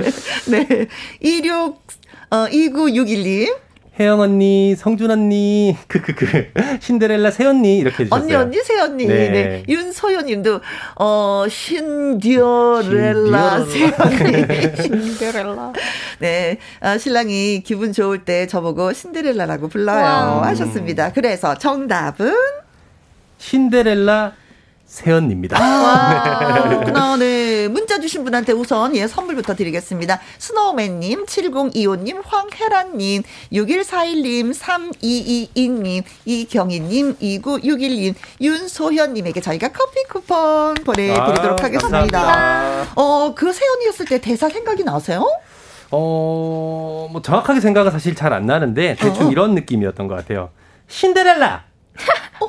네. 0.49 0.87
26 1.21 1.83
어, 2.31 2.37
2961님. 2.51 3.55
혜영 4.01 4.21
언니, 4.21 4.75
성준 4.75 5.11
언니, 5.11 5.77
크크크, 5.87 6.53
신데렐라 6.81 7.31
새 7.31 7.45
언니 7.45 7.77
이렇게 7.77 8.05
해주셨어요. 8.05 8.23
언니 8.23 8.35
언니 8.35 8.57
새 8.63 8.81
언니. 8.81 9.05
네. 9.07 9.29
네. 9.31 9.63
윤소연님도 9.69 10.61
어 10.99 11.45
신디어렐라 11.49 13.65
새 13.67 13.93
언니. 13.99 14.83
신데렐라. 14.83 15.73
네, 16.21 16.57
어, 16.81 16.97
신랑이 16.97 17.63
기분 17.63 17.93
좋을 17.93 18.25
때 18.25 18.47
저보고 18.47 18.95
신데렐라라고 18.95 19.69
불러요 19.69 20.03
와. 20.03 20.47
하셨습니다. 20.47 21.13
그래서 21.13 21.59
정답은 21.59 22.33
신데렐라 23.37 24.33
세연입니다. 24.93 25.57
아, 25.59 26.69
그렇구나. 26.69 27.17
네. 27.17 27.67
문자 27.69 27.99
주신 27.99 28.25
분한테 28.25 28.53
우선 28.53 28.95
예, 28.95 29.07
선물부터 29.07 29.55
드리겠습니다. 29.55 30.21
스노우맨님, 30.39 31.25
7025님, 31.25 32.21
황혜란님, 32.23 33.23
6141님, 33.53 34.55
3222님, 34.55 36.03
이경희님, 36.27 37.17
2961님, 37.17 38.15
윤소현님에게 38.43 39.41
저희가 39.41 39.69
커피 39.69 40.03
쿠폰 40.11 40.75
보내드리도록 40.75 41.61
아, 41.61 41.65
하겠습니다. 41.65 41.79
감사합니다. 41.81 42.93
어, 42.97 43.35
그 43.35 43.51
세연이었을 43.51 44.05
때 44.07 44.21
대사 44.21 44.51
생각이 44.51 44.85
나세요? 44.85 45.25
어, 45.91 47.09
뭐 47.11 47.23
정확하게 47.23 47.61
생각은 47.61 47.91
사실 47.91 48.15
잘 48.15 48.35
안 48.35 48.45
나는데 48.45 48.97
대충 48.99 49.29
어. 49.29 49.31
이런 49.31 49.55
느낌이었던 49.55 50.07
것 50.07 50.15
같아요. 50.17 50.51
신데렐라! 50.89 51.72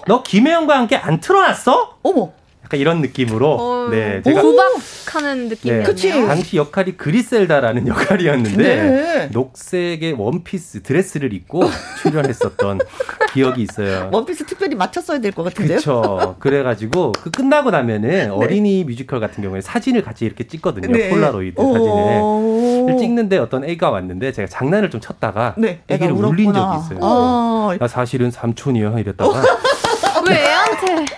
너 0.07 0.23
김혜영과 0.23 0.77
함께 0.77 0.95
안 0.95 1.19
틀어놨어? 1.19 1.99
어머. 2.03 2.31
약간 2.73 2.79
이런 2.79 3.01
느낌으로 3.01 3.51
어, 3.59 3.89
네 3.89 4.21
제가 4.23 4.41
구박하는 4.41 5.49
느낌. 5.49 5.77
네, 5.77 5.83
그치. 5.83 6.09
당시 6.11 6.57
역할이 6.57 6.97
그리셀다라는 6.97 7.87
역할이었는데 7.87 8.63
네. 8.63 9.29
녹색의 9.31 10.13
원피스 10.17 10.81
드레스를 10.81 11.33
입고 11.33 11.63
출연했었던 12.01 12.79
기억이 13.33 13.61
있어요. 13.61 14.09
원피스 14.11 14.45
특별히 14.45 14.75
맞췄어야 14.75 15.19
될 15.19 15.31
것 15.33 15.43
같은데요. 15.43 15.79
그렇죠. 15.79 16.35
그래가지고 16.39 17.11
그 17.13 17.29
끝나고 17.31 17.71
나면은 17.71 18.09
네. 18.09 18.25
어린이 18.27 18.83
뮤지컬 18.83 19.19
같은 19.19 19.43
경우에 19.43 19.61
사진을 19.61 20.03
같이 20.03 20.25
이렇게 20.25 20.45
찍거든요. 20.47 20.91
네. 20.91 21.09
폴라로이드 21.09 21.61
사진을 21.61 22.97
찍는데 22.97 23.37
어떤 23.37 23.63
애가 23.63 23.89
왔는데 23.91 24.31
제가 24.31 24.47
장난을 24.47 24.89
좀 24.89 24.99
쳤다가 24.99 25.53
네. 25.57 25.81
애기를 25.87 26.11
울린 26.13 26.53
적이 26.53 26.77
있어요. 26.83 26.99
아. 27.01 27.75
나 27.79 27.87
사실은 27.87 28.29
삼촌이야 28.31 28.97
이랬다가 28.99 29.41
왜애 30.27 30.62
한테 30.95 31.17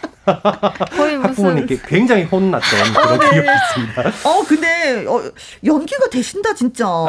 거의 0.95 1.17
무슨 1.17 1.29
학부모님께 1.29 1.79
굉장히 1.87 2.23
혼났던 2.23 2.93
그런 2.93 3.07
어, 3.07 3.17
네. 3.19 3.29
기억이 3.29 3.47
있습니다. 3.49 4.29
어 4.29 4.43
근데 4.47 5.05
어, 5.07 5.31
연기가 5.63 6.09
되신다 6.09 6.53
진짜. 6.53 6.87
오, 6.87 7.07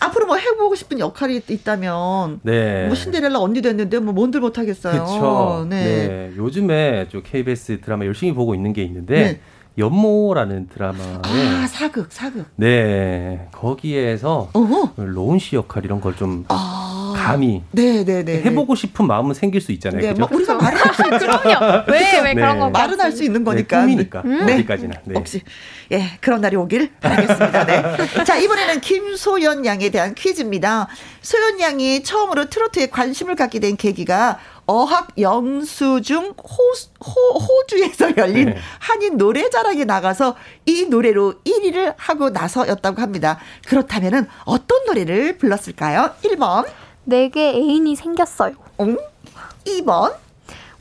앞으로 0.00 0.26
뭐 0.26 0.36
해보고 0.36 0.74
싶은 0.74 0.98
역할이 0.98 1.42
있다면 1.48 2.40
네. 2.42 2.86
뭐 2.86 2.94
신데렐라 2.94 3.38
언니도 3.38 3.68
했는데 3.68 3.98
뭐 3.98 4.12
뭔들 4.14 4.40
못하겠어요. 4.40 4.92
그렇죠. 4.92 5.66
네. 5.68 5.84
네. 5.84 6.32
요즘에 6.36 7.08
저 7.10 7.20
KBS 7.20 7.80
드라마 7.80 8.06
열심히 8.06 8.32
보고 8.32 8.54
있는 8.54 8.72
게 8.72 8.82
있는데. 8.82 9.14
네. 9.14 9.40
연모라는 9.76 10.68
드라마에 10.68 11.18
아 11.24 11.66
사극 11.66 12.12
사극 12.12 12.46
네 12.54 13.48
거기에서 13.50 14.48
어허. 14.52 14.92
로운 14.98 15.40
씨 15.40 15.56
역할 15.56 15.84
이런 15.84 16.00
걸좀 16.00 16.44
아. 16.46 16.93
감히 17.14 17.62
네네네 17.72 18.04
네, 18.04 18.22
네. 18.24 18.42
해보고 18.42 18.74
싶은 18.74 19.06
마음은 19.06 19.34
생길 19.34 19.60
수 19.60 19.72
있잖아요. 19.72 20.00
네, 20.02 20.12
뭐 20.12 20.28
우리가 20.30 20.54
말을 20.54 20.78
할수 20.78 21.02
있죠. 21.02 21.26
왜왜 21.88 22.20
왜 22.20 22.34
그런 22.34 22.58
거 22.58 22.70
말은 22.70 23.00
할 23.00 23.12
수 23.12 23.22
있는 23.22 23.44
거니까. 23.44 23.78
네, 23.78 23.82
꿈이니까 23.84 24.22
음? 24.24 24.42
어디까지나. 24.42 24.94
네. 25.04 25.14
혹시 25.14 25.42
예 25.92 26.04
그런 26.20 26.40
날이 26.40 26.56
오길 26.56 26.92
바라겠습니다. 27.00 27.66
네. 27.66 27.82
자 28.24 28.36
이번에는 28.36 28.80
김소연 28.80 29.64
양에 29.64 29.90
대한 29.90 30.14
퀴즈입니다. 30.14 30.88
소연 31.22 31.60
양이 31.60 32.02
처음으로 32.02 32.46
트로트에 32.50 32.86
관심을 32.88 33.36
갖게 33.36 33.60
된 33.60 33.76
계기가 33.76 34.38
어학 34.66 35.08
영수증 35.18 36.16
호, 36.22 36.32
호, 37.04 37.38
호주에서 37.38 38.16
열린 38.16 38.46
네. 38.46 38.56
한인 38.78 39.16
노래자랑에 39.18 39.84
나가서 39.84 40.36
이 40.66 40.86
노래로 40.86 41.34
1위를 41.44 41.94
하고 41.96 42.30
나서였다고 42.30 43.00
합니다. 43.02 43.38
그렇다면 43.66 44.26
어떤 44.44 44.84
노래를 44.86 45.36
불렀을까요? 45.38 46.12
1번. 46.24 46.64
내게 47.04 47.50
애인이 47.50 47.94
생겼어요. 47.96 48.54
응? 48.80 48.98
2번. 49.66 50.14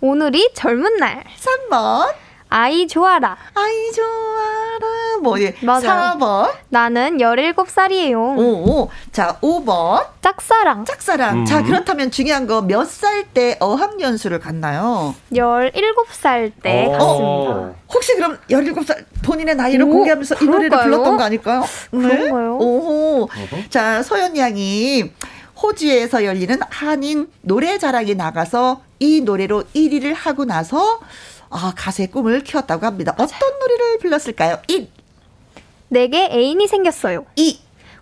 오늘이 0.01 0.51
젊은 0.53 0.97
날. 0.97 1.24
3번. 1.69 2.13
아이 2.49 2.88
좋아라. 2.88 3.36
아이 3.55 3.91
좋아라. 3.93 5.17
뭐, 5.24 5.39
예. 5.41 5.55
맞아 5.61 6.15
4번. 6.19 6.51
나는 6.69 7.17
17살이에요. 7.17 8.15
오, 8.38 8.89
자, 9.11 9.38
5번. 9.41 10.05
짝사랑. 10.21 10.86
짝사랑. 10.86 11.38
음. 11.39 11.45
자, 11.45 11.63
그렇다면 11.63 12.11
중요한 12.11 12.45
거 12.45 12.61
몇 12.61 12.86
살 12.88 13.24
때 13.34 13.57
어학연수를 13.59 14.39
갔나요? 14.39 15.15
17살 15.34 16.51
때 16.61 16.86
오. 16.88 16.93
어. 16.93 16.97
갔습니다. 16.97 17.74
혹시 17.91 18.15
그럼 18.15 18.38
17살 18.51 19.05
본인의 19.24 19.55
나이를 19.55 19.86
오, 19.86 19.89
공개하면서 19.89 20.36
그럴까요? 20.36 20.65
이 20.65 20.69
노래를 20.69 20.84
불렀던 20.91 21.17
거 21.17 21.24
아닐까요? 21.24 21.61
네. 21.91 22.07
그런가요? 22.07 22.57
오. 22.59 23.30
자, 23.69 24.03
소연 24.03 24.38
양이 24.38 25.11
호주에서 25.64 26.26
열리는 26.26 26.59
한인 26.70 27.32
노래자랑에 27.41 28.14
나가서 28.16 28.84
이 28.99 29.22
노래로 29.22 29.64
1위를 29.74 30.14
하고 30.14 30.43
나서 30.43 30.99
아, 31.49 31.74
가수의 31.76 32.09
꿈을 32.09 32.41
키웠다고 32.41 32.86
합니다. 32.86 33.16
맞아요. 33.18 33.30
어떤 33.32 33.59
노래를 33.59 33.99
불렀을까요? 33.99 34.59
1. 34.68 34.89
내게 35.88 36.26
애인이 36.32 36.68
생겼어요. 36.68 37.26
2. 37.36 37.59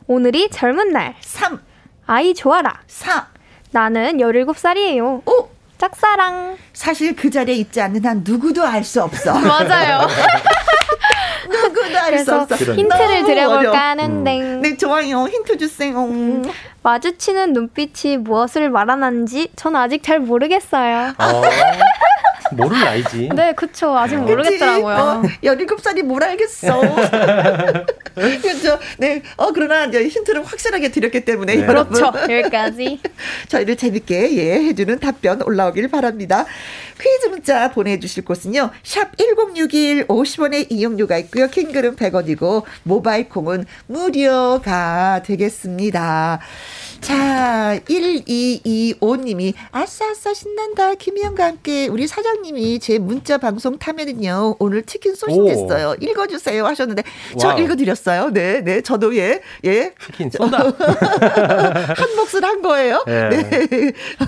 오늘이 0.07 0.49
젊은 0.49 0.91
날. 0.91 1.15
3. 1.21 1.61
아이 2.07 2.33
좋아라. 2.33 2.81
4. 2.87 3.27
나는 3.71 4.17
17살이에요. 4.17 5.27
5. 5.27 5.49
짝사랑. 5.85 6.57
사실 6.73 7.15
그 7.15 7.31
자리에 7.31 7.55
있지 7.55 7.81
않는 7.81 8.05
한 8.05 8.21
누구도 8.23 8.63
알 8.63 8.83
수 8.83 9.01
없어. 9.01 9.33
맞아요. 9.41 10.05
누구도 11.49 11.97
알 11.99 12.19
수 12.19 12.35
없어. 12.35 12.55
힌트를 12.55 13.23
드려볼까 13.25 13.89
하는데. 13.89 14.39
음. 14.41 14.61
네, 14.61 14.77
좋아요. 14.77 15.25
힌트 15.27 15.57
주세요. 15.57 16.03
음. 16.05 16.43
마주치는 16.83 17.53
눈빛이 17.53 18.17
무엇을 18.17 18.69
말하는지 18.69 19.49
전 19.55 19.75
아직 19.75 20.03
잘 20.03 20.19
모르겠어요. 20.19 21.13
어. 21.17 21.41
모를 22.53 22.79
나이지. 22.79 23.29
네, 23.33 23.53
그쵸. 23.53 23.97
아직 23.97 24.17
모르겠더라고요. 24.17 24.95
어, 24.95 25.21
17살이 25.43 26.03
뭘 26.03 26.21
알겠어. 26.23 26.81
그렇죠. 28.41 28.79
네. 28.97 29.21
어, 29.37 29.51
그러나 29.51 29.85
이제 29.85 30.07
힌트를 30.07 30.43
확실하게 30.43 30.89
드렸기 30.89 31.25
때문에. 31.25 31.55
네. 31.55 31.65
그렇죠. 31.65 32.11
여기까지. 32.29 32.99
저희를 33.47 33.75
재밌게, 33.75 34.35
예, 34.37 34.53
해주는 34.65 34.99
답변 34.99 35.41
올라오길 35.41 35.87
바랍니다. 35.89 36.45
퀴즈 36.99 37.27
문자 37.27 37.71
보내주실 37.71 38.25
곳은요. 38.25 38.69
샵 38.83 39.17
1061, 39.17 40.07
50원의 40.07 40.67
이용료가 40.69 41.17
있고요. 41.19 41.47
킹글은 41.47 41.95
100원이고, 41.95 42.63
모바일 42.83 43.29
콩은 43.29 43.65
무료가 43.87 45.21
되겠습니다. 45.25 46.39
자, 47.01 47.77
1225님이 47.85 49.53
아싸아싸 49.71 50.33
신난다. 50.33 50.93
김희영과 50.93 51.43
함께 51.45 51.87
우리 51.87 52.05
사장님이 52.07 52.77
제 52.79 52.99
문자 52.99 53.37
방송 53.39 53.77
타면은요. 53.79 54.57
오늘 54.59 54.83
치킨 54.83 55.15
소식됐어요. 55.15 55.95
읽어주세요 55.99 56.63
하셨는데 56.65 57.03
저 57.39 57.47
wow. 57.49 57.59
읽어드렸어요. 57.59 58.29
네, 58.31 58.61
네. 58.61 58.81
저도 58.81 59.15
예, 59.17 59.41
예. 59.65 59.93
치킨 60.05 60.29
쏜다. 60.29 60.59
한 60.61 60.75
몫을 62.15 62.43
한 62.43 62.61
거예요. 62.61 63.03
예. 63.07 63.29
네. 63.29 63.49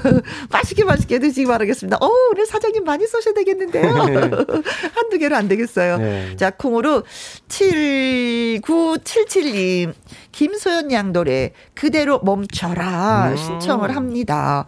맛있게 0.49 0.84
맛있게 0.84 1.19
드시기 1.19 1.45
바라겠습니다. 1.45 1.97
어, 2.01 2.09
우리 2.32 2.43
사장님 2.45 2.84
많이 2.84 3.05
쏘셔야 3.05 3.36
되겠는데요. 3.36 3.93
한두 4.95 5.19
개로 5.19 5.36
안 5.36 5.47
되겠어요. 5.47 5.97
네. 5.99 6.36
자, 6.38 6.49
콩으로 6.49 7.03
7977님. 7.47 9.93
김소연 10.34 10.91
양 10.91 11.13
노래 11.13 11.53
그대로 11.76 12.19
멈춰 12.19 12.62
라 12.70 13.30
음. 13.32 13.36
신청을 13.36 13.95
합니다. 13.95 14.66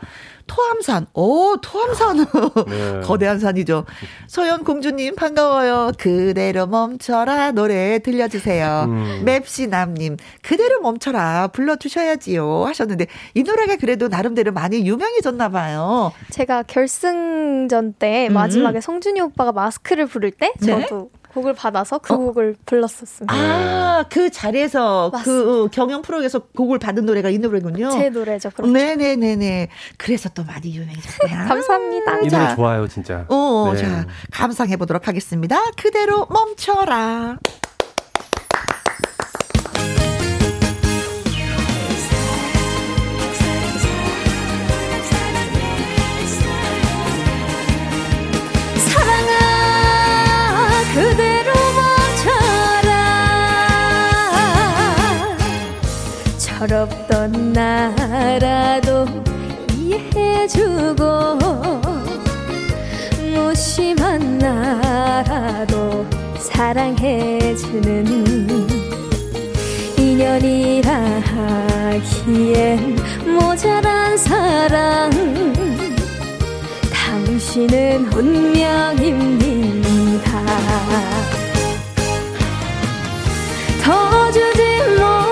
토암산. 0.48 1.08
오, 1.14 1.58
토암산. 1.58 2.18
네. 2.68 3.02
거대한 3.04 3.39
산이죠. 3.39 3.86
소연 4.28 4.64
공주님 4.64 5.16
반가워요. 5.16 5.91
그대로 5.98 6.68
멈춰라 6.68 7.52
노래 7.52 8.00
들려주세요. 8.00 8.86
음. 8.88 9.22
맵시남님 9.26 10.18
그대로 10.43 10.82
멈춰라 10.82 11.48
불러주셔야지요 11.48 12.66
하셨는데 12.66 13.08
이 13.34 13.43
노래가 13.43 13.76
그래도 13.78 14.08
나름대로 14.08 14.52
많이 14.52 14.86
유명해졌나 14.86 15.50
봐요. 15.50 16.12
제가 16.32 16.64
결승전 16.64 17.93
때 17.93 18.28
음. 18.28 18.34
마지막에 18.34 18.82
성준이 18.82 19.22
오빠가 19.22 19.52
마스크를 19.52 20.06
부를 20.06 20.32
때 20.32 20.54
네? 20.60 20.82
저도 20.82 21.10
곡을 21.36 21.54
받아서 21.54 22.00
그 22.00 22.14
어? 22.14 22.18
곡을 22.18 22.56
불렀었습니다. 22.66 23.34
아, 23.34 24.06
그 24.10 24.30
자리에서 24.32 25.10
그 25.12 25.18
맞습니다. 25.18 25.46
그 25.46 25.68
경연 25.72 26.02
프로에서 26.02 26.40
곡을 26.40 26.80
받은 26.80 27.06
노래가 27.06 27.30
이 27.30 27.38
노래군요. 27.38 27.92
제 27.92 28.10
노래죠. 28.10 28.50
그렇죠. 28.52 28.72
네네네네. 28.72 29.68
그래서 29.98 30.30
또 30.30 30.44
많이 30.44 30.74
유명해졌구나. 30.76 31.46
감사합니다. 31.48 32.20
이 32.20 32.28
노래 32.30 32.56
좋아요, 32.56 32.88
진짜. 32.88 33.26
어, 33.28 33.72
네. 33.74 33.82
자, 33.82 34.06
감상해 34.32 34.78
보도록 34.78 35.08
하겠습니다. 35.08 35.58
그대로 35.78 36.26
멈춰라. 36.30 37.38
철없던 56.66 57.53
나라도 57.53 59.05
이해해주고 59.78 61.38
무심한 63.36 64.39
나라도 64.39 66.07
사랑해주는 66.39 68.07
인연이라 69.99 70.91
하기엔 72.01 72.95
모자란 73.39 74.18
사랑. 74.18 75.11
당신은 76.91 78.11
운명입니다. 78.11 79.45
더 83.84 84.32
주지 84.32 84.63
못 84.97 85.24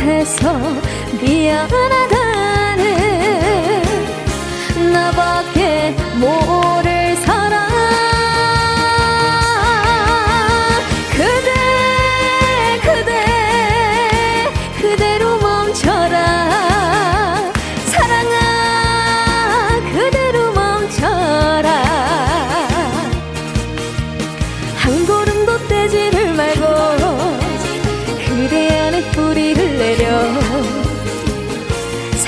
해서 0.00 0.52
미안하다 1.20 2.19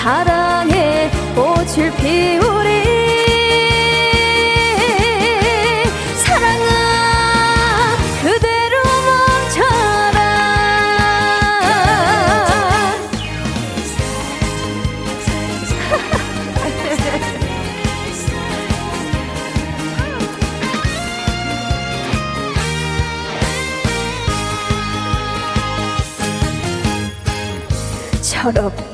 사랑의 0.02 1.12
꽃을 1.36 1.92
피우리 1.94 3.01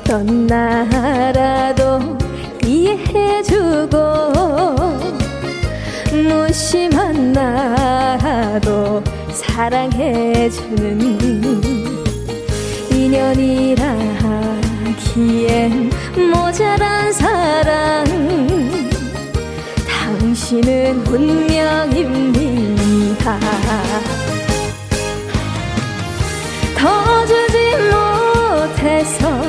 철없던 0.09 0.47
나라도 0.47 2.17
이해해주고 2.65 3.97
무심한 6.11 7.31
나라도 7.31 9.03
사랑해주는 9.31 11.11
인연이라 12.91 13.85
하기엔 15.13 15.91
모자란 16.33 17.13
사랑. 17.13 18.03
당신은 19.87 21.05
운명입니다. 21.05 22.49
더 26.75 27.25
주지 27.27 27.75
못해서 27.91 29.48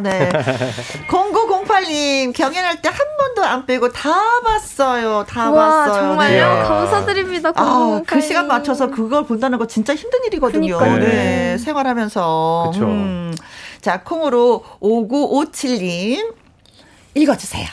네. 0.00 0.28
0908님, 1.08 2.32
경연할 2.34 2.80
때 2.82 2.88
한 2.88 2.98
번도 3.18 3.44
안 3.44 3.66
빼고 3.66 3.90
다 3.92 4.10
봤어요. 4.44 5.24
다와 5.28 5.86
봤어요. 5.86 5.94
정말요? 6.02 6.48
네. 6.48 6.54
네. 6.62 6.62
감사드립니다. 6.68 7.52
아, 7.56 8.00
그 8.06 8.16
0008님. 8.16 8.22
시간 8.22 8.46
맞춰서 8.46 8.88
그걸 8.90 9.24
본다는 9.26 9.58
거 9.58 9.66
진짜 9.66 9.94
힘든 9.94 10.20
일이거든요. 10.26 10.78
그러니까요. 10.78 10.98
네, 11.06 11.58
생활하면서. 11.58 12.70
그쵸. 12.72 12.86
자, 13.80 14.02
콩으로 14.02 14.64
5957님, 14.80 16.34
읽어주세요. 17.14 17.66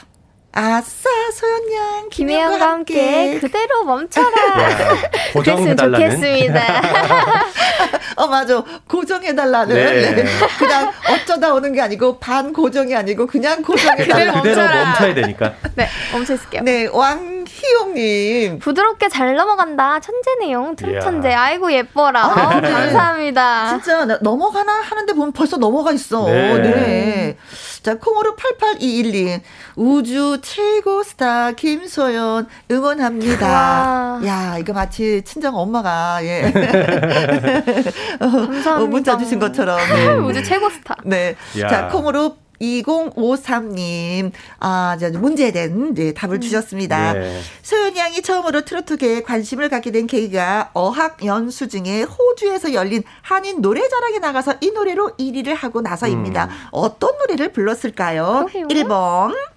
아싸, 0.56 1.10
소연양, 1.34 2.10
김혜영과 2.12 2.70
함께 2.70 3.40
그대로 3.40 3.84
멈춰라. 3.86 4.30
고정해달라는. 5.34 6.12
좋겠습니다. 6.12 6.62
어, 8.18 8.28
맞아. 8.28 8.64
고정해달라는. 8.88 9.76
네. 9.76 10.12
네. 10.16 10.26
그냥 10.60 10.92
어쩌다 11.10 11.54
오는 11.56 11.74
게 11.74 11.82
아니고, 11.82 12.20
반 12.20 12.54
고정이 12.54 12.96
아니고, 12.96 13.26
그냥 13.26 13.64
고정해달라. 13.64 14.06
그대로 14.06 14.32
멈춰라. 14.34 14.86
멈춰야 14.86 15.14
되니까. 15.16 15.54
네, 15.74 15.90
멈춰 16.12 16.36
있을게요. 16.36 16.62
네, 16.62 16.88
왕 16.94 17.43
희용님. 17.64 18.60
부드럽게 18.60 19.10
잘 19.10 19.36
넘어간다. 19.36 20.00
천재네요. 20.00 20.74
트롯. 20.78 21.02
천재. 21.02 21.34
아이고 21.34 21.72
예뻐라. 21.72 22.28
어, 22.28 22.60
네. 22.60 22.70
감사합니다. 22.72 23.70
진짜 23.70 24.06
나- 24.06 24.20
넘어가나 24.22 24.72
하는데 24.82 25.14
보면 25.14 25.32
벌써 25.32 25.58
넘어가 25.58 25.92
있어. 25.92 26.26
네. 26.28 26.58
네. 26.60 27.38
자, 27.82 27.96
콩으로 27.96 28.36
88212. 28.36 29.42
우주 29.76 30.40
최고 30.42 31.04
스타 31.04 31.52
김소연 31.52 32.48
응원합니다. 32.72 33.48
와. 33.48 34.22
야, 34.26 34.58
이거 34.60 34.72
마치 34.74 35.22
친정 35.24 35.56
엄마가, 35.58 36.20
예. 36.24 36.52
감사합니다. 38.20 38.76
어, 38.76 38.86
문자 38.86 39.18
주신 39.18 39.40
것처럼. 39.40 39.80
우주 40.26 40.44
최고 40.44 40.70
스타. 40.70 40.96
네. 41.04 41.36
야. 41.60 41.68
자, 41.68 41.88
콩으로 41.88 42.38
2053님, 42.62 44.32
아, 44.60 44.98
자, 45.00 45.10
문제에 45.10 45.52
대한 45.52 45.94
네, 45.94 46.14
답을 46.14 46.40
주셨습니다. 46.40 47.14
네. 47.14 47.42
소연이 47.62 47.98
양이 48.00 48.22
처음으로 48.22 48.66
트로트계에 48.66 49.24
관심을 49.24 49.70
갖게 49.70 49.92
된 49.92 50.08
계기가 50.08 50.72
어학 50.74 51.24
연수 51.26 51.68
중에 51.68 52.04
호주에서 52.04 52.74
열린 52.74 53.04
한인 53.22 53.62
노래자랑에 53.62 54.20
나가서 54.20 54.56
이 54.62 54.72
노래로 54.72 55.12
1위를 55.20 55.56
하고 55.56 55.82
나서입니다. 55.82 56.50
어떤 56.72 57.18
노래를 57.18 57.52
불렀을까요? 57.52 58.48
그래요? 58.52 58.68
1번. 58.68 59.53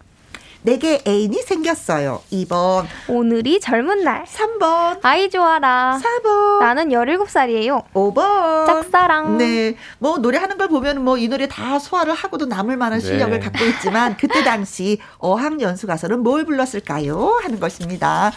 내게 0.67 1.01
애인이 1.07 1.43
생겼어요. 1.43 2.23
2번. 2.33 2.87
오늘이 3.07 3.61
젊은 3.61 4.03
날. 4.03 4.25
3번. 4.25 4.99
아이 5.03 5.31
좋아라. 5.31 6.01
4번. 6.03 6.59
나는 6.59 6.89
17살이에요. 6.89 7.85
5번. 7.95 8.67
짝사랑. 8.67 9.39
네. 9.39 9.77
뭐, 10.01 10.19
노래하는 10.19 10.59
걸 10.59 10.67
보면 10.67 11.05
뭐, 11.05 11.19
이 11.19 11.29
노래 11.29 11.47
다 11.47 11.79
소화를 11.79 12.15
하고도 12.15 12.47
남을 12.47 12.77
만한 12.77 12.99
네. 12.99 13.07
실력을 13.07 13.39
갖고 13.39 13.65
있지만, 13.65 14.17
그때 14.17 14.43
당시 14.43 14.99
어학 15.19 15.61
연수 15.61 15.87
가서는 15.87 16.25
뭘 16.25 16.45
불렀을까요? 16.45 17.39
하는 17.45 17.61
것입니다. 17.61 18.33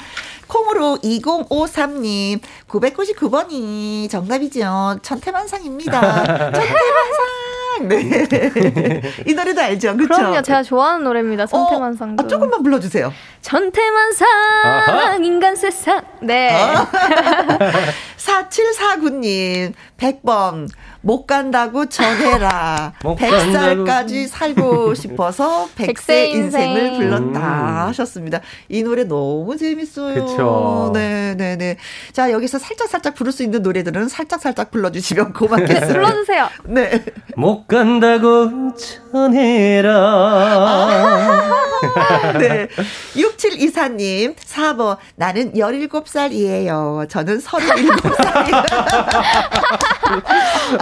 콩으로 0.47 0.99
2053님, 1.03 2.41
999번이 2.67 4.07
정답이죠. 4.07 4.99
천태만상입니다. 5.01 6.01
천태만상! 6.53 7.48
네. 7.81 9.01
이 9.25 9.33
노래도 9.33 9.61
알죠? 9.61 9.95
그쵸? 9.95 10.07
그럼요. 10.07 10.41
제가 10.41 10.63
좋아하는 10.63 11.03
노래입니다. 11.03 11.45
천태만상도. 11.45 12.23
어, 12.23 12.25
아, 12.25 12.27
조금만 12.27 12.63
불러주세요. 12.63 13.13
천태만상 13.41 14.27
아하. 14.63 15.15
인간 15.15 15.55
세상. 15.55 16.01
네. 16.21 16.49
어? 16.61 16.87
4749님, 18.17 19.73
100번. 19.99 20.67
못 21.01 21.25
간다고 21.25 21.85
전해라. 21.87 22.93
못 23.03 23.15
100살까지 23.17 24.27
살고 24.27 24.93
싶어서 24.99 25.67
100세 25.77 25.85
백세 25.87 26.27
인생을 26.29 26.77
인생. 26.83 26.99
불렀다 26.99 27.39
음. 27.39 27.87
하셨습니다. 27.89 28.41
이 28.69 28.83
노래 28.83 29.03
너무 29.03 29.55
재밌어요. 29.57 30.25
그쵸. 30.25 30.91
네 30.93 31.35
네 31.37 31.55
네. 31.57 31.77
자, 32.11 32.31
여기서 32.31 32.57
살짝 32.59 32.87
살짝 32.89 33.13
부를 33.15 33.31
수 33.31 33.43
있는 33.43 33.61
노래들은 33.61 34.09
살짝 34.09 34.41
살짝 34.41 34.71
불러 34.71 34.91
주시면 34.91 35.33
고맙겠습니다. 35.33 35.87
불러 35.93 36.11
주세요. 36.13 36.49
네. 36.65 37.03
못 37.35 37.67
간다고 37.67 38.49
전해라. 39.11 39.99
네. 42.39 42.67
6724님, 43.15 44.35
4번. 44.35 44.97
나는 45.15 45.53
17살이에요. 45.53 47.07
저는 47.09 47.39
37살이에요. 47.39 48.63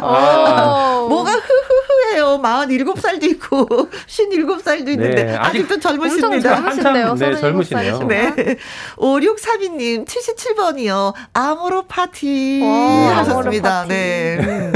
아, 0.02 1.02
오. 1.04 1.08
뭐가 1.10 1.32
흐흐흐해요. 1.32 2.40
47살도 2.42 3.24
있고 3.24 3.66
57살도 4.08 4.90
있는데 4.90 5.24
네, 5.24 5.36
아직도 5.36 5.76
엄청 5.76 5.98
젊으십니다. 5.98 6.56
젊으신데요. 6.56 7.06
한참, 7.08 7.32
네, 7.34 7.36
젊으시네요. 7.42 8.00
네. 8.04 8.58
5632님 8.98 10.06
77번이요. 10.06 11.14
아모로 11.34 11.84
파티 11.88 12.62
와, 12.64 13.18
하셨습니다. 13.18 13.70
아모로 13.82 13.88
파티. 13.88 13.94
네. 13.94 14.38
음. 14.40 14.74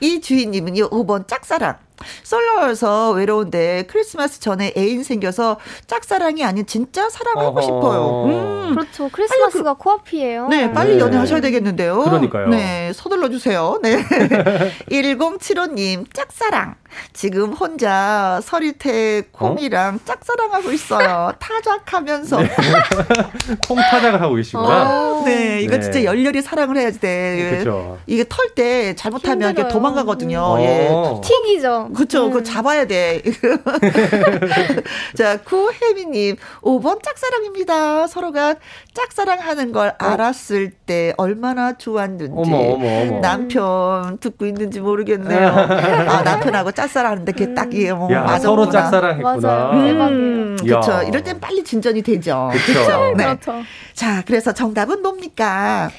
이 0.00 0.20
주인님은요. 0.20 0.90
5번 0.90 1.28
짝사랑. 1.28 1.76
솔로여서 2.22 3.10
외로운데 3.12 3.84
크리스마스 3.88 4.40
전에 4.40 4.72
애인 4.76 5.04
생겨서 5.04 5.58
짝사랑이 5.86 6.44
아닌 6.44 6.66
진짜 6.66 7.08
사랑하고 7.08 7.58
어허. 7.58 7.62
싶어요. 7.62 8.24
음. 8.26 8.74
그렇죠. 8.74 9.08
크리스마스가 9.12 9.74
코앞이에요. 9.74 10.48
네, 10.48 10.72
빨리 10.72 10.94
네. 10.94 11.00
연애하셔야 11.00 11.40
되겠는데요. 11.40 12.02
그러니까요. 12.04 12.48
네, 12.48 12.92
서둘러 12.94 13.28
주세요. 13.28 13.78
네. 13.82 14.02
1075님, 14.90 16.12
짝사랑. 16.14 16.76
지금 17.12 17.52
혼자 17.52 18.40
서리태 18.42 19.22
콩이랑 19.32 20.00
짝사랑하고 20.04 20.72
있어요. 20.72 21.32
타작하면서. 21.40 22.40
네, 22.40 22.48
콩 23.66 23.76
타작을 23.76 24.20
하고 24.20 24.34
계시구나. 24.34 24.90
어. 24.90 25.24
이거 25.60 25.76
네. 25.76 25.80
진짜 25.80 26.04
열렬히 26.04 26.42
사랑을 26.42 26.76
해야지 26.76 27.00
돼. 27.00 27.58
그쵸. 27.58 27.98
이게 28.06 28.24
털 28.28 28.54
때 28.54 28.94
잘못하면 28.94 29.38
이렇게 29.38 29.62
힘들어요. 29.62 29.72
도망가거든요. 29.72 30.56
예. 30.60 30.88
어. 30.90 31.20
튀기죠. 31.24 31.90
그쵸, 31.94 32.26
음. 32.26 32.30
그거 32.30 32.42
잡아야 32.42 32.86
돼. 32.86 33.22
자, 35.16 35.38
구혜미님, 35.38 36.36
5번 36.62 37.02
짝사랑입니다. 37.02 38.06
서로가 38.06 38.56
짝사랑하는 38.94 39.72
걸 39.72 39.94
알았을 39.98 40.70
때 40.70 41.14
얼마나 41.16 41.76
좋았는지. 41.78 42.32
어머, 42.34 42.56
어머, 42.56 43.00
어머. 43.00 43.20
남편 43.20 44.18
듣고 44.18 44.44
있는지 44.46 44.80
모르겠네요. 44.80 45.48
아, 45.48 46.22
남편하고 46.22 46.72
짝사랑하는데 46.72 47.32
그게 47.32 47.54
딱 47.54 47.72
이게 47.72 47.92
뭐 47.92 48.12
야. 48.12 48.38
서로 48.38 48.68
짝사랑했구나. 48.68 49.70
음, 49.72 50.56
그렇죠. 50.60 50.92
야. 50.92 51.02
이럴 51.02 51.22
땐 51.24 51.40
빨리 51.40 51.64
진전이 51.64 52.02
되죠. 52.02 52.50
그쵸. 52.52 53.14
네. 53.16 53.24
그렇죠. 53.24 53.62
자, 53.94 54.22
그래서 54.26 54.52
정답은 54.52 55.00
뭡니까? 55.02 55.90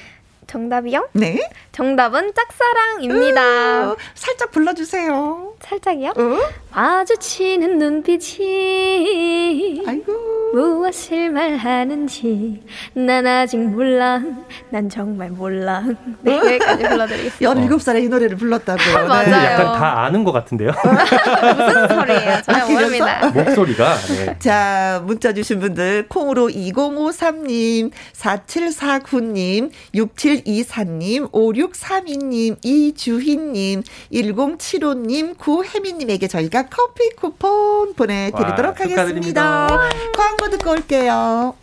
정답이요? 0.58 1.08
네. 1.14 1.40
정답은 1.72 2.32
짝사랑입니다. 2.32 3.90
어, 3.90 3.96
살짝 4.14 4.52
불러주세요. 4.52 5.54
살짝이요? 5.60 6.10
어? 6.10 6.38
마주치는 6.72 7.78
눈빛이 7.78 9.82
아이고. 9.84 10.34
무엇을 10.54 11.30
말하는지 11.30 12.62
난 12.94 13.26
아직 13.26 13.56
몰라 13.58 14.20
난 14.70 14.88
정말 14.88 15.30
몰라 15.30 15.82
네 16.20 16.36
여기까지 16.36 16.84
불러드리겠습니다 16.84 17.54
17살에 17.66 18.04
이 18.04 18.08
노래를 18.08 18.36
불렀다고요. 18.36 18.98
네. 18.98 19.02
맞아요. 19.08 19.44
약간 19.52 19.72
다 19.78 20.04
아는 20.04 20.22
것 20.22 20.30
같은데요. 20.30 20.70
무슨 20.78 21.88
소리예요 21.88 22.42
전혀 22.42 22.64
아, 22.64 22.68
모릅니다 22.70 23.30
목소리가. 23.30 23.96
네. 23.96 24.36
자, 24.38 25.02
문자 25.04 25.32
주신 25.32 25.58
분들, 25.58 26.06
콩으로 26.08 26.46
2053님, 26.48 27.90
4749님, 28.12 29.70
6724님, 30.44 31.30
5632님, 31.32 32.56
이주희님, 32.62 33.82
1075님, 34.12 35.38
구혜민님에게 35.38 36.28
저희가 36.28 36.68
커피 36.68 37.10
쿠폰 37.16 37.94
보내드리도록 37.94 38.58
와, 38.58 38.74
하겠습니다. 38.78 39.68
광고 40.16 40.50
듣고 40.50 40.70
올게요. 40.70 41.54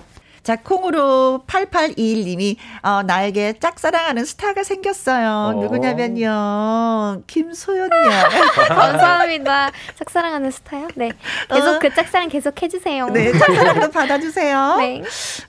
자, 0.44 0.56
콩으로 0.56 1.44
8821님이, 1.46 2.56
어, 2.82 3.04
나에게 3.04 3.60
짝사랑하는 3.60 4.26
스타가 4.26 4.64
생겼어요. 4.64 5.30
어. 5.58 5.62
누구냐면요. 5.62 7.22
김소연이요. 7.28 7.90
감사합니다. 8.68 9.72
짝사랑하는 10.00 10.50
스타요? 10.50 10.88
네. 10.96 11.12
계속 11.48 11.68
어. 11.76 11.80
그 11.80 11.94
짝사랑 11.94 12.30
계속 12.30 12.60
해주세요. 12.62 13.08
네, 13.10 13.32
짝사랑도 13.38 13.92
받아주세요. 13.92 14.78
네. 14.82 15.04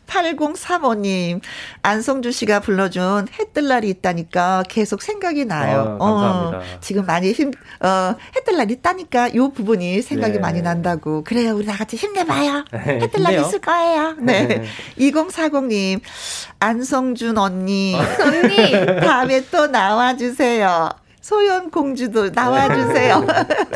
8035님, 0.07 1.41
안성주 1.81 2.31
씨가 2.33 2.61
불러준 2.61 3.29
해 3.39 3.53
뜰 3.53 3.69
날이 3.69 3.91
있다니까 3.91 4.63
계속 4.69 5.03
생각이 5.03 5.45
나요. 5.45 5.99
아, 6.01 6.05
감사합니다. 6.05 6.59
어, 6.59 6.63
지금 6.81 7.05
많이 7.05 7.33
힘, 7.33 7.51
어, 7.81 8.15
해뜰 8.35 8.57
날이 8.57 8.73
있다니까 8.75 9.35
요 9.35 9.51
부분이 9.51 10.01
생각이 10.01 10.35
네. 10.35 10.39
많이 10.39 10.63
난다고. 10.63 11.23
그래요. 11.23 11.55
우리 11.55 11.67
다 11.67 11.77
같이 11.77 11.97
힘내봐요. 11.97 12.65
네, 12.73 13.01
해뜰 13.03 13.23
날이 13.23 13.41
있을 13.43 13.59
거예요. 13.61 14.15
네. 14.19 14.47
네. 14.47 14.65
2040님, 14.99 16.01
안성준 16.61 17.39
언니. 17.39 17.95
언니. 17.95 18.73
다음에 19.01 19.45
또 19.51 19.67
나와주세요. 19.67 21.02
소연 21.23 21.71
공주도 21.71 22.29
나와주세요. 22.31 23.25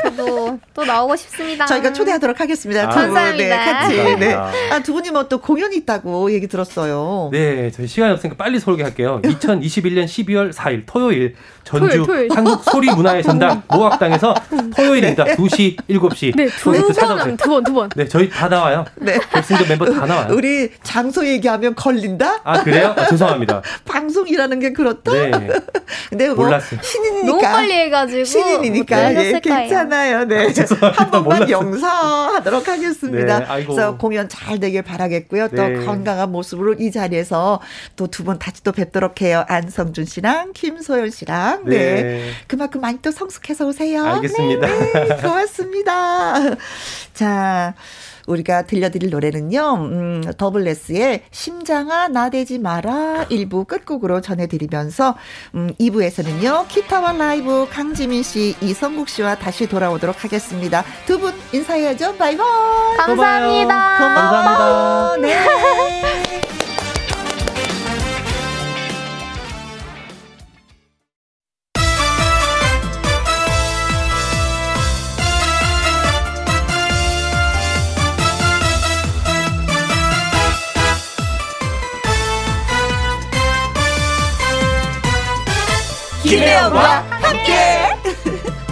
저도 0.03 0.59
또 0.74 0.84
나오고 0.84 1.14
싶습니다. 1.14 1.64
저희가 1.66 1.92
초대하도록 1.92 2.38
하겠습니다. 2.40 2.82
아, 2.84 2.88
감사합니다. 2.88 3.57
네, 3.57 3.72
같이. 3.72 4.16
네. 4.16 4.34
아, 4.34 4.80
두 4.82 4.92
분이 4.92 5.11
뭐 5.11 5.26
또 5.28 5.40
공연이 5.40 5.76
있다고 5.76 6.32
얘기 6.32 6.47
들었어요. 6.47 7.30
네, 7.32 7.70
저희 7.72 7.86
시간이 7.88 8.12
없으니까 8.12 8.36
빨리 8.36 8.61
소개할게요. 8.61 9.20
2021년 9.22 10.05
12월 10.05 10.53
4일 10.53 10.82
토요일 10.86 11.34
전주 11.64 11.88
토요일, 11.88 12.07
토요일. 12.07 12.28
한국 12.32 12.62
소리 12.64 12.88
문화의 12.94 13.24
전당 13.24 13.62
모학당에서 13.70 14.34
토요일입니다. 14.76 15.24
2시, 15.24 15.76
7시. 15.88 16.36
네, 16.36 16.47
두 16.47 16.70
번, 16.70 17.36
두 17.36 17.49
번, 17.51 17.64
두 17.64 17.72
번. 17.72 17.88
네, 17.97 18.07
저희 18.07 18.28
다 18.30 18.49
나와요. 18.49 18.84
네. 18.97 19.18
결승전 19.32 19.66
멤버 19.68 19.84
다 19.86 20.07
나와요. 20.07 20.28
우리 20.30 20.70
장소 20.84 21.26
얘기하면 21.26 21.74
걸린다? 21.74 22.40
아, 22.44 22.62
그래요? 22.62 22.94
아, 22.97 23.07
죄송합니다. 23.09 23.62
방송이라는 23.84 24.61
게 24.61 24.72
그렇다? 24.72 25.12
네. 25.12 25.30
근데 26.11 26.28
뭐 26.28 26.44
몰랐어요. 26.44 26.80
신인이니까. 26.82 27.36
너무 27.41 27.55
빨리 27.55 27.72
해가지고. 27.72 28.24
신인이니까. 28.24 29.14
예, 29.14 29.41
괜찮아요. 29.41 30.24
네. 30.24 30.47
아, 30.80 30.93
한 30.97 31.11
번만 31.11 31.49
용서하도록 31.51 32.68
하겠습니다. 32.68 33.39
네, 33.41 33.64
그래서 33.64 33.97
공연 33.97 34.28
잘 34.28 34.59
되길 34.59 34.82
바라겠고요. 34.82 35.49
또 35.49 35.57
네. 35.68 35.84
건강한 35.84 36.32
모습으로 36.32 36.74
이 36.74 36.91
자리에서 36.91 37.61
또 37.97 38.07
두 38.07 38.24
분 38.24 38.39
다시 38.39 38.62
또 38.62 38.72
뵙도록 38.72 39.20
해요. 39.20 39.45
안성준 39.49 40.05
씨랑 40.07 40.53
김소연 40.55 41.11
씨랑. 41.11 41.62
네. 41.66 41.76
네. 42.03 42.30
그만큼 42.47 42.80
많이 42.80 42.99
또 43.03 43.11
성숙해서 43.11 43.66
오세요. 43.66 44.05
알겠습니다. 44.05 44.66
네, 44.66 44.93
네. 44.93 45.16
고맙습니다. 45.22 46.34
자. 47.14 47.74
우리가 48.27 48.62
들려드릴 48.62 49.11
노래는요, 49.11 49.74
음, 49.74 50.22
더블레스의 50.37 51.22
심장아 51.31 52.09
나대지 52.09 52.59
마라 52.59 53.27
일부 53.31 53.64
끝곡으로 53.64 54.20
전해드리면서, 54.20 55.16
음, 55.55 55.72
2부에서는요, 55.81 56.68
기타와 56.68 57.12
라이브 57.12 57.66
강지민 57.70 58.22
씨, 58.22 58.55
이성국 58.61 59.09
씨와 59.09 59.37
다시 59.37 59.66
돌아오도록 59.68 60.24
하겠습니다. 60.24 60.85
두 61.07 61.18
분 61.18 61.33
인사해야죠. 61.53 62.16
바이바이. 62.16 62.97
감사합니다. 62.99 63.99
고마워. 63.99 65.16
감사합니다. 65.16 65.16
네. 65.27 66.66
김혜영과 86.29 87.03
함께. 87.22 87.53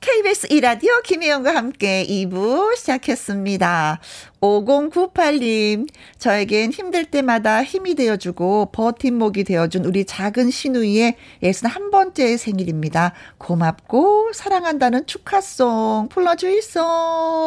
KBS 0.00 0.48
이라디오 0.50 0.90
김혜영과 1.04 1.54
함께 1.54 2.04
2부 2.04 2.76
시작했습니다. 2.76 4.00
5098님, 4.40 5.88
저에겐 6.18 6.70
힘들 6.70 7.04
때마다 7.06 7.64
힘이 7.64 7.94
되어주고 7.94 8.70
버팀목이 8.72 9.44
되어준 9.44 9.84
우리 9.84 10.04
작은 10.04 10.50
신우이의 10.50 11.16
61번째 11.42 12.36
생일입니다. 12.36 13.12
고맙고 13.38 14.32
사랑한다는 14.34 15.06
축하송 15.06 16.08
불러주이소 16.10 16.80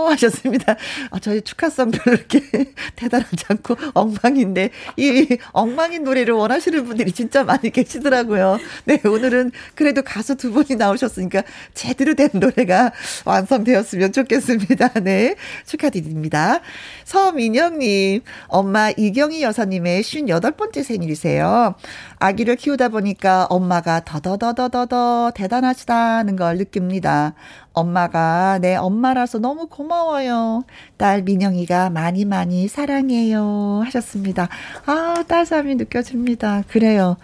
하셨습니다. 0.10 0.76
아, 1.12 1.20
저희 1.20 1.42
축하송 1.42 1.92
별로 1.92 2.18
이렇게 2.18 2.42
대단하지 2.96 3.46
않고 3.50 3.76
엉망인데 3.94 4.72
이 4.98 5.38
엉망인 5.52 6.04
노래를 6.04 6.34
원하시는 6.34 6.86
분들이 6.86 7.12
진짜 7.12 7.44
많이 7.44 7.70
계시더라고요. 7.70 8.58
네, 8.86 9.00
오늘은 9.06 9.52
그래도 9.76 10.02
가수 10.02 10.36
두 10.36 10.52
분이 10.52 10.78
나오셨으니까 10.78 11.44
제대로 11.74 12.16
된 12.16 12.30
노래가 12.34 12.92
완성되었으면 13.26 14.12
좋겠습니다. 14.12 14.90
네, 15.02 15.36
축하드립니다. 15.66 16.62
서민영님, 17.06 18.22
엄마 18.48 18.92
이경희 18.92 19.42
여사님의 19.42 20.04
58번째 20.04 20.84
생일이세요. 20.84 21.76
아기를 22.20 22.56
키우다 22.56 22.90
보니까 22.90 23.46
엄마가 23.50 24.02
더더더더더더 24.04 25.32
대단하시다는 25.36 26.36
걸 26.36 26.58
느낍니다. 26.58 27.34
엄마가 27.74 28.60
내 28.60 28.76
엄마라서 28.76 29.40
너무 29.40 29.68
고마워요. 29.68 30.64
딸 30.98 31.22
민영이가 31.24 31.90
많이 31.90 32.26
많이 32.26 32.68
사랑해요. 32.68 33.82
하셨습니다. 33.86 34.50
아, 34.86 35.24
따스함이 35.28 35.76
느껴집니다. 35.76 36.64
그래요. 36.68 37.18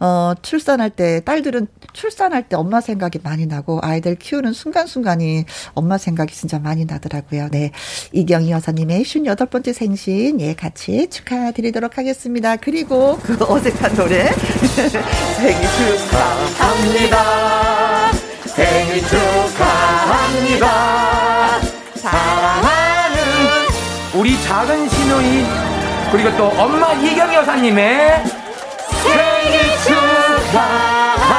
어, 0.00 0.32
출산할 0.42 0.90
때, 0.90 1.20
딸들은 1.24 1.68
출산할 1.92 2.48
때 2.48 2.56
엄마 2.56 2.80
생각이 2.80 3.20
많이 3.22 3.46
나고 3.46 3.78
아이들 3.82 4.16
키우는 4.16 4.52
순간순간이 4.52 5.44
엄마 5.74 5.98
생각이 5.98 6.34
진짜 6.34 6.58
많이 6.58 6.84
나더라고요. 6.84 7.48
네. 7.50 7.70
이경희 8.12 8.50
여사님의 8.50 9.02
58번째 9.02 9.72
생신, 9.72 10.40
예, 10.40 10.54
같이 10.54 11.08
축하드리도록 11.10 11.98
하겠습니다. 11.98 12.56
그리고 12.56 13.18
그 13.22 13.36
어색한 13.40 13.94
노래. 13.94 14.30
생일 15.36 15.60
축하합니다. 16.08 17.52
생일 18.54 19.00
축하합니다. 19.08 20.66
사랑하는 21.94 23.18
우리 24.14 24.40
작은 24.42 24.88
신우이 24.88 25.46
그리고 26.10 26.36
또 26.36 26.46
엄마 26.60 26.92
이경 26.92 27.32
여사님의 27.32 28.24
생일 29.02 29.62
축하합니다. 30.52 31.32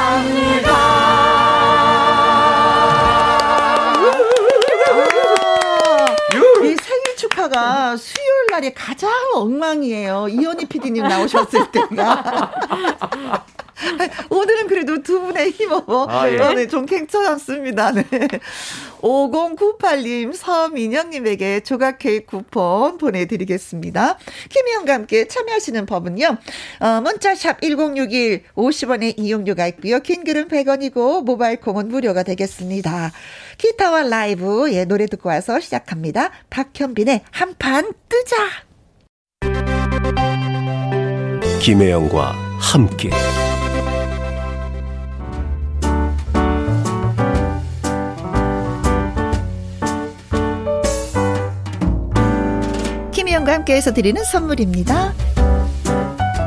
이 6.64 6.76
생일 6.76 7.16
축하가 7.16 7.96
수요 7.96 8.23
일 8.54 8.60
날이 8.60 8.74
가장 8.74 9.10
엉망이에요. 9.34 10.28
이현희 10.28 10.66
PD님 10.66 11.02
나오셨을 11.02 11.72
때가. 11.72 12.52
오늘은 14.30 14.68
그래도 14.68 15.02
두 15.02 15.20
분의 15.20 15.50
힘으로 15.50 16.08
아, 16.08 16.30
예. 16.30 16.54
네, 16.54 16.68
좀 16.68 16.86
괜찮았습니다. 16.86 17.90
네. 17.92 18.04
5098님, 19.00 20.32
서민영님에게 20.34 21.60
조각 21.60 21.98
케이크 21.98 22.26
쿠폰 22.26 22.96
보내드리겠습니다. 22.96 24.18
김희영과 24.48 24.94
함께 24.94 25.26
참여하시는 25.26 25.84
법은요. 25.86 26.36
어, 26.80 27.00
문자샵 27.02 27.60
1061 27.60 28.44
50원의 28.54 29.18
이용료가 29.18 29.66
있고요. 29.68 29.98
긴 30.00 30.22
글은 30.24 30.48
100원이고 30.48 31.24
모바일 31.24 31.60
콩은 31.60 31.88
무료가 31.88 32.22
되겠습니다. 32.22 33.12
기타와 33.58 34.02
라이브 34.04 34.72
예 34.72 34.84
노래 34.84 35.06
듣고 35.06 35.28
와서 35.28 35.60
시작합니다. 35.60 36.30
박현빈의 36.50 37.22
한 37.30 37.54
판 37.58 37.92
뜨자. 38.08 38.36
김혜영과 41.60 42.32
함께 42.58 43.10
김희영과 53.12 53.52
함께해서 53.54 53.92
드리는 53.94 54.22
선물입니다. 54.24 55.14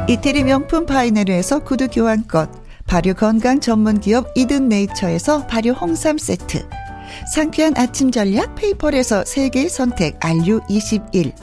이태리 0.09 0.43
명품 0.43 0.85
파이네르에서 0.85 1.59
구두 1.63 1.87
교환권, 1.87 2.51
발효 2.87 3.13
건강 3.13 3.59
전문 3.59 3.99
기업 3.99 4.27
이든 4.35 4.69
네이처에서 4.69 5.47
발효 5.47 5.71
홍삼 5.71 6.17
세트, 6.17 6.67
상쾌한 7.34 7.74
아침 7.78 8.11
전략 8.11 8.55
페이퍼에서 8.55 9.26
세계 9.26 9.68
선택 9.70 10.20
RU21, 10.20 11.34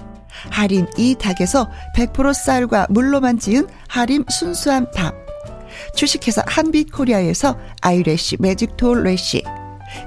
하림 0.51 0.87
이 0.99 1.15
닭에서 1.15 1.69
100% 1.97 2.35
쌀과 2.35 2.89
물로만 2.91 3.39
지은 3.39 3.67
하림 3.89 4.25
순수한 4.29 4.91
밥, 4.93 5.15
주식회사 5.95 6.43
한빛코리아에서 6.47 7.59
아이래쉬 7.81 8.37
매직톨 8.41 9.03
래쉬, 9.05 9.43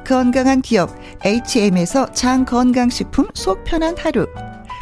건강한 0.06 0.62
기업 0.62 0.90
H&M에서 1.24 2.12
장건강식품 2.14 3.28
속 3.34 3.64
편한 3.64 3.96
하루. 3.98 4.28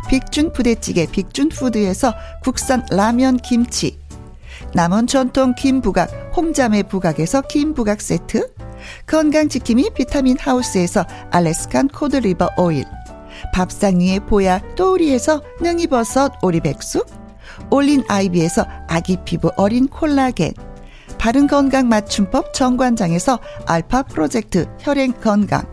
빅준 0.10 0.54
부대찌개 0.54 1.08
빅준푸드에서 1.08 2.14
국산 2.44 2.86
라면 2.92 3.38
김치 3.38 3.98
남원 4.76 5.08
전통 5.08 5.56
김부각 5.56 6.34
홍자매 6.36 6.84
부각에서 6.84 7.40
김부각 7.44 8.02
세트 8.02 8.54
건강지킴이 9.08 9.92
비타민 9.96 10.38
하우스에서 10.38 11.06
Alaskan 11.32 11.88
cod 11.88 12.11
liver 12.11 12.50
oil 12.58 12.84
밥상 13.54 14.02
위의 14.02 14.20
보약 14.20 14.76
또우리에서 14.76 15.42
능이버섯 15.62 16.44
오리백숙 16.44 17.08
올린 17.70 18.04
아이비에서 18.10 18.68
아기 18.90 19.16
피부 19.24 19.50
어린 19.56 19.88
콜라겐 19.88 20.52
바른 21.18 21.48
건강 21.48 21.88
맞춤법 21.88 22.54
정관장에서 22.54 23.40
알파 23.66 24.04
프로젝트 24.04 24.68
혈행 24.82 25.14
건강 25.14 25.64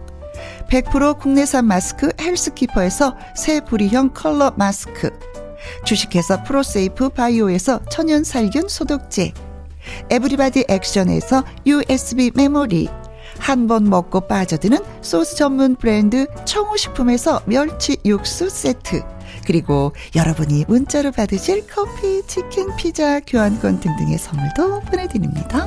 100% 0.70 1.18
국내산 1.18 1.66
마스크 1.66 2.12
헬스키퍼에서 2.20 3.16
새 3.34 3.62
부리형 3.62 4.10
컬러 4.14 4.52
마스크 4.56 5.10
주식회사 5.84 6.42
프로세이프 6.44 7.10
바이오에서 7.10 7.80
천연 7.90 8.24
살균 8.24 8.68
소독제 8.68 9.32
에브리바디 10.10 10.66
액션에서 10.68 11.44
USB 11.66 12.30
메모리 12.34 12.88
한 13.38 13.66
번 13.66 13.88
먹고 13.88 14.20
빠져드는 14.22 14.78
소스 15.00 15.36
전문 15.36 15.74
브랜드 15.76 16.26
청우식품에서 16.44 17.42
멸치 17.46 17.96
육수 18.04 18.48
세트 18.50 19.02
그리고 19.46 19.92
여러분이 20.14 20.66
문자로 20.68 21.10
받으실 21.10 21.66
커피, 21.66 22.24
치킨, 22.26 22.68
피자, 22.76 23.18
교환권 23.20 23.80
등등의 23.80 24.18
선물도 24.18 24.80
보내드립니다. 24.82 25.66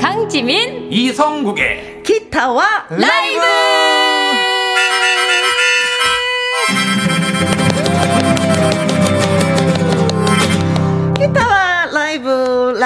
강지민 0.00 0.77
이성국의 0.90 2.02
기타와 2.04 2.86
라이브! 2.90 3.40
기타와 3.40 3.77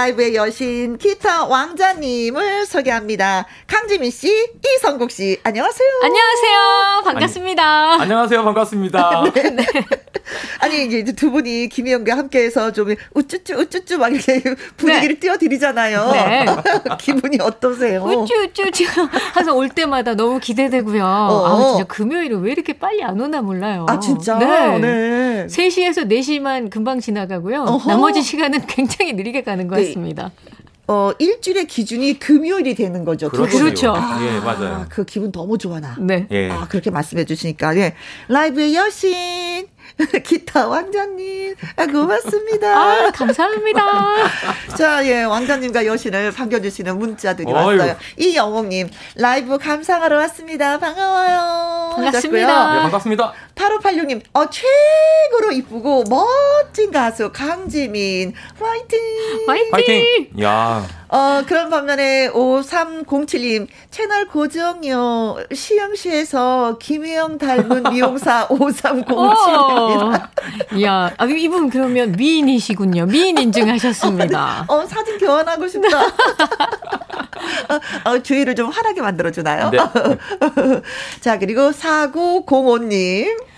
라이브 0.02 0.20
라이브의 0.22 0.34
여신 0.34 0.98
기타 0.98 1.44
왕자님을 1.46 2.66
소개합니다. 2.66 3.46
강지민 3.68 4.10
씨, 4.10 4.28
이성국 4.76 5.12
씨, 5.12 5.38
안녕하세요. 5.44 5.88
안녕하세요 6.02 7.02
반갑습니다 7.04 8.00
안녕하세요 8.00 8.42
반갑습니다. 8.42 9.22
아니 10.60 10.86
이제 10.86 11.04
두 11.12 11.30
분이 11.30 11.68
김희영과 11.68 12.16
함께해서 12.16 12.72
좀 12.72 12.94
우쭈쭈 13.14 13.54
우쭈쭈 13.54 13.98
막 13.98 14.12
이렇게 14.12 14.42
분위기를 14.76 15.18
띄워드리잖아요. 15.18 16.10
네. 16.12 16.46
기분이 16.98 17.38
어떠세요? 17.40 18.02
우쭈우쭈 18.04 19.08
항상 19.34 19.56
올 19.56 19.68
때마다 19.68 20.14
너무 20.14 20.38
기대되고요. 20.38 21.04
아 21.04 21.66
진짜 21.68 21.84
금요일은 21.84 22.40
왜 22.42 22.52
이렇게 22.52 22.72
빨리 22.72 23.02
안 23.02 23.20
오나 23.20 23.42
몰라요. 23.42 23.86
아 23.88 23.98
진짜. 23.98 24.38
네. 24.38 24.78
네. 24.78 25.46
3시에서 25.48 26.08
4시만 26.08 26.70
금방 26.70 27.00
지나가고요. 27.00 27.62
어허. 27.62 27.90
나머지 27.90 28.22
시간은 28.22 28.66
굉장히 28.66 29.14
느리게 29.14 29.42
가는 29.42 29.66
것 29.66 29.76
네. 29.76 29.82
같습니다. 29.82 29.91
어 30.88 31.12
일주일의 31.18 31.66
기준이 31.66 32.18
금요일이 32.18 32.74
되는 32.74 33.04
거죠. 33.04 33.28
분은. 33.28 33.48
그렇죠. 33.48 33.94
예 34.20 34.40
맞아요. 34.40 34.86
그 34.88 35.04
기분 35.04 35.30
너무 35.30 35.56
좋아 35.56 35.78
나. 35.80 35.96
네. 36.00 36.26
예. 36.30 36.50
아, 36.50 36.66
그렇게 36.68 36.90
말씀해 36.90 37.24
주시니까, 37.24 37.76
예. 37.76 37.94
라이브의 38.28 38.74
여신, 38.74 39.66
기타 40.24 40.66
왕자님, 40.68 41.54
아, 41.76 41.86
고맙습니다. 41.86 42.76
아, 42.76 43.10
감사합니다. 43.10 43.82
자, 44.76 45.04
예, 45.06 45.22
왕자님과 45.24 45.86
여신을 45.86 46.32
반겨주시는 46.32 46.98
문자들이 46.98 47.50
어휴. 47.52 47.78
왔어요. 47.78 47.96
이영옥님, 48.16 48.90
라이브 49.16 49.58
감상하러 49.58 50.16
왔습니다. 50.18 50.78
반가워요. 50.78 51.92
반갑습니다. 51.96 52.74
네, 52.74 52.80
반갑습니다. 52.82 53.32
8586님, 53.54 54.22
어, 54.32 54.44
최고로 54.48 55.52
이쁘고 55.52 56.04
멋진 56.08 56.90
가수 56.90 57.30
강지민, 57.32 58.32
화이팅! 58.58 58.98
화이팅! 59.46 59.70
파이팅. 59.70 60.26
야 60.42 61.01
어, 61.12 61.42
그런 61.46 61.68
반면에 61.68 62.30
5307님, 62.30 63.66
채널 63.90 64.26
고정요, 64.26 65.36
시흥시에서 65.52 66.78
김혜영 66.80 67.36
닮은 67.36 67.82
미용사 67.92 68.48
5307입니다. 68.48 69.12
오. 70.72 70.78
이야, 70.78 71.12
아, 71.18 71.26
이분 71.26 71.68
그러면 71.68 72.12
미인이시군요. 72.12 73.04
미인 73.06 73.36
인증하셨습니다. 73.36 74.64
어, 74.72 74.86
사진 74.86 75.18
교환하고 75.18 75.68
싶다. 75.68 76.00
어, 78.06 78.10
어, 78.10 78.18
주위를 78.18 78.54
좀 78.54 78.70
환하게 78.70 79.02
만들어주나요? 79.02 79.68
네. 79.68 79.78
자, 81.20 81.38
그리고 81.38 81.72
4905님. 81.72 83.51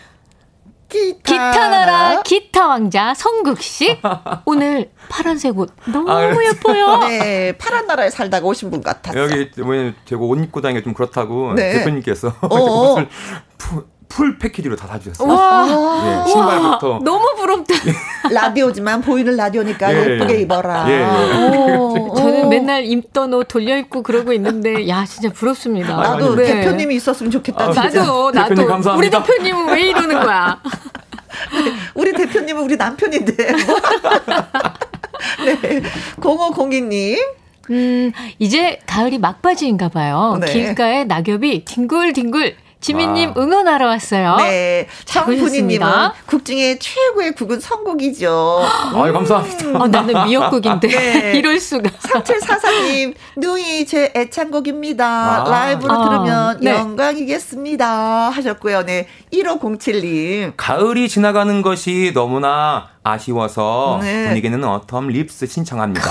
기타, 0.95 1.51
기타 1.51 1.69
나라 1.69 2.23
기타 2.23 2.69
왕자 2.69 3.15
성국 3.15 3.61
씨 3.61 3.99
오늘 4.45 4.91
파란색 5.09 5.59
옷 5.59 5.71
너무 5.87 6.11
아. 6.11 6.31
예뻐요. 6.31 6.99
네, 7.09 7.53
파란 7.59 7.87
나라에 7.87 8.11
살다가 8.11 8.47
오신 8.47 8.71
분 8.71 8.81
같았어요. 8.81 9.25
여기 9.25 9.51
뭐냐면 9.61 9.95
제가 10.05 10.23
옷 10.23 10.39
입고 10.39 10.61
다니기가 10.61 10.85
좀 10.85 10.95
그렇다고 10.95 11.55
네. 11.55 11.73
대표님께서. 11.75 12.33
옷을 12.49 13.09
full, 13.59 13.85
full 14.09 14.39
package로 14.39 14.77
다 14.77 14.87
사주셨어요. 14.87 15.29
와, 15.29 16.25
예, 16.27 16.31
신발부터 16.31 17.01
너무 17.03 17.35
부럽다. 17.37 17.75
라디오지만 18.31 19.01
보이는 19.01 19.37
라디오니까 19.37 19.93
예, 19.95 20.13
예쁘게 20.13 20.35
예. 20.37 20.41
입어라. 20.41 20.87
예, 20.89 21.01
예. 21.01 21.77
오, 21.77 22.15
저는 22.15 22.47
오. 22.47 22.49
맨날 22.49 22.85
입던 22.85 23.35
옷 23.35 23.49
돌려 23.49 23.77
입고 23.79 24.03
그러고 24.03 24.33
있는데 24.33 24.89
야 24.89 25.05
진짜 25.05 25.31
부럽습니다. 25.31 25.97
나도 25.97 26.37
네. 26.37 26.47
대표님이 26.47 26.97
있었으면 26.97 27.31
좋겠다. 27.31 27.65
아. 27.65 27.69
나도 27.69 28.31
나도 28.31 28.49
대표님 28.51 28.71
감사합니다. 28.71 28.97
우리 28.97 29.11
대표님은 29.11 29.75
왜 29.75 29.83
이러는 29.89 30.21
거야? 30.21 30.61
우리 31.95 32.13
대표님은 32.13 32.63
우리 32.63 32.77
남편인데. 32.77 33.35
네. 35.45 35.83
0502님. 36.21 37.19
음 37.71 38.13
이제 38.39 38.79
가을이 38.87 39.19
막바지인가 39.19 39.89
봐요. 39.89 40.37
네. 40.41 40.53
길가에 40.53 41.05
낙엽이 41.05 41.65
뒹굴뒹굴. 41.65 42.57
지민님 42.85 43.31
와. 43.31 43.43
응원하러 43.43 43.87
왔어요. 43.87 44.37
네. 44.37 44.87
정훈이님은 45.07 45.49
잘하셨습니다. 45.49 46.15
국 46.27 46.45
중에 46.45 46.79
최고의 46.79 47.33
국은 47.33 47.59
선곡이죠. 47.59 48.63
아유 48.95 49.11
감사합니다. 49.11 49.79
어, 49.79 49.89
나는 49.89 50.27
미역국인데 50.27 50.89
네. 50.89 51.33
이럴 51.39 51.59
수가. 51.59 51.89
3744님, 51.89 53.15
누이 53.37 53.87
제 53.87 54.13
애창곡입니다. 54.15 55.07
아. 55.07 55.49
라이브로 55.49 55.95
아, 55.95 56.05
들으면 56.05 56.59
네. 56.61 56.73
영광이겠습니다. 56.73 58.29
하셨고요. 58.29 58.83
네. 58.85 59.09
1507님. 59.33 60.53
가을이 60.59 61.09
지나가는 61.09 61.63
것이 61.63 62.13
너무나 62.15 62.89
아쉬워서 63.03 63.99
네. 64.03 64.27
분위기는 64.27 64.61
어텀 64.61 65.07
립스 65.11 65.47
신청합니다. 65.47 66.11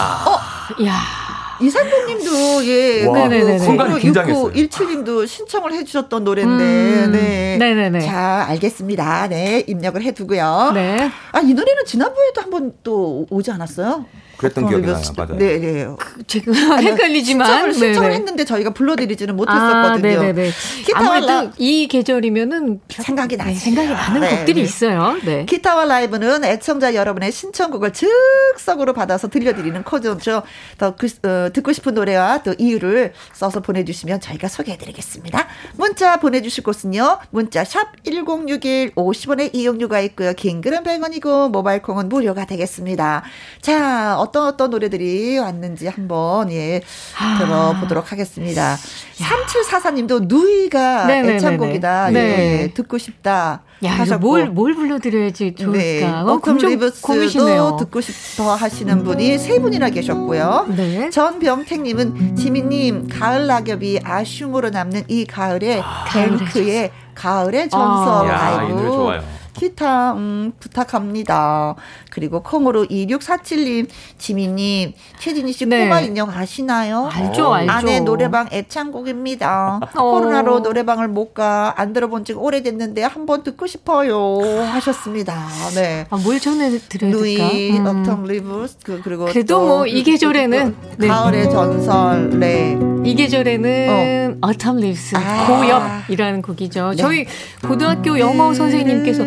야. 0.88 1.23
이상봉님도 1.62 2.66
예, 2.66 3.06
와, 3.06 3.28
네네네네. 3.28 3.60
순간 3.60 3.98
긴장했어요. 3.98 4.52
6917님도 4.52 5.28
신청을 5.28 5.74
해주셨던 5.74 6.24
노래인데, 6.24 6.64
음, 7.06 7.12
네. 7.12 7.58
네네네. 7.58 8.00
자, 8.02 8.46
알겠습니다. 8.50 9.28
네, 9.28 9.64
입력을 9.68 10.02
해두고요. 10.02 10.72
네. 10.74 11.12
아, 11.32 11.40
이 11.40 11.54
노래는 11.54 11.86
지난번에도 11.86 12.42
한번 12.42 12.74
또 12.84 13.26
오지 13.30 13.52
않았어요? 13.52 14.06
그랬던 14.38 14.68
기억이 14.68 14.86
나요. 14.88 15.02
맞아요. 15.16 15.36
네, 15.38 15.58
네. 15.60 15.88
지금 16.28 16.54
헷갈리지만 16.82 17.48
신청을, 17.48 17.74
신청을 17.74 18.10
네네. 18.10 18.16
했는데 18.16 18.46
저희가 18.46 18.72
불러드리지는 18.72 19.34
아, 19.34 19.38
못했었거든요. 19.38 20.22
네네네. 20.22 20.50
기타와 20.86 21.06
아무래도 21.16 21.28
라- 21.28 21.52
이 21.58 21.88
계절이면은 21.88 22.82
생각이 22.90 23.38
나지. 23.38 23.54
네, 23.54 23.56
생각이 23.60 23.90
나는 23.90 24.22
네, 24.22 24.30
곡들이 24.38 24.56
네. 24.56 24.62
있어요. 24.62 25.18
네. 25.24 25.46
기타와 25.46 25.86
라이브는 25.86 26.44
애청자 26.44 26.94
여러분의 26.96 27.32
신청곡을 27.32 27.94
즉석으로 27.94 28.94
받아서 28.94 29.28
들려드리는 29.30 29.84
코드죠. 29.84 30.44
더 30.78 30.96
그, 30.96 31.08
어, 31.28 31.50
듣고 31.54 31.72
싶은 31.74 31.94
노래와 31.94 32.44
또 32.44 32.54
이유를 32.58 33.14
써서 33.34 33.62
보내주시면 33.62 34.20
저희가 34.20 34.48
소개해드리겠습니다. 34.48 35.48
문자 35.78 36.20
보내주실 36.20 36.64
곳은요. 36.64 37.20
문자 37.32 37.64
샵 37.64 37.88
1061 38.04 38.96
50원의 38.96 39.52
이용료가 39.54 40.00
있고요. 40.02 40.34
긴 40.34 40.62
글은 40.62 40.84
100원이고 40.84 41.50
모바일 41.52 41.82
콩은 41.82 42.10
무료가 42.10 42.46
되겠습니다. 42.46 43.24
자 43.62 44.18
어떤 44.24 44.48
어떤 44.48 44.70
노래들이 44.70 45.38
왔는지 45.38 45.88
한번 45.88 46.52
예 46.52 46.82
아. 47.20 47.38
들어보도록 47.40 48.12
하겠습니다. 48.12 48.78
3744님도 49.18 50.28
누이가 50.28 51.06
네네네네. 51.06 51.36
애창곡이다. 51.36 52.10
네. 52.12 52.64
예, 52.64 52.74
듣고 52.74 52.98
싶다. 52.98 53.64
야. 53.84 54.18
뭘, 54.20 54.50
뭘 54.50 54.74
불러드려야지 54.76 55.56
좋을까? 55.56 55.78
네. 55.78 56.04
어, 56.06 56.40
리브스도. 56.46 57.78
듣고 57.78 58.02
싶어 58.02 58.56
하시는 58.56 59.04
분이 59.04 59.38
세 59.38 59.60
분이나 59.60 59.90
계셨고요. 59.90 60.68
네. 60.76 61.10
전병택님은 61.10 62.36
지민님 62.38 63.10
가을 63.10 63.48
낙엽이 63.48 64.00
아쉬움으로 64.04 64.70
남는 64.70 65.04
이 65.10 65.26
가을에 65.26 65.82
뱅크의 66.14 66.92
가을의 67.14 67.70
정서 67.70 68.26
아. 68.28 68.64
이 68.64 68.70
좋아요. 68.70 69.44
기타, 69.54 70.14
음, 70.14 70.52
부탁합니다. 70.60 71.76
그리고 72.14 72.44
콩으로 72.44 72.86
2647님, 72.86 73.88
지민님, 74.20 74.94
최진희 75.18 75.52
씨 75.52 75.66
네. 75.66 75.86
꼬마 75.86 76.00
인형 76.02 76.30
아시나요? 76.30 77.10
알죠, 77.12 77.48
어. 77.48 77.54
알죠. 77.54 77.72
아내 77.72 78.00
노래방 78.02 78.48
애창곡입니다. 78.52 79.80
어. 79.96 80.12
코로나로 80.12 80.60
노래방을 80.60 81.08
못 81.08 81.34
가, 81.34 81.74
안 81.76 81.92
들어본 81.92 82.24
지가 82.24 82.40
오래됐는데 82.40 83.02
한번 83.02 83.42
듣고 83.42 83.66
싶어요. 83.66 84.40
하셨습니다. 84.74 85.48
네. 85.74 86.06
아, 86.12 86.18
뭘 86.18 86.40
전해드려야 86.40 87.14
될까? 87.14 87.46
음. 87.48 88.04
Autumn 88.06 88.28
Leaves, 88.28 88.78
그, 88.84 89.02
그리고 89.04 89.26
그래도 89.26 89.56
또뭐이 89.56 90.04
계절에는 90.04 90.76
네. 91.00 91.08
가을의 91.08 91.50
전설, 91.50 92.30
네. 92.40 92.78
이 93.04 93.16
계절에는 93.16 94.38
Autumn 94.40 94.80
Leaves 94.80 95.16
아. 95.18 95.48
고엽이라는 95.48 96.44
곡이죠. 96.44 96.92
네. 96.92 96.96
저희 96.96 97.26
고등학교 97.66 98.20
영어 98.20 98.54
선생님께서 98.54 99.24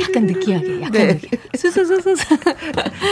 약간 0.00 0.26
느끼하게 0.26 0.80
약간 0.80 0.92
네. 0.92 1.06
느끼. 1.14 1.30
수수수수. 1.56 2.14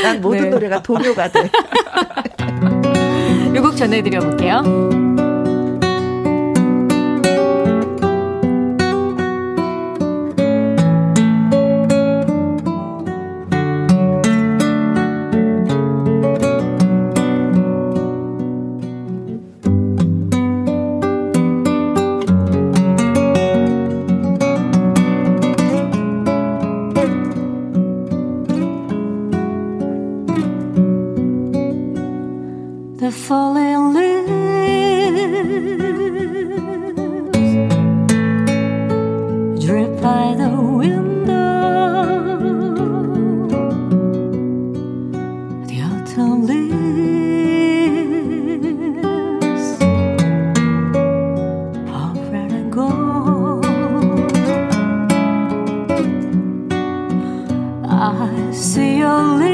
난 0.02 0.20
모든 0.20 0.42
네. 0.42 0.48
노래가 0.50 0.82
동요가 0.82 1.30
돼. 1.30 1.50
요곡 3.54 3.76
전해드려 3.76 4.20
볼게요. 4.20 4.62
Falling 33.28 33.94
leaves 33.94 34.32
drip 39.64 39.92
by 40.02 40.34
the 40.36 40.50
window. 40.80 42.02
The 45.68 45.78
autumn 45.88 46.46
leaves 46.48 46.72
are 51.88 52.14
red 52.32 52.52
and 52.52 52.72
gold. 52.72 53.64
I 57.88 58.50
see 58.52 58.98
your 58.98 59.22
lips. 59.38 59.51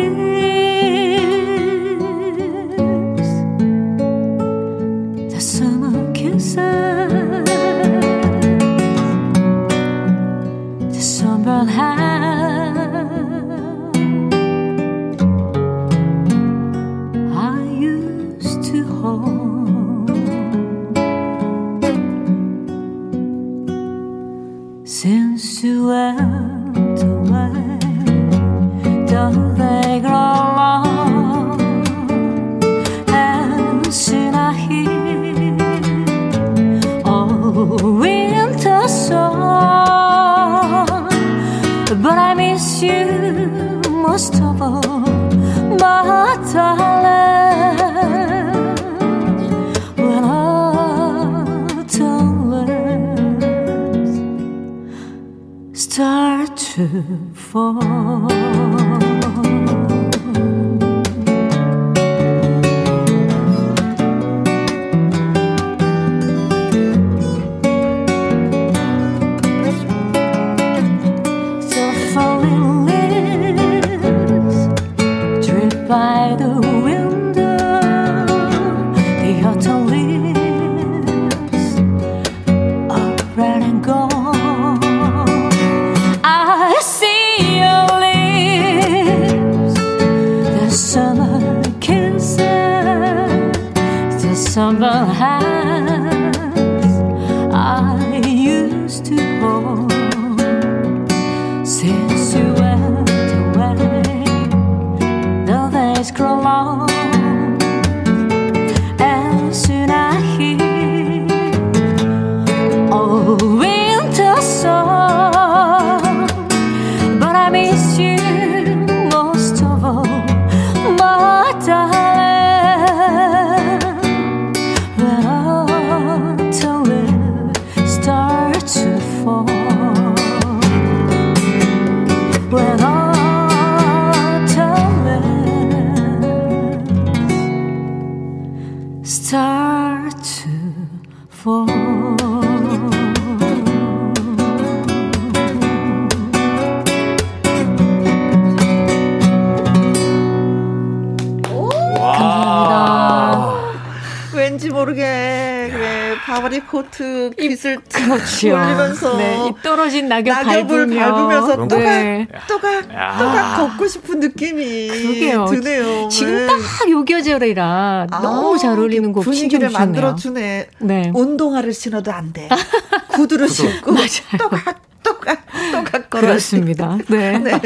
그렇죠. 158.18 158.48
올리면서 158.48 159.16
네, 159.16 159.48
이 159.48 159.62
떨어진 159.62 160.08
낙엽 160.08 160.46
낙엽을 160.46 160.66
밟으며. 160.66 161.12
밟으면서 161.12 161.56
또각 161.56 161.78
네. 161.78 162.28
또각 162.48 162.88
또각 163.18 163.56
걷고 163.56 163.86
싶은 163.86 164.20
느낌이 164.20 164.88
그러게요. 164.88 165.44
드네요. 165.46 166.08
지금 166.08 166.34
네. 166.34 166.46
딱요 166.46 167.04
계절이라 167.04 168.06
아, 168.10 168.20
너무 168.20 168.58
잘 168.58 168.78
어울리는 168.78 169.12
곡 169.12 169.24
분위기를. 169.24 169.70
만들어 169.70 170.14
주네. 170.14 170.68
네. 170.80 171.10
운동화를 171.14 171.72
신어도 171.72 172.12
안 172.12 172.32
돼. 172.32 172.48
구두를 173.08 173.48
신고 173.48 173.94
또각 174.38 174.80
또각 175.02 175.38
또각 175.72 176.10
걸어. 176.10 176.22
그렇습니다. 176.28 176.98
네. 177.08 177.38
네. 177.38 177.60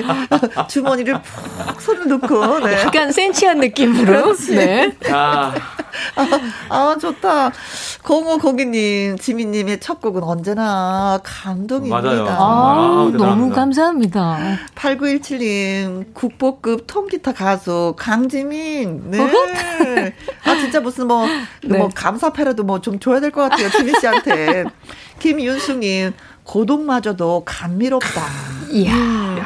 주머니를 0.68 1.20
푹 1.22 1.80
손을 1.80 2.08
넣고 2.08 2.60
네. 2.60 2.80
약간 2.80 3.10
센치한 3.12 3.58
느낌으로. 3.58 4.04
그렇지. 4.04 4.54
네. 4.54 4.92
아, 5.10 5.52
아, 6.68 6.96
좋다. 7.00 7.52
공호 8.02 8.38
고기님, 8.38 9.18
지민님의 9.18 9.80
첫 9.80 10.00
곡은 10.00 10.22
언제나 10.22 11.20
감동입니다. 11.22 12.00
맞아요. 12.00 12.26
아, 12.28 13.08
아. 13.08 13.10
너무 13.16 13.50
감사합니다. 13.50 14.38
8917님, 14.74 16.14
국보급 16.14 16.84
통기타 16.86 17.32
가수, 17.32 17.94
강지민. 17.96 19.10
네. 19.10 20.14
아, 20.44 20.54
진짜 20.56 20.80
무슨 20.80 21.06
뭐, 21.08 21.26
네. 21.64 21.78
뭐 21.78 21.88
감사패라도 21.94 22.64
뭐 22.64 22.82
좀 22.82 22.98
줘야 22.98 23.20
될 23.20 23.30
것 23.30 23.48
같아요. 23.48 23.70
준희 23.70 23.92
씨한테. 24.00 24.64
김윤숙님, 25.20 26.12
고독마저도 26.42 27.44
감미롭다. 27.44 28.22
이야. 28.72 28.92
음. 28.94 29.38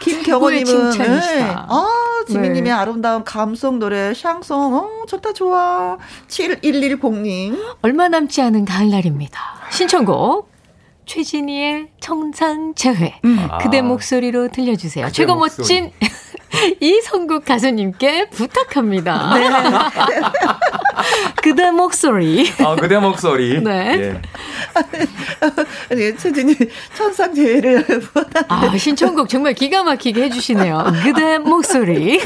김경호님은 0.00 0.90
네. 0.98 1.42
아 1.56 1.86
지민님의 2.24 2.62
네. 2.62 2.70
아름다운 2.70 3.24
감성 3.24 3.78
노래 3.78 4.14
샹송. 4.14 4.74
어 4.74 5.06
좋다 5.06 5.32
좋아. 5.32 5.98
7110님. 6.28 7.76
얼마 7.82 8.08
남지 8.08 8.40
않은 8.42 8.64
가을날입니다. 8.64 9.40
신청곡. 9.70 10.50
최진희의 11.06 11.88
청산 12.00 12.74
재회. 12.74 13.18
음. 13.24 13.48
그대 13.60 13.82
목소리로 13.82 14.48
들려주세요. 14.48 15.10
최고 15.10 15.34
목소리. 15.34 15.62
멋진 15.62 15.92
이성국 16.80 17.44
가수님께 17.44 18.28
부탁합니다. 18.30 19.34
네. 19.34 19.50
그대 21.42 21.70
목소리. 21.70 22.50
아, 22.58 22.76
그대 22.76 22.98
목소리. 22.98 23.62
네. 23.62 23.96
예. 23.98 24.22
아니, 25.90 26.16
최진이 26.16 26.54
천상제를 26.94 27.84
아, 28.48 28.76
신청곡 28.76 29.28
정말 29.28 29.54
기가 29.54 29.82
막히게 29.82 30.24
해주시네요. 30.24 30.92
그대 31.02 31.38
목소리. 31.38 32.20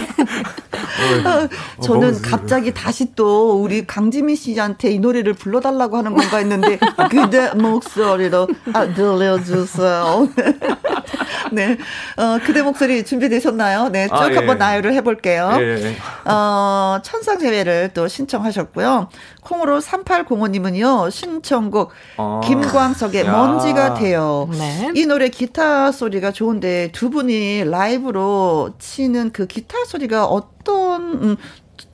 아, 1.25 1.49
저는 1.83 2.21
갑자기 2.23 2.73
다시 2.75 3.15
또 3.15 3.63
우리 3.63 3.87
강지민 3.87 4.37
씨한테 4.37 4.91
이 4.91 4.99
노래를 4.99 5.33
불러달라고 5.35 5.97
하는 5.97 6.15
건가 6.15 6.39
했는데, 6.39 6.79
그대 7.11 7.51
목소리로 7.55 8.49
아, 8.73 8.87
들려주세요. 8.93 10.29
네. 11.53 11.77
어, 12.17 12.39
그대 12.45 12.63
목소리 12.63 13.05
준비되셨나요? 13.05 13.89
네. 13.91 14.09
쭉 14.19 14.25
아, 14.25 14.31
예. 14.33 14.37
한번 14.37 14.59
나열을 14.59 14.95
해볼게요. 14.95 15.51
예. 15.61 15.97
어, 16.31 16.99
천상재회를 17.03 17.91
또 17.95 18.09
신청하셨고요. 18.09 19.09
콩으로 19.43 19.81
3805님은요, 19.81 21.11
신청곡, 21.11 21.91
아, 22.17 22.41
김광석의 22.45 23.27
야. 23.27 23.33
먼지가 23.33 23.95
돼요. 23.95 24.49
네. 24.53 24.93
이 24.95 25.07
노래 25.07 25.29
기타 25.29 25.93
소리가 25.93 26.33
좋은데 26.33 26.91
두 26.93 27.11
분이 27.11 27.65
라이브로 27.65 28.75
치는 28.79 29.31
그 29.33 29.47
기타 29.47 29.85
소리가 29.87 30.27
어떤, 30.27 31.03
음, 31.23 31.37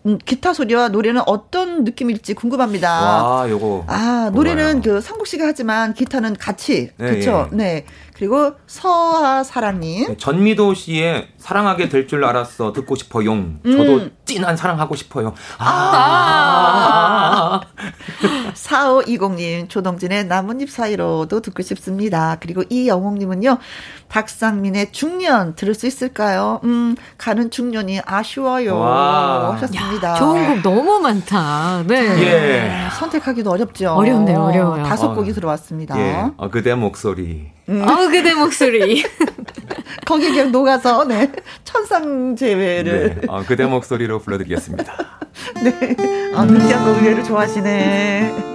음, 0.07 0.18
기타 0.18 0.53
소리와 0.53 0.89
노래는 0.89 1.23
어떤 1.27 1.85
느낌일지 1.85 2.35
궁금합니다. 2.35 2.89
와, 2.89 3.49
요거. 3.49 3.85
아, 3.87 4.31
노래는. 4.33 4.83
그 4.83 5.01
성국 5.01 5.27
씨가 5.27 5.47
하지만 5.47 5.95
기타는 5.95 6.37
같이. 6.37 6.91
네, 6.97 7.11
그렇죠. 7.11 7.49
예. 7.53 7.57
네. 7.57 7.85
그리고 8.23 8.53
서하사랑님. 8.68 10.07
네, 10.07 10.16
전미도 10.16 10.75
씨의 10.75 11.31
사랑하게 11.39 11.89
될 11.89 12.07
줄 12.07 12.25
알았어 12.25 12.73
듣고 12.73 12.95
싶어용. 12.95 13.59
음. 13.64 13.73
저도 13.77 14.11
찐한 14.27 14.57
사랑하고 14.57 14.95
싶어요. 14.95 15.35
아. 15.59 17.53
아. 17.53 17.61
4520님 18.55 19.68
조동진의 19.68 20.27
나뭇잎 20.27 20.70
사이로도 20.70 21.41
듣고 21.41 21.62
싶습니다. 21.62 22.37
그리고 22.39 22.62
이영웅님은요. 22.68 23.59
박상민의 24.09 24.93
중년 24.93 25.55
들을 25.57 25.75
수 25.75 25.87
있을까요? 25.87 26.61
음, 26.64 26.95
가는 27.18 27.51
중년이 27.51 28.03
아쉬워요. 28.05 28.79
와. 28.79 29.55
하셨습니다. 29.55 30.11
야, 30.11 30.14
좋은 30.14 30.47
곡 30.47 30.62
너무 30.62 31.01
많다. 31.01 31.83
네. 31.87 31.97
예. 32.23 32.89
선택하기도 32.99 33.51
어렵죠. 33.51 33.95
어렵네요, 33.95 34.43
어려워요. 34.45 34.85
다섯 34.85 35.11
어. 35.11 35.14
곡이 35.14 35.33
들어왔습니다. 35.33 35.99
예. 35.99 36.31
어, 36.37 36.51
그대 36.51 36.75
목소리. 36.75 37.51
음. 37.68 37.82
어, 37.82 38.08
그대 38.08 38.34
목소리. 38.34 39.04
거기 40.06 40.28
그냥 40.28 40.50
녹아서, 40.52 41.04
네. 41.04 41.30
천상재회를. 41.64 43.20
네. 43.20 43.26
어, 43.28 43.44
그대 43.46 43.66
목소리로 43.66 44.18
불러드리겠습니다. 44.20 45.20
네. 45.62 45.96
아, 46.34 46.44
눈장곡 46.44 47.02
의외로 47.02 47.22
좋아하시네. 47.22 48.52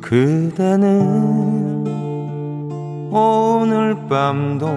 그대는 0.00 1.45
오늘 3.18 3.96
밤도 4.10 4.68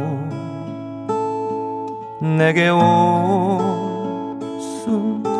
내게 2.22 2.70
올수 2.70 2.88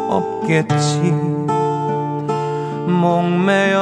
없겠지. 0.10 1.14
목매어 2.88 3.80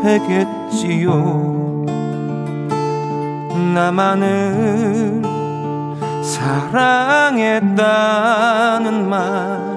되겠지요. 0.01 1.55
나만을 3.73 5.21
사랑했다는 6.23 7.77
말 9.09 9.75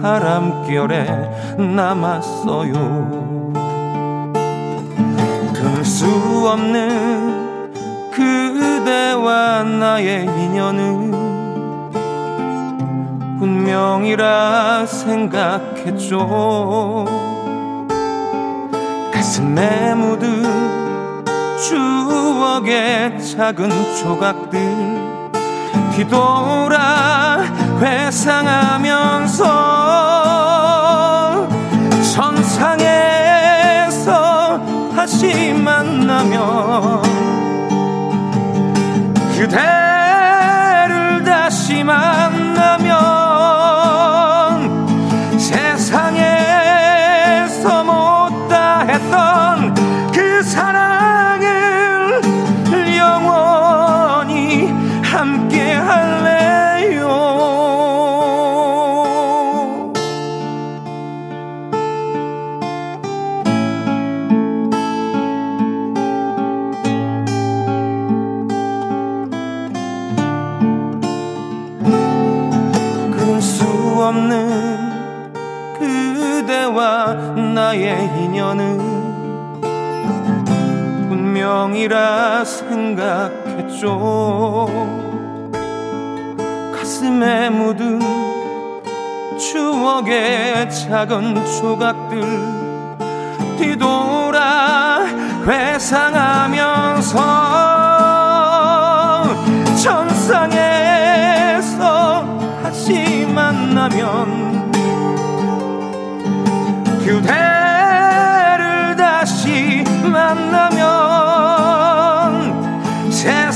바람결에 0.00 1.06
남았어요. 1.76 2.72
끊을 5.52 5.84
수 5.84 6.06
없는 6.48 7.52
그대와 8.10 9.62
나의 9.62 10.24
인연은 10.24 11.21
운명이라 13.42 14.86
생각했죠. 14.86 16.16
가슴에 19.12 19.94
묻은 19.96 21.24
추억의 21.58 23.20
작은 23.20 23.68
조각들 23.96 24.60
뒤돌아 25.96 27.42
회상하면서 27.80 29.42
천상에서 32.14 32.92
다시 34.94 35.52
만나면 35.52 37.02
그대를 39.36 41.24
다시 41.24 41.82
만나면 41.82 43.31
운명이라 81.72 82.44
생각했죠. 82.44 83.88
가슴에 86.76 87.48
묻은 87.48 87.98
추억의 89.38 90.70
작은 90.70 91.34
조각들 91.46 92.22
뒤돌아 93.56 95.06
회상하면서 95.46 97.12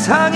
세상 0.07 0.36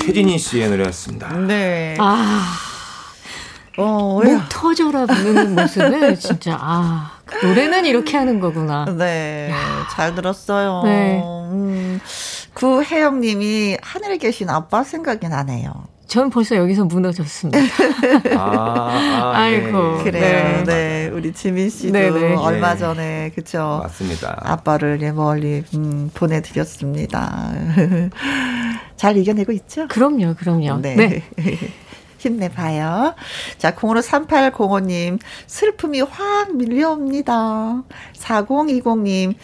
최진희 0.00 0.38
씨의 0.38 0.70
노래였습니다. 0.70 1.28
네. 1.46 1.96
아, 1.98 2.42
어, 3.76 4.20
목 4.22 4.48
터져라 4.48 5.06
부르는 5.06 5.54
모습을 5.54 6.18
진짜 6.18 6.56
아, 6.60 7.12
그 7.24 7.46
노래는 7.46 7.84
이렇게 7.84 8.16
하는 8.16 8.40
거구나. 8.40 8.86
네. 8.86 9.52
잘 9.92 10.14
들었어요. 10.14 10.82
네. 10.84 11.22
음, 11.22 12.00
구혜영님이 12.54 13.76
하늘에 13.82 14.16
계신 14.16 14.48
아빠 14.48 14.82
생각이 14.82 15.28
나네요. 15.28 15.88
전 16.06 16.28
벌써 16.28 16.56
여기서 16.56 16.86
무너졌습니다. 16.86 17.58
아, 18.36 18.40
아, 18.40 19.32
아이고. 19.36 19.98
예. 20.00 20.02
그래요. 20.02 20.64
네. 20.64 20.64
네. 20.64 21.10
우리 21.12 21.32
지민 21.32 21.70
씨도 21.70 21.92
네, 21.92 22.10
네. 22.10 22.34
얼마 22.34 22.72
예. 22.72 22.76
전에, 22.76 23.30
그쵸. 23.32 23.78
맞습니다. 23.84 24.36
아빠를 24.42 24.98
예, 25.02 25.12
멀리, 25.12 25.62
음, 25.74 26.10
보내드렸습니다. 26.12 27.52
잘 29.00 29.16
이겨내고 29.16 29.52
있죠? 29.52 29.88
그럼요, 29.88 30.34
그럼요. 30.34 30.82
네. 30.82 30.94
네. 30.94 31.22
힘내봐요. 32.18 33.14
자, 33.56 33.74
0으로 33.74 34.02
3805님, 34.02 35.18
슬픔이 35.46 36.02
확 36.02 36.54
밀려옵니다. 36.54 37.82
4020님, 38.18 39.36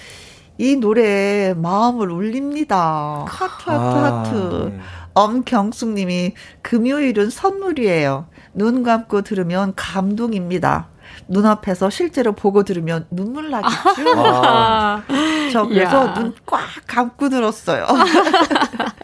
이 0.58 0.76
노래 0.76 1.54
마음을 1.54 2.10
울립니다. 2.10 3.24
하트, 3.26 3.70
하트, 3.70 3.70
아, 3.70 4.20
하트. 4.20 4.72
네. 4.74 4.78
엄경숙 5.14 5.88
님이 5.94 6.34
금요일은 6.60 7.30
선물이에요. 7.30 8.26
눈 8.52 8.82
감고 8.82 9.22
들으면 9.22 9.72
감동입니다. 9.74 10.88
눈앞에서 11.28 11.88
실제로 11.88 12.32
보고 12.32 12.62
들으면 12.62 13.06
눈물 13.10 13.48
나겠죠? 13.48 14.20
아, 14.20 15.02
저 15.50 15.66
그래서 15.66 16.08
야. 16.08 16.12
눈꽉 16.12 16.60
감고 16.86 17.30
들었어요. 17.30 17.86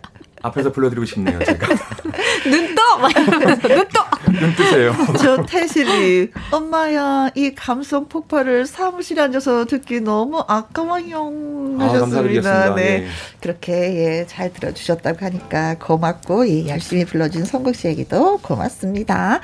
앞에서 0.42 0.72
불러드리고 0.72 1.06
싶네요, 1.06 1.38
제가. 1.44 1.68
눈 2.48 2.74
떠! 2.74 2.98
막 2.98 3.10
이러면서 3.10 3.68
눈 3.68 3.88
떠! 3.88 4.04
눈 4.32 4.54
뜨세요. 4.56 4.94
저 5.20 5.42
태실이 5.44 6.30
엄마야 6.50 7.30
이 7.34 7.54
감성 7.54 8.08
폭발을 8.08 8.66
사무실에 8.66 9.22
앉아서 9.22 9.66
듣기 9.66 10.00
너무 10.00 10.44
아까워요 10.46 11.32
아, 11.78 11.84
하셨습니다. 11.84 12.00
감사드리겠습니다. 12.00 12.74
네. 12.74 12.82
예. 12.82 13.08
그렇게 13.40 13.72
예, 13.72 14.26
잘 14.26 14.52
들어주셨다고 14.52 15.24
하니까 15.24 15.76
고맙고 15.78 16.48
예, 16.48 16.68
열심히 16.68 17.04
불러준 17.04 17.44
성국 17.44 17.74
씨에게도 17.76 18.38
고맙습니다. 18.38 19.40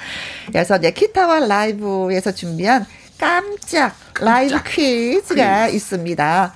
그래서 0.47 0.77
이제 0.77 0.91
기타와 0.91 1.41
라이브에서 1.41 2.33
준비한 2.33 2.87
깜짝 3.19 3.95
라이브 4.21 4.57
퀴즈가 4.65 5.69
있습니다. 5.69 6.55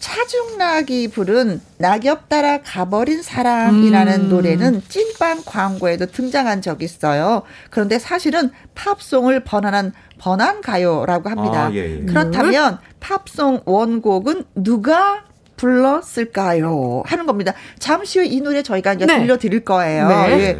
차중락이 0.00 1.08
부른 1.08 1.60
낙엽 1.78 2.28
따라 2.28 2.60
가버린 2.62 3.22
사랑이라는 3.22 4.20
음. 4.22 4.28
노래는 4.30 4.82
찐빵 4.88 5.42
광고에도 5.44 6.06
등장한 6.06 6.62
적이 6.62 6.86
있어요. 6.86 7.42
그런데 7.70 7.98
사실은 7.98 8.50
팝송을 8.74 9.44
번안한 9.44 9.92
번안 10.18 10.62
가요라고 10.62 11.28
합니다. 11.30 11.66
아, 11.66 11.72
예, 11.72 12.00
예. 12.00 12.04
그렇다면 12.06 12.78
팝송 12.98 13.60
원곡은 13.66 14.44
누가 14.56 15.24
불렀을까요? 15.56 17.02
하는 17.06 17.26
겁니다. 17.26 17.52
잠시 17.78 18.18
후 18.18 18.24
이 18.24 18.40
노래 18.40 18.62
저희가 18.62 18.94
이제 18.94 19.04
네. 19.06 19.18
들려드릴 19.20 19.64
거예요. 19.64 20.08
네. 20.08 20.40
예. 20.40 20.58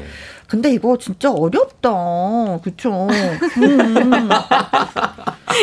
근데 0.51 0.73
이거 0.73 0.99
진짜 0.99 1.31
어렵다. 1.31 2.59
그쵸? 2.65 3.07
음. 3.63 4.29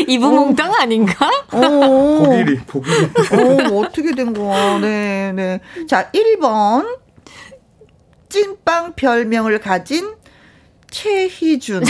이부몽땅 0.08 0.74
아닌가? 0.76 1.30
어. 1.52 1.60
보기리, 2.24 2.60
보기리. 2.66 2.96
어, 3.04 3.80
어떻게 3.80 4.16
된 4.16 4.34
거야. 4.34 4.80
네, 4.80 5.34
네. 5.34 5.60
자, 5.90 6.10
1번. 6.12 7.00
찐빵 8.30 8.94
별명을 8.96 9.60
가진 9.60 10.14
최희준. 10.90 11.84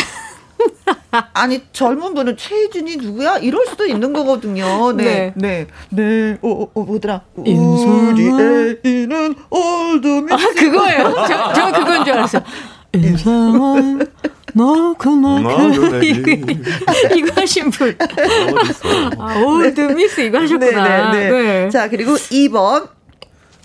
아니, 1.33 1.61
젊은 1.71 2.15
분은 2.15 2.35
최희준이 2.35 2.97
누구야? 2.97 3.37
이럴 3.37 3.67
수도 3.67 3.85
있는 3.85 4.11
거거든요. 4.11 4.91
네. 4.93 5.33
네. 5.35 5.67
네. 5.91 6.39
어, 6.41 6.49
어, 6.49 6.71
어 6.73 6.83
뭐더라? 6.83 7.21
우리 7.35 7.51
애기는 7.51 9.35
올드미. 9.51 10.33
아, 10.33 10.37
그거예요? 10.37 11.13
저, 11.27 11.53
저 11.53 11.71
그건 11.73 12.03
줄 12.03 12.15
알았어요. 12.15 12.41
인생은 12.93 14.07
너그 14.53 15.09
뭐. 15.09 15.39
이거 17.15 17.41
하신 17.41 17.69
분. 17.69 17.97
아, 19.19 19.35
올드 19.39 19.81
미스 19.93 20.21
이거 20.21 20.39
하셨구나. 20.39 21.11
네, 21.11 21.29
네, 21.29 21.41
네. 21.65 21.69
자, 21.69 21.89
그리고 21.89 22.15
2번. 22.15 22.89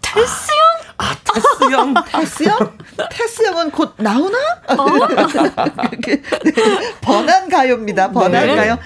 테스요? 0.02 0.62
아, 0.98 1.16
테스형. 1.24 1.94
테스형? 2.06 2.78
테스형은 3.10 3.70
곧 3.70 3.94
나오나? 3.96 4.38
이렇게, 5.90 6.20
네. 6.20 6.52
번안 7.00 7.48
가요입니다. 7.48 8.10
번안 8.10 8.46
네. 8.46 8.56
가요. 8.56 8.78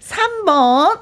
3번. 0.00 1.00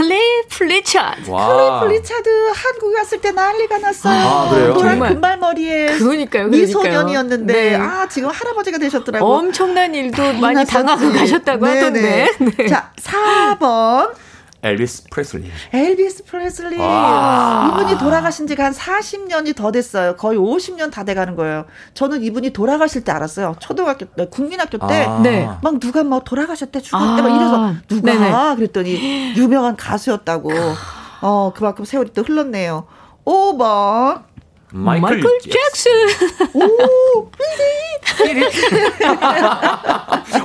클리프 0.00 0.42
리차드. 0.48 1.28
와. 1.30 1.80
클리프 1.80 2.07
리차드 2.07 2.28
한국에 2.54 2.96
왔을 2.98 3.20
때 3.20 3.32
난리가 3.32 3.78
났어요. 3.78 4.18
아, 4.28 4.48
그래요? 4.48 4.72
노란 4.72 4.92
정말. 4.92 5.12
금발머리에 5.12 5.86
그러니까요, 5.98 6.48
그러니까요. 6.48 6.48
미소년이었는데 6.48 7.52
네. 7.52 7.74
아 7.74 8.08
지금 8.08 8.30
할아버지가 8.30 8.78
되셨더라고. 8.78 9.26
엄청난 9.26 9.94
일도 9.94 10.32
많이. 10.34 10.64
당하고 10.64 11.12
가셨다고 11.12 11.66
네, 11.66 11.74
하던데. 11.74 12.00
네. 12.38 12.50
네. 12.56 12.66
자 12.66 12.90
4번 12.96 14.12
엘비스 14.62 15.04
프레슬리. 15.10 15.50
엘비스 15.72 16.24
프레슬리. 16.24 16.78
와. 16.78 17.70
이분이 17.72 17.98
돌아가신 17.98 18.46
지가 18.46 18.64
한 18.64 18.72
40년이 18.72 19.56
더 19.56 19.72
됐어요. 19.72 20.16
거의 20.16 20.38
50년 20.38 20.90
다 20.90 21.04
돼가는 21.04 21.34
거예요. 21.34 21.64
저는 21.94 22.22
이분이 22.22 22.50
돌아가실 22.50 23.04
때 23.04 23.12
알았어요. 23.12 23.56
초등학교 23.58 24.04
때, 24.04 24.28
국민학교 24.28 24.76
때. 24.78 25.04
아. 25.06 25.20
네. 25.22 25.48
막 25.62 25.80
누가 25.80 26.04
막 26.04 26.24
돌아가셨대 26.24 26.80
죽었대 26.80 27.22
아. 27.22 27.22
막 27.22 27.28
이래서 27.36 27.74
누가 27.88 28.12
네네. 28.12 28.56
그랬더니 28.56 29.34
유명한 29.36 29.76
가수였다고 29.76 30.50
어 31.22 31.52
그만큼 31.54 31.84
세월이 31.84 32.12
또 32.12 32.22
흘렀네요 32.22 32.86
5번 33.24 34.22
마이클, 34.72 35.22
잭슨. 35.42 35.90
오 36.54 37.30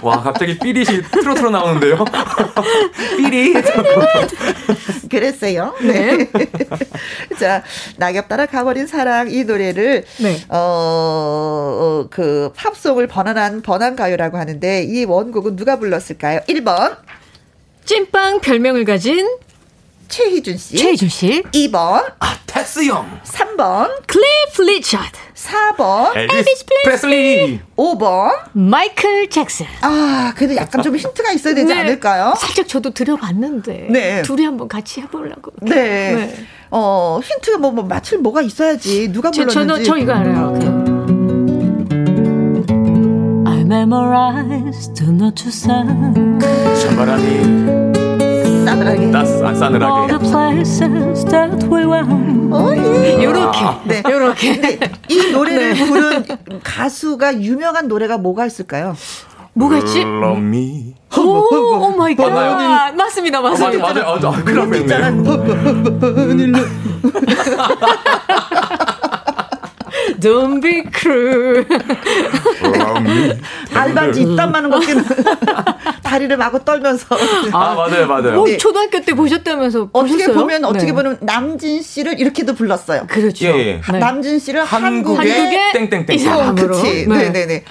와, 0.01 0.21
갑자기 0.21 0.57
삐릿이 0.57 1.01
트로트로 1.03 1.49
나오는데요. 1.49 2.03
삐릿. 3.17 3.55
그랬어요 5.09 5.73
네. 5.81 6.29
자 7.39 7.63
낙엽 7.97 8.27
따라 8.27 8.45
가버린 8.45 8.87
사랑 8.87 9.31
이 9.31 9.43
노래를 9.43 10.03
네. 10.19 10.41
어, 10.49 12.07
그 12.09 12.51
팝송을 12.55 13.07
번안한 13.07 13.61
번안 13.61 13.95
가요라고 13.95 14.37
하는데 14.37 14.83
이 14.83 15.05
원곡은 15.05 15.55
누가 15.55 15.77
불렀을까요 15.77 16.41
1번 16.47 16.97
찐빵 17.85 18.41
별명을 18.41 18.83
가진 18.85 19.27
최희준 20.07 20.57
씨 20.57 20.77
최희준 20.77 21.09
씨. 21.09 21.43
2번 21.53 22.03
아, 22.19 22.37
테스 22.45 22.85
형. 22.85 23.19
3번 23.23 23.89
클리프 24.07 24.45
리차드. 24.53 25.17
4번 25.35 26.15
엘비스 26.15 26.65
프레슬리. 26.83 27.59
5번 27.75 28.31
마이클 28.53 29.29
잭슨. 29.29 29.65
아 29.81 30.33
그래도 30.35 30.55
약간 30.55 30.81
좀 30.83 30.95
힌트가 30.95 31.31
있어야 31.33 31.53
되지 31.53 31.73
네. 31.73 31.79
않을까요 31.81 32.35
살짝 32.37 32.67
저도 32.67 32.91
들어봤는데. 32.91 33.87
네. 33.89 34.21
둘이 34.21 34.45
한번 34.45 34.67
같이 34.67 35.01
해보려고. 35.01 35.51
네. 35.61 35.75
네. 36.15 36.45
어, 36.71 37.19
힌트가 37.23 37.57
뭐, 37.57 37.71
뭐, 37.71 37.83
맞출 37.85 38.19
뭐가 38.19 38.41
있어야지. 38.41 39.11
누가 39.11 39.31
저, 39.31 39.45
불렀는지. 39.45 39.53
저는 39.53 39.83
저 39.83 39.97
이거 39.97 40.13
알아요. 40.13 40.53
그. 40.59 41.05
I 43.47 43.59
memorize 43.61 44.93
the 44.93 45.11
note 45.11 45.35
you 45.43 45.49
sent 45.49 46.39
찬바람이 46.81 47.94
싸늘하게. 48.75 49.11
the 49.11 49.55
싸늘하게. 49.55 50.17
places 50.19 51.25
that 51.25 51.67
we 51.71 51.85
went. 51.85 52.53
어, 52.53 52.75
예. 52.75 53.23
요렇게. 53.23 53.59
네. 53.85 54.03
요렇게. 54.09 54.79
이 55.09 55.31
노래를 55.31 55.75
부른 55.75 56.25
가수가 56.63 57.41
유명한 57.41 57.87
노래가 57.87 58.17
뭐가 58.17 58.45
있을까요? 58.45 58.95
뭐가 59.53 59.77
있지? 59.77 60.01
Love 60.01 60.37
me. 60.39 60.95
오, 61.17 61.21
oh 61.21 61.95
my 61.95 62.13
God. 62.15 62.93
맞습니다, 62.93 63.39
맞습니다. 63.39 63.87
아, 63.87 63.93
맞아요, 63.93 64.19
맞아요. 64.19 64.35
아, 64.35 64.43
그럼 64.43 64.73
있잖아. 64.75 65.11
Don't 70.25 70.59
be 70.59 70.83
cruel. 70.91 71.65
알바지 73.75 74.21
입단 74.23 74.51
많은 74.51 74.71
거 74.71 74.79
끼는 74.79 75.03
다리를 76.01 76.35
마구 76.35 76.65
떨면서 76.65 77.15
아, 77.51 77.75
맞아요, 77.75 78.07
맞아요. 78.07 78.41
어, 78.41 78.45
네. 78.45 78.57
초등학교 78.57 79.01
때 79.01 79.13
보셨다면서 79.13 79.89
어떻게 79.93 80.13
보셨어요? 80.13 80.35
보면 80.35 80.65
어떻게 80.65 80.87
네. 80.87 80.93
보면 80.93 81.17
남진 81.21 81.83
씨를 81.83 82.19
이렇게도 82.19 82.55
불렀어요. 82.55 83.05
그렇죠. 83.07 83.45
예, 83.45 83.49
예. 83.49 83.81
네. 83.91 83.99
남진 83.99 84.39
씨를 84.39 84.63
한국의, 84.63 85.29
한국의 85.29 85.73
땡땡땡. 85.73 86.15
이 86.15 86.17
사람으로. 86.17 86.75
그치. 86.75 87.07
네. 87.07 87.29
네네네. 87.29 87.63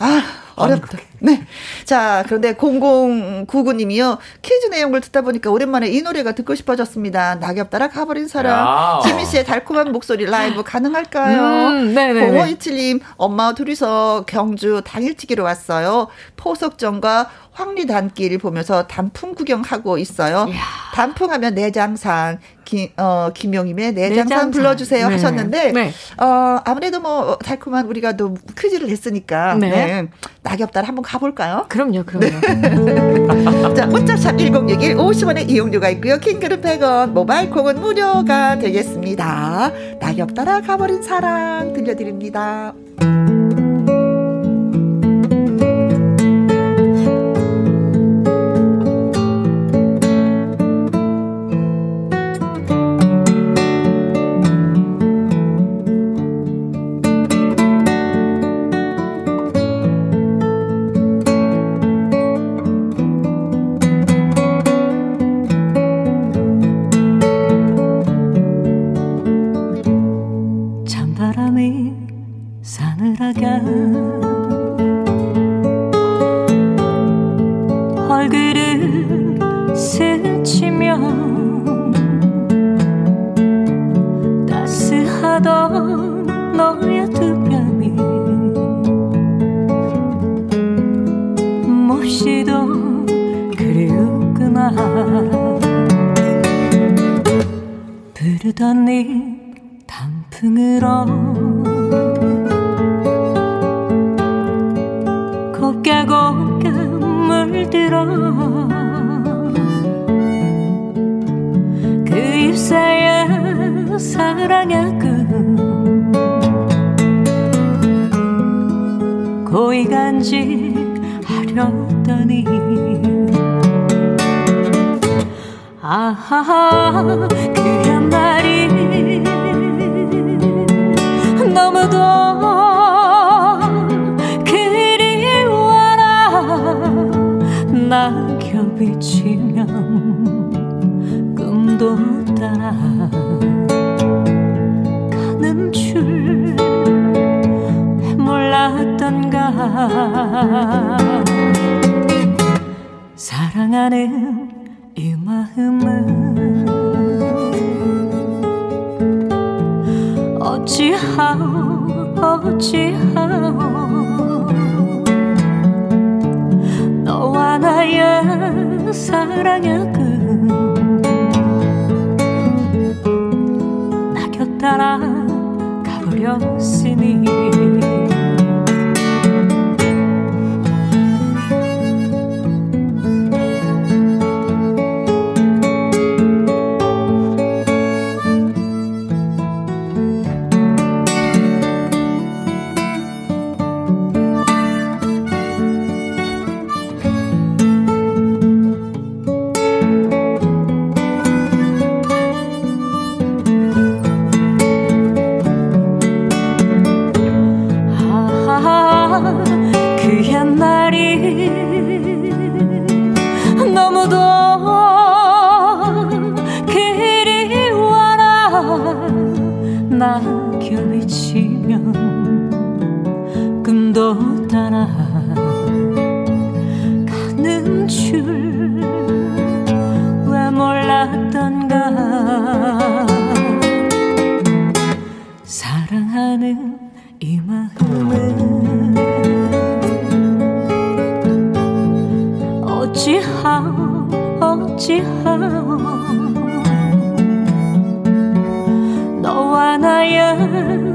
아, 0.00 0.22
어렵다. 0.56 0.98
네. 1.20 1.46
자, 1.84 2.24
그런데 2.26 2.54
0099님이요. 2.54 4.18
퀴즈 4.42 4.66
내용을 4.66 5.00
듣다 5.00 5.22
보니까 5.22 5.50
오랜만에 5.50 5.88
이 5.88 6.02
노래가 6.02 6.32
듣고 6.32 6.54
싶어졌습니다. 6.54 7.36
낙엽 7.36 7.70
따라 7.70 7.88
가버린 7.88 8.28
사람. 8.28 8.66
야. 8.66 9.00
지민 9.04 9.24
씨의 9.26 9.44
달콤한 9.44 9.92
목소리 9.92 10.26
라이브 10.26 10.62
가능할까요? 10.62 11.68
음, 11.68 11.94
네네네. 11.94 12.32
0527님, 12.56 13.00
엄마와 13.16 13.54
둘이서 13.54 14.24
경주 14.26 14.82
당일치기로 14.84 15.44
왔어요. 15.44 16.08
포석정과 16.36 17.30
황리단길 17.52 18.38
보면서 18.38 18.86
단풍 18.86 19.34
구경하고 19.34 19.98
있어요. 19.98 20.48
단풍하면 20.94 21.54
내장산, 21.54 22.40
김, 22.72 22.88
어, 22.96 23.28
김용임의 23.34 23.92
내장산, 23.92 24.24
내장산. 24.24 24.50
불러주세요 24.50 25.08
네. 25.08 25.14
하셨는데, 25.14 25.72
네. 25.72 25.92
어, 26.16 26.58
아무래도 26.64 27.00
뭐, 27.00 27.36
달콤한 27.36 27.86
우리가 27.86 28.16
또 28.16 28.34
퀴즈를 28.58 28.88
했으니까, 28.88 29.56
네. 29.56 29.68
네. 29.68 30.08
낙엽달 30.42 30.84
한번 30.84 31.02
가볼까요? 31.02 31.66
그럼요, 31.68 32.04
그럼요. 32.04 33.74
자, 33.76 33.84
문자샵 33.84 34.38
1061 34.38 34.96
50원의 34.96 35.50
이용료가 35.50 35.90
있고요. 35.90 36.16
킹글은 36.18 36.62
100원, 36.62 37.10
모바일 37.10 37.50
콩은 37.50 37.78
무료가 37.78 38.58
되겠습니다. 38.58 39.70
낙엽 40.00 40.32
따라 40.34 40.62
가버린 40.62 41.02
사랑 41.02 41.74
들려드립니다. 41.74 42.72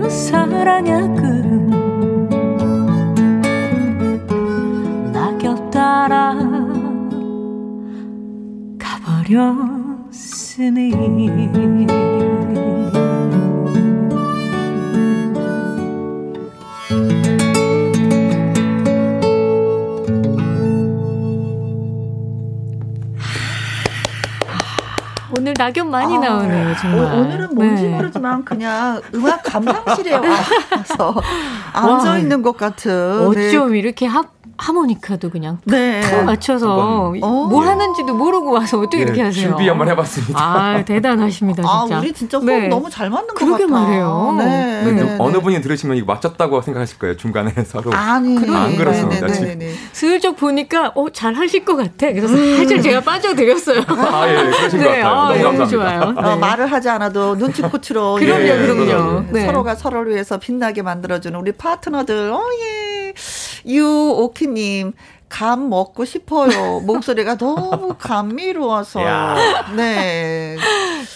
사랑의 0.09 0.91
끈 1.15 1.69
낙엽 5.13 5.69
따라 5.71 6.33
가버렸으니 8.79 9.67
낙엽 25.57 25.87
많이 25.87 26.15
아, 26.17 26.19
나오네요, 26.19 26.75
정말. 26.79 27.13
오, 27.15 27.23
늘은 27.25 27.55
뭔지 27.55 27.83
네. 27.83 27.89
모르지만 27.89 28.45
그냥 28.45 29.01
음악 29.13 29.43
감상실에 29.43 30.13
와서 30.17 31.21
앉아 31.73 32.17
있는 32.19 32.41
것 32.41 32.57
같은. 32.57 33.27
어쩜 33.27 33.71
네. 33.71 33.79
이렇게 33.79 34.05
합 34.05 34.36
하모니카도 34.57 35.29
그냥 35.29 35.59
네. 35.65 36.01
탁 36.01 36.23
맞춰서 36.23 36.75
어. 36.75 37.11
뭐 37.47 37.63
예. 37.63 37.67
하는지도 37.69 38.13
모르고 38.15 38.51
와서 38.51 38.79
어떻게 38.79 38.99
예, 38.99 39.01
이렇게 39.03 39.21
하세요? 39.21 39.49
준비 39.49 39.67
한번 39.67 39.87
해봤습니다. 39.89 40.39
아 40.39 40.83
대단하시니다 40.85 41.63
아, 41.65 41.81
진짜. 41.81 41.95
아 41.95 41.99
우리 41.99 42.13
진짜 42.13 42.39
네. 42.39 42.67
너무 42.67 42.89
잘 42.89 43.09
맞는 43.09 43.27
것 43.29 43.35
그러게 43.35 43.65
같아. 43.65 43.79
말해요. 43.81 44.35
네. 44.37 44.83
네. 44.83 44.91
네. 45.03 45.15
어느 45.19 45.39
분이 45.39 45.61
들으시면 45.61 45.97
이거 45.97 46.05
맞췄다고 46.13 46.61
생각하실 46.61 46.99
거예요. 46.99 47.17
중간에 47.17 47.51
서로. 47.65 47.91
아니 47.93 48.37
안 48.37 48.75
그렇습니다. 48.75 49.27
네, 49.27 49.55
네, 49.55 49.73
슬쩍 49.91 50.35
보니까 50.37 50.91
어, 50.95 51.09
잘 51.11 51.33
하실 51.33 51.63
것 51.65 51.75
같아. 51.75 52.11
그래서 52.11 52.33
음. 52.33 52.57
살짝 52.57 52.81
제가 52.81 53.01
빠져드렸어요. 53.01 53.81
아 53.87 54.27
예, 54.29 54.35
그러신 54.51 54.79
것 54.79 54.87
같아요. 54.87 55.07
아, 55.07 55.33
너무 55.37 55.43
감사합니다. 55.43 55.67
좋아요. 55.67 56.13
어, 56.17 56.35
말을 56.37 56.71
하지 56.71 56.89
않아도 56.89 57.35
눈치코치로 57.35 58.15
그럼요, 58.21 58.41
예, 58.43 58.57
그럼요. 58.57 59.25
서로가 59.45 59.75
서로를 59.75 60.13
위해서 60.13 60.37
빛나게 60.37 60.81
만들어주는 60.81 61.37
우리 61.39 61.51
파트너들. 61.51 62.31
어 62.31 62.41
예. 62.61 63.13
유오키님. 63.67 64.93
감 65.29 65.69
먹고 65.69 66.05
싶어요. 66.05 66.79
목소리가 66.79 67.35
너무 67.35 67.95
감미로워서. 67.99 69.01
네. 69.75 70.55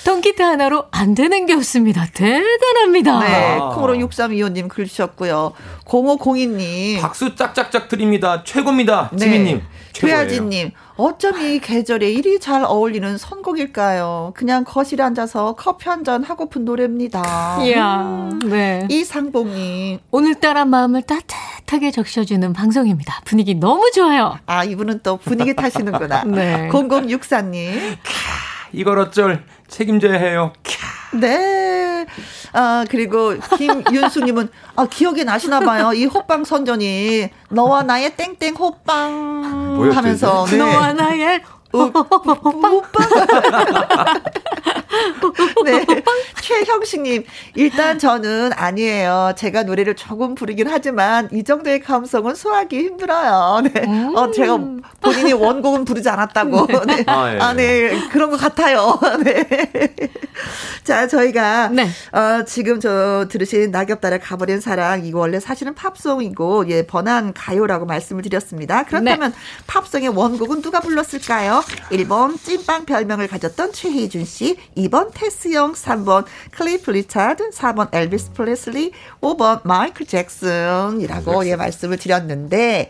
통기타 0.06 0.46
하나로 0.46 0.86
안 0.92 1.16
되는 1.16 1.46
게 1.46 1.54
없습니다. 1.54 2.06
대단합니다. 2.14 3.20
네. 3.22 3.58
콩으로 3.74 3.94
6325님 3.96 4.68
글 4.68 4.86
주셨고요. 4.86 5.54
0502님. 5.86 7.00
박수 7.00 7.36
짝짝짝 7.36 7.88
드립니다. 7.88 8.44
최고입니다. 8.44 9.12
네. 9.14 9.18
지민님. 9.18 9.62
최하진님, 9.94 10.72
어쩜 11.02 11.42
이 11.42 11.58
계절에 11.60 12.12
이리 12.12 12.40
잘 12.40 12.64
어울리는 12.64 13.18
선곡일까요? 13.18 14.34
그냥 14.36 14.64
거실에 14.64 15.04
앉아서 15.04 15.56
커피 15.56 15.90
한 15.90 16.02
잔 16.04 16.24
하고픈 16.24 16.64
노래입니다. 16.66 17.60
이야, 17.64 18.02
음. 18.02 18.40
네. 18.46 18.88
이상봉님. 18.90 20.00
오늘따라 20.12 20.66
마음을 20.66 21.02
따뜻하게 21.04 21.90
적셔주는 21.92 22.54
방송입니다. 22.54 23.22
분위기 23.26 23.54
너무 23.56 23.90
좋아요. 23.94 24.38
아, 24.48 24.64
이분은 24.64 25.02
또 25.04 25.18
분위기 25.18 25.56
타시는구나. 25.56 26.24
네. 26.30 26.70
0064님. 26.72 27.98
이걸 28.74 29.00
어쩔 29.00 29.44
책임져야 29.68 30.18
해요. 30.20 30.54
네. 31.14 32.06
아, 32.54 32.86
그리고 32.90 33.34
김윤수님은, 33.58 34.50
아, 34.76 34.86
기억이 34.88 35.24
나시나 35.24 35.60
봐요. 35.62 35.94
이 35.94 36.06
호빵 36.06 36.44
선전이, 36.44 37.30
너와 37.50 37.84
나의 37.84 38.16
땡땡 38.16 38.56
호빵 38.56 39.92
하면서. 39.94 40.46
네. 40.50 40.58
너와 40.58 40.94
나의 40.94 41.42
오빠. 41.74 42.00
네. 45.66 45.86
최형식님, 46.42 47.24
일단 47.56 47.98
저는 48.00 48.52
아니에요. 48.54 49.34
제가 49.38 49.64
노래를 49.64 49.96
조금 49.96 50.36
부르긴 50.36 50.68
하지만 50.68 51.30
이 51.32 51.44
정도의 51.44 51.80
감성은 51.80 52.36
소화하기 52.36 52.78
힘들어요. 52.78 53.62
네. 53.62 53.84
음. 53.86 54.16
어, 54.16 54.32
제가 54.32 54.60
본인이 55.00 55.34
원곡은 55.34 55.86
부르지 55.86 56.10
않았다고. 56.10 56.68
네. 56.68 56.96
네. 56.96 57.04
아, 57.08 57.34
예. 57.34 57.40
아, 57.40 57.54
네. 57.54 58.10
그런 58.10 58.32
것 58.32 58.38
같아요. 58.38 59.00
네. 59.24 59.48
자, 60.84 61.08
저희가 61.08 61.70
네. 61.70 61.88
어, 62.12 62.44
지금 62.46 62.80
저 62.80 63.28
들으신 63.30 63.72
낙엽달에 63.72 64.20
가버린 64.20 64.60
사랑 64.60 65.06
이거 65.06 65.20
원래 65.20 65.40
사실은 65.40 65.74
팝송이고 65.76 66.70
예, 66.70 66.86
번안 66.86 67.34
가요라고 67.34 67.86
말씀을 67.86 68.24
드렸습니다. 68.24 68.84
그렇다면 68.84 69.32
네. 69.32 69.38
팝송의 69.68 70.10
원곡은 70.10 70.62
누가 70.62 70.80
불렀을까요? 70.80 71.61
1번 71.90 72.42
찐빵 72.42 72.86
별명을 72.86 73.28
가졌던 73.28 73.74
최희준 73.74 74.26
씨, 74.26 74.58
2번 74.78 75.12
테스형, 75.14 75.74
3번 75.74 76.26
클리프 76.52 76.92
리차드, 76.92 77.52
4번 77.52 77.94
엘비스 77.94 78.34
프레슬리, 78.34 78.92
5번 79.22 79.66
마이클 79.66 80.06
잭슨이라고 80.06 81.48
예, 81.48 81.56
말씀을 81.56 81.98
드렸는데 81.98 82.90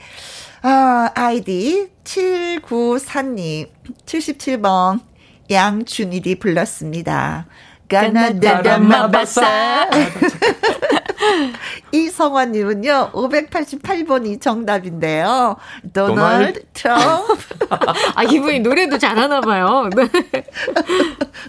아, 0.64 1.10
아이디 1.16 1.90
794님 2.04 3.70
77번 4.06 5.02
양준일이 5.50 6.36
불렀습니다. 6.36 7.48
가나다라 7.92 8.78
마바사. 8.78 9.90
이성환님은요, 11.92 13.12
588번이 13.14 14.42
정답인데요. 14.42 15.58
도널드 15.94 16.64
트럼프. 16.74 17.38
아, 18.16 18.24
이분이 18.24 18.62
노래도 18.62 18.98
잘하나 18.98 19.42
봐요. 19.42 19.90
네. 19.96 20.08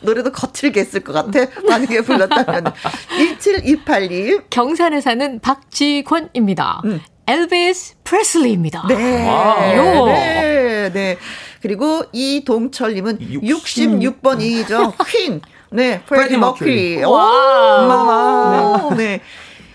노래도 0.02 0.32
거칠게 0.32 0.80
했을 0.80 1.00
것 1.00 1.12
같아. 1.12 1.46
만약에 1.66 2.02
불렀다면. 2.02 2.64
1728님. 3.44 4.44
경산에 4.50 5.00
사는 5.00 5.38
박지권입니다. 5.40 6.82
음. 6.84 7.00
엘비스 7.26 7.94
프레슬리입니다. 8.02 8.84
네. 8.88 8.96
네. 8.96 10.90
네. 10.92 11.18
그리고 11.60 12.02
이동철님은 12.12 13.20
66. 13.20 14.20
번이죠 14.20 14.92
퀸. 15.06 15.40
네, 15.72 16.02
프레디 16.06 16.36
머큐리. 16.36 17.02
Oh, 17.04 17.12
mama. 17.16 18.94
네. 18.96 19.20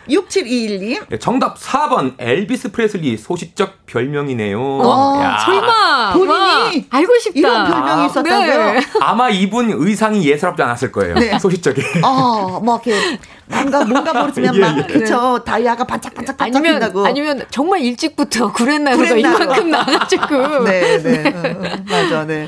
6721님. 0.10 1.06
네, 1.10 1.19
정답 1.19 1.57
4번 1.60 2.14
엘비스 2.18 2.72
프레슬리 2.72 3.18
소시적 3.18 3.86
별명이네요. 3.88 4.57
어, 4.61 5.22
설마 5.45 6.14
본인이 6.14 6.32
와, 6.32 6.72
알고 6.91 7.19
싶다. 7.19 7.38
이런 7.38 7.65
별명이 7.69 8.02
아, 8.03 8.06
있었다고요? 8.06 8.72
네. 8.74 8.82
아마 9.02 9.30
이분 9.30 9.69
의상이 9.69 10.26
예사롭지 10.26 10.64
않았을 10.64 10.91
거예요. 10.94 11.15
네. 11.15 11.38
소시적이. 11.40 11.82
어, 12.06 12.61
뭐 12.64 12.82
이렇게 12.86 13.19
뭔가 13.48 13.84
뭔가 13.84 14.14
모르지만 14.14 14.56
예, 14.56 14.60
막 14.60 14.78
예. 14.78 14.84
그쵸 14.94 15.44
다이아가 15.45 15.84
반짝반짝. 15.84 16.41
아니면 16.41 16.82
아니면 17.06 17.45
정말 17.52 17.82
일찍부터 17.82 18.53
구렛나루가 18.53 19.10
이만큼 19.14 19.69
나가지고. 19.72 20.64
네, 20.64 21.03
네. 21.03 21.34
어, 21.36 21.40
어, 21.40 21.76
맞아, 21.90 22.26
네. 22.26 22.48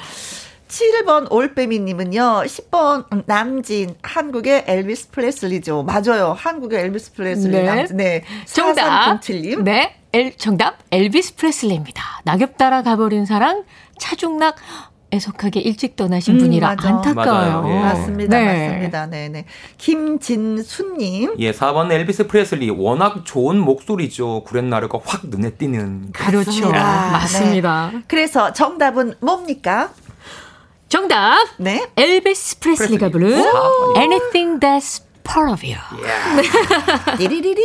7번 0.69 1.31
올빼미님은요, 1.31 2.43
10번 2.45 3.23
남진, 3.25 3.95
한국의 4.03 4.65
엘비스 4.67 5.09
프레슬리죠. 5.09 5.83
맞아요. 5.83 6.35
한국의 6.37 6.79
엘비스 6.81 7.13
프레슬리 7.13 7.51
네. 7.51 7.63
남진. 7.63 7.97
네. 7.97 8.23
정답. 8.45 9.19
4307님. 9.19 9.63
네. 9.63 9.95
엘, 10.13 10.37
정답, 10.37 10.77
엘비스 10.91 11.35
프레슬리입니다. 11.35 12.03
낙엽 12.23 12.57
따라 12.57 12.83
가버린 12.83 13.25
사랑, 13.25 13.63
차중락, 13.97 14.57
애석하게 15.11 15.59
일찍 15.61 15.95
떠나신 15.95 16.35
음, 16.35 16.39
분이라 16.39 16.67
맞아. 16.67 16.87
안타까워요. 16.89 17.67
예. 17.67 17.79
맞습니다. 17.79 18.37
네. 18.39 18.67
맞습니다. 18.67 19.05
네네. 19.07 19.45
김진수님. 19.79 21.33
예, 21.39 21.51
4번 21.51 21.91
엘비스 21.91 22.27
프레슬리. 22.27 22.69
워낙 22.69 23.25
좋은 23.25 23.57
목소리죠. 23.57 24.43
구렛나루가 24.43 24.99
확 25.03 25.21
눈에 25.25 25.49
띄는. 25.51 26.11
그렇죠. 26.11 26.69
맞습니다. 26.71 27.89
네. 27.91 28.01
그래서 28.07 28.53
정답은 28.53 29.15
뭡니까? 29.19 29.89
정답. 30.89 31.37
네. 31.57 31.87
엘비스 31.95 32.59
프레슬리가 32.59 33.09
부른 33.09 33.31
Anything 33.95 34.59
That's 34.59 35.03
Part 35.23 35.51
of 35.51 35.63
You. 35.63 35.77
Yeah. 36.01 37.17
띠리리리. 37.17 37.61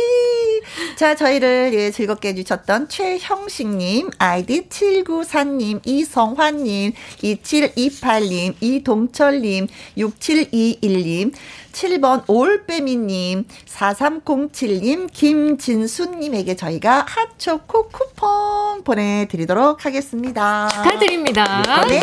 자, 0.95 1.15
저희를 1.15 1.71
예, 1.73 1.89
즐겁게 1.91 2.29
해주셨던 2.29 2.89
최형식님, 2.89 4.11
아이디 4.19 4.69
794님, 4.69 5.81
이성환님, 5.83 6.93
2728님, 7.23 8.55
이동철님, 8.61 9.67
6721님, 9.97 11.33
7번 11.75 12.23
올빼미님, 12.27 13.43
4307님, 13.67 15.09
김진수님에게 15.11 16.55
저희가 16.55 17.05
핫초코 17.05 17.89
쿠폰 17.89 18.83
보내드리도록 18.85 19.85
하겠습니다. 19.85 20.69
축하드립니다. 20.69 21.85
네, 21.89 21.99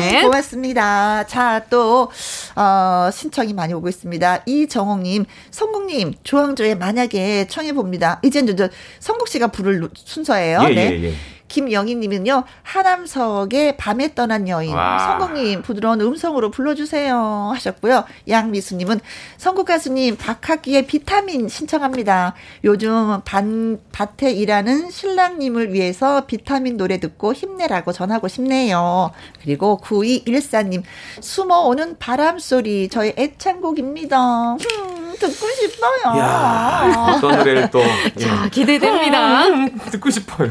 네. 0.00 0.22
고맙습니다. 0.22 1.26
자, 1.26 1.62
또, 1.68 2.10
어, 2.56 3.10
신청이 3.12 3.52
많이 3.52 3.74
오고 3.74 3.90
있습니다. 3.90 4.44
이정옥님, 4.46 5.26
성국님, 5.50 6.14
조항조의 6.22 6.78
만약에 6.78 7.46
청해봅니다. 7.48 8.20
이젠 8.24 8.46
저, 8.56 8.70
성국 9.00 9.28
씨가 9.28 9.48
부를 9.48 9.86
순서예요. 9.94 10.60
예, 10.62 10.74
네. 10.74 10.98
예, 10.98 11.04
예. 11.08 11.14
김영희님은요, 11.50 12.44
하남석의 12.62 13.76
밤에 13.76 14.14
떠난 14.14 14.48
여인. 14.48 14.70
성국님, 14.70 15.62
부드러운 15.62 16.00
음성으로 16.00 16.50
불러주세요. 16.50 17.50
하셨고요. 17.52 18.04
양미수님은 18.28 19.00
성국 19.36 19.66
가수님, 19.66 20.16
박학기의 20.16 20.86
비타민 20.86 21.48
신청합니다. 21.48 22.34
요즘 22.64 23.20
반, 23.24 23.78
밭에 23.92 24.30
일하는 24.30 24.90
신랑님을 24.90 25.72
위해서 25.72 26.24
비타민 26.26 26.76
노래 26.76 26.98
듣고 27.00 27.34
힘내라고 27.34 27.92
전하고 27.92 28.28
싶네요. 28.28 29.10
그리고 29.42 29.80
9214님, 29.82 30.82
숨어오는 31.20 31.98
바람 31.98 32.38
소리, 32.38 32.88
저의 32.88 33.14
애창곡입니다. 33.18 34.52
음, 34.52 35.09
듣고 35.20 35.46
싶어요. 35.48 36.18
야 36.18 37.14
어떤 37.16 37.38
노래를 37.38 37.70
또. 37.70 37.80
자, 38.18 38.48
기대됩니다. 38.50 39.44
듣고 39.90 40.10
싶어요. 40.10 40.50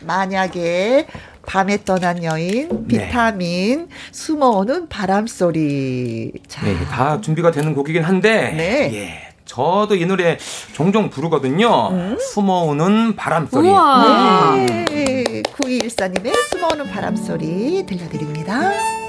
만약에 0.00 1.06
밤에 1.46 1.84
떠난 1.84 2.24
여인, 2.24 2.86
네. 2.88 3.06
비타민, 3.06 3.88
숨어오는 4.12 4.88
바람소리. 4.88 6.32
자, 6.48 6.64
네, 6.64 6.74
다 6.86 7.20
준비가 7.20 7.50
되는 7.50 7.74
곡이긴 7.74 8.02
한데, 8.02 8.54
네. 8.56 8.94
예, 8.94 9.34
저도 9.44 9.94
이 9.94 10.06
노래 10.06 10.38
종종 10.72 11.10
부르거든요. 11.10 11.88
음? 11.90 12.16
숨어오는 12.18 13.16
바람소리. 13.16 13.68
우와. 13.68 14.54
네. 14.56 15.42
9214님의 15.42 16.34
숨어오는 16.50 16.90
바람소리 16.90 17.84
들려드립니다. 17.86 19.03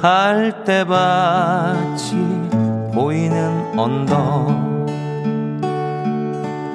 갈대밭이 0.00 0.90
보이는 2.94 3.78
언덕. 3.78 4.66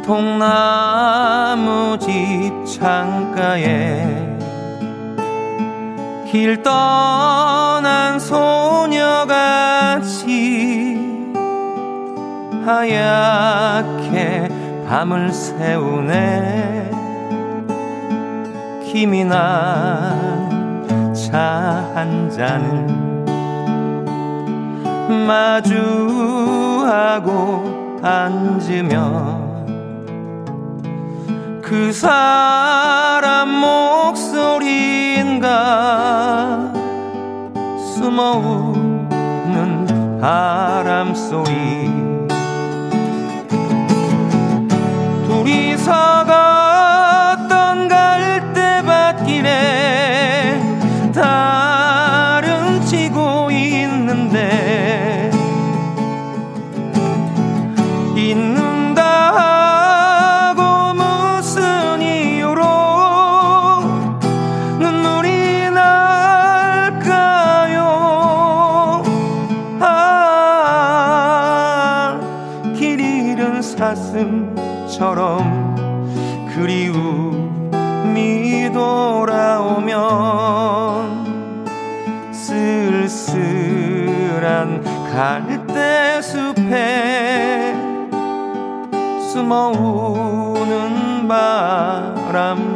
통나무 0.06 1.98
집 2.00 2.52
창가에 2.66 4.38
길 6.30 6.62
떠난 6.64 8.20
소녀같이 8.20 8.50
하얗게 12.66 14.50
밤을 14.88 15.32
새우네. 15.32 16.92
김이 18.92 19.24
난 19.26 20.42
차 21.32 21.92
한 21.94 22.30
잔을 22.30 23.01
마주하고 25.28 26.92
앉으면 28.02 29.42
그 31.62 31.94
사람 31.94 33.50
목소리인가 33.50 34.72
숨어오는 37.96 39.00
바람 40.20 41.16
소리. 41.16 41.90
둘이서 45.28 46.26
걷던 46.26 47.88
갈대밭길에 47.88 49.81
갈대 85.22 86.20
숲에 86.20 87.76
숨어오는 89.32 91.28
바람 91.28 92.71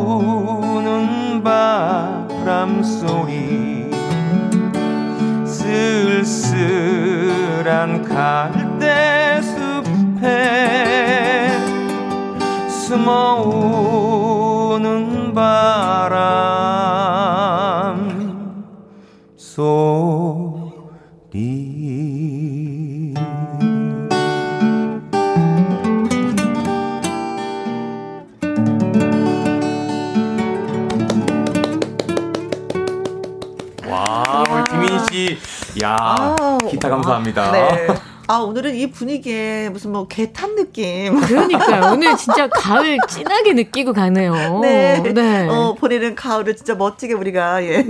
숨어오는 0.00 1.42
바람 1.42 2.82
소리 2.82 3.90
쓸쓸한 5.44 6.80
갈대 8.02 9.42
숲에 9.42 10.30
숨어오는 12.88 13.74
바람 15.34 16.30
소리 19.36 20.19
야 35.82 35.96
아우, 35.98 36.58
기타 36.68 36.88
감사합니다. 36.90 37.52
네. 37.52 37.86
아, 38.26 38.36
오늘은 38.36 38.76
이 38.76 38.92
분위기에 38.92 39.70
무슨 39.70 39.90
뭐 39.90 40.06
개 40.06 40.32
탄 40.32 40.54
느낌. 40.54 41.18
그러니까요. 41.20 41.90
오늘 41.94 42.16
진짜 42.16 42.48
가을 42.48 42.96
진하게 43.08 43.54
느끼고 43.54 43.92
가네요. 43.92 44.60
네. 44.62 45.00
네. 45.02 45.48
어, 45.48 45.74
보내는 45.74 46.14
가을을 46.14 46.54
진짜 46.54 46.76
멋지게 46.76 47.14
우리가, 47.14 47.64
예, 47.64 47.84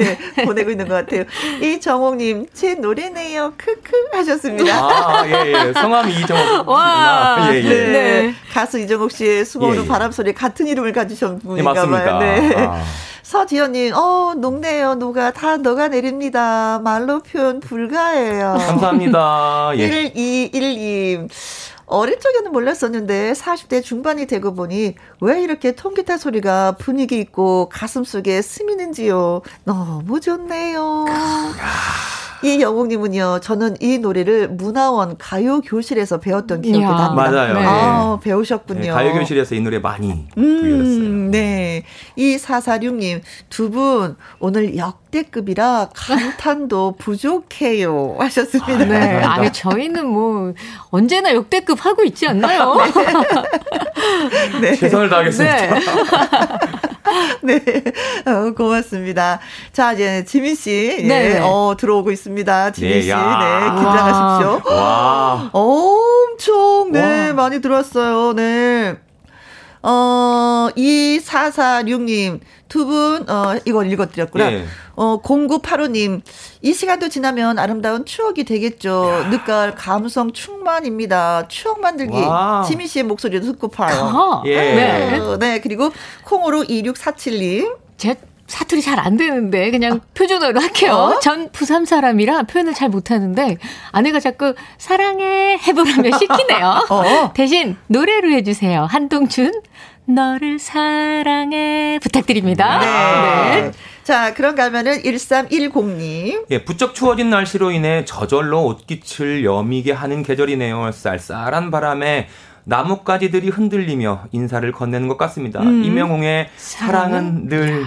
보내고 0.47 0.71
있는 0.71 0.89
것 0.89 0.95
같아요. 0.95 1.25
이정옥님, 1.61 2.47
제 2.55 2.75
노래네요. 2.75 3.53
크크 3.59 3.91
하셨습니다. 4.17 4.73
아, 4.75 5.27
예, 5.27 5.53
예. 5.69 5.73
성함이 5.75 6.15
이정옥. 6.21 6.69
와. 6.69 7.49
예, 7.53 7.57
예. 7.57 7.62
네. 7.62 7.93
네. 7.93 8.35
가수 8.55 8.79
이정옥 8.79 9.11
씨의 9.12 9.45
수고하는 9.45 9.81
예, 9.81 9.85
예. 9.85 9.89
바람 9.89 10.11
소리 10.11 10.33
같은 10.33 10.67
이름을 10.69 10.93
가지신 10.95 11.41
예, 11.43 11.47
분인가 11.47 11.75
맞습니다. 11.75 12.05
봐요. 12.05 12.19
네. 12.21 12.55
아. 12.57 12.83
서지연님, 13.31 13.94
어, 13.94 14.35
녹네요. 14.36 14.97
누가 14.97 15.31
다 15.31 15.57
녹아내립니다. 15.57 16.81
말로 16.82 17.20
표현 17.20 17.61
불가해요. 17.61 18.57
감사합니다. 18.59 19.70
예. 19.78 20.11
1212. 20.12 21.28
어릴 21.86 22.19
적에는 22.19 22.51
몰랐었는데 22.51 23.35
40대 23.35 23.85
중반이 23.85 24.27
되고 24.27 24.52
보니 24.52 24.97
왜 25.20 25.43
이렇게 25.43 25.77
통기타 25.77 26.16
소리가 26.16 26.73
분위기 26.73 27.20
있고 27.20 27.69
가슴 27.69 28.02
속에 28.02 28.43
스미는지요. 28.43 29.43
너무 29.62 30.19
좋네요. 30.20 31.05
이 32.43 32.61
영웅님은요, 32.61 33.41
저는 33.43 33.77
이 33.81 33.99
노래를 33.99 34.49
문화원 34.49 35.17
가요 35.19 35.61
교실에서 35.61 36.19
배웠던 36.21 36.62
기억이 36.62 36.81
납니다. 36.81 37.12
맞아요. 37.15 37.55
네. 37.55 37.65
아, 37.67 38.19
배우셨군요. 38.23 38.81
네, 38.81 38.89
가요 38.91 39.12
교실에서 39.12 39.55
이 39.55 39.61
노래 39.61 39.79
많이 39.79 40.27
음, 40.39 40.61
불렸어요. 40.61 41.31
네. 41.31 41.85
이 42.17 42.37
446님, 42.37 43.21
두 43.51 43.71
분 43.71 44.17
오늘 44.39 44.77
역 44.77 45.00
대급이라 45.11 45.91
감탄도 45.95 46.97
부족해요. 46.99 48.16
하셨습니다. 48.19 48.73
아, 48.73 48.85
네. 48.87 49.23
아니, 49.23 49.53
저희는 49.53 50.07
뭐, 50.07 50.53
언제나 50.91 51.35
역대급 51.35 51.85
하고 51.85 52.03
있지 52.05 52.27
않나요? 52.27 52.77
네. 54.61 54.77
최선을 54.77 55.09
다하겠습니다. 55.09 55.57
네. 55.57 55.81
네. 57.61 57.61
어, 58.27 58.53
고맙습니다. 58.55 59.41
자, 59.73 59.93
이제 59.93 60.24
지민 60.24 60.55
씨. 60.55 61.05
네. 61.07 61.37
예, 61.37 61.39
어, 61.43 61.74
들어오고 61.78 62.11
있습니다. 62.11 62.73
지민 62.73 62.93
네, 62.93 63.03
씨. 63.03 63.11
야. 63.11 63.39
네. 63.41 63.82
긴장하십시오. 63.82 64.73
와. 64.74 65.51
엄청, 65.53 66.93
네. 66.93 67.28
와. 67.28 67.35
많이 67.35 67.61
들어왔어요. 67.61 68.35
네. 68.35 68.97
어, 69.82 70.69
2446님, 70.77 72.40
두 72.69 72.86
분, 72.86 73.28
어, 73.28 73.57
이걸 73.65 73.90
읽어드렸구나. 73.90 74.52
예. 74.52 74.65
어, 74.94 75.20
0985님, 75.23 76.20
이 76.62 76.73
시간도 76.74 77.09
지나면 77.09 77.59
아름다운 77.59 78.05
추억이 78.05 78.44
되겠죠. 78.44 79.23
야. 79.24 79.28
늦가을 79.28 79.74
감성 79.74 80.32
충만입니다. 80.32 81.48
추억 81.48 81.81
만들기. 81.81 82.16
와. 82.16 82.62
지미 82.66 82.86
씨의 82.86 83.05
목소리도 83.05 83.52
듣고 83.52 83.69
파요. 83.69 84.43
예. 84.44 84.57
네. 84.57 85.36
네. 85.39 85.61
그리고 85.61 85.90
콩으로 86.24 86.62
2647님. 86.65 87.77
제 87.97 88.16
사투리 88.51 88.83
잘 88.83 88.99
안 89.01 89.17
되는데 89.17 89.71
그냥 89.71 89.93
어? 89.95 90.01
표준어로 90.15 90.61
할게요. 90.61 90.93
어? 90.93 91.19
전 91.21 91.51
부산 91.53 91.85
사람이라 91.87 92.43
표현을 92.43 92.75
잘 92.75 92.89
못하는데 92.91 93.57
아내가 93.93 94.21
자꾸 94.21 94.55
사랑해 94.79 95.57
해보라며 95.67 96.11
시키네요. 96.19 96.87
어? 96.91 97.33
대신 97.35 97.77
노래로 97.87 98.31
해주세요. 98.33 98.85
한동준 98.91 99.53
너를 100.07 100.59
사랑해 100.59 101.99
부탁드립니다. 102.03 102.81
네. 102.81 103.61
네. 103.63 103.73
자, 104.03 104.35
그런가 104.35 104.65
하면은 104.65 105.01
1310님. 105.03 106.47
예, 106.51 106.65
부쩍 106.65 106.95
추워진 106.95 107.31
날씨로 107.31 107.71
인해 107.71 108.05
저절로 108.05 108.65
옷깃을 108.67 109.45
여미게 109.45 109.93
하는 109.93 110.23
계절이네요. 110.25 110.91
쌀쌀한 110.93 111.71
바람에 111.71 112.29
나뭇가지들이 112.65 113.49
흔들리며 113.51 114.25
인사를 114.33 114.71
건네는 114.73 115.07
것 115.09 115.17
같습니다. 115.17 115.61
음. 115.63 115.85
이명웅의 115.85 116.49
사랑은 116.57 117.49
늘 117.49 117.85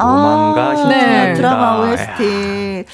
도망가 0.00 0.70
아, 0.70 0.76
신청합니다. 0.76 1.24
네. 1.24 1.34
드라마 1.34 1.80
OST. 1.80 2.84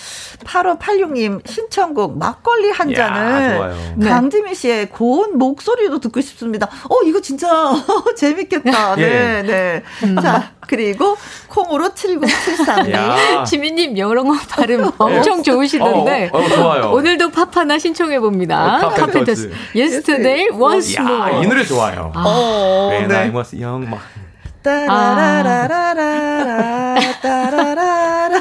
8586님 0.45 1.47
신청곡 1.47 2.19
막걸리 2.19 2.71
한 2.71 2.95
잔을 2.95 3.61
야, 3.61 3.75
네. 3.97 4.09
강지민 4.09 4.55
씨의 4.55 4.91
고운 4.91 5.39
목소리도 5.39 5.99
듣고 6.01 6.21
싶습니다. 6.21 6.69
어, 6.89 7.03
이거 7.05 7.21
진짜 7.21 7.49
재밌겠다. 8.17 8.95
예. 8.99 9.07
네, 9.07 9.43
네. 9.43 9.83
음. 10.05 10.17
자, 10.21 10.53
그리고 10.61 11.17
콩으로 11.49 11.89
7973님. 11.91 13.45
지민님 13.47 13.99
영어 13.99 14.17
발음 14.49 14.91
엄청 14.99 15.43
좋으시던데. 15.43 16.31
어, 16.33 16.39
어, 16.39 16.49
좋아요. 16.49 16.91
오늘도 16.93 17.31
팝 17.31 17.57
하나 17.57 17.79
신청해 17.79 18.21
봅니다. 18.21 18.87
어, 18.87 18.89
카펜터스. 18.91 19.53
Yesterday 19.75 20.49
Once 20.51 20.97
More. 21.01 21.45
이 21.45 21.47
노래 21.49 21.65
좋아요. 21.65 22.13
아, 22.15 22.89
When 22.91 23.09
네. 23.09 23.31
따라라라라라 25.67 26.95
따라라라라 27.23 28.41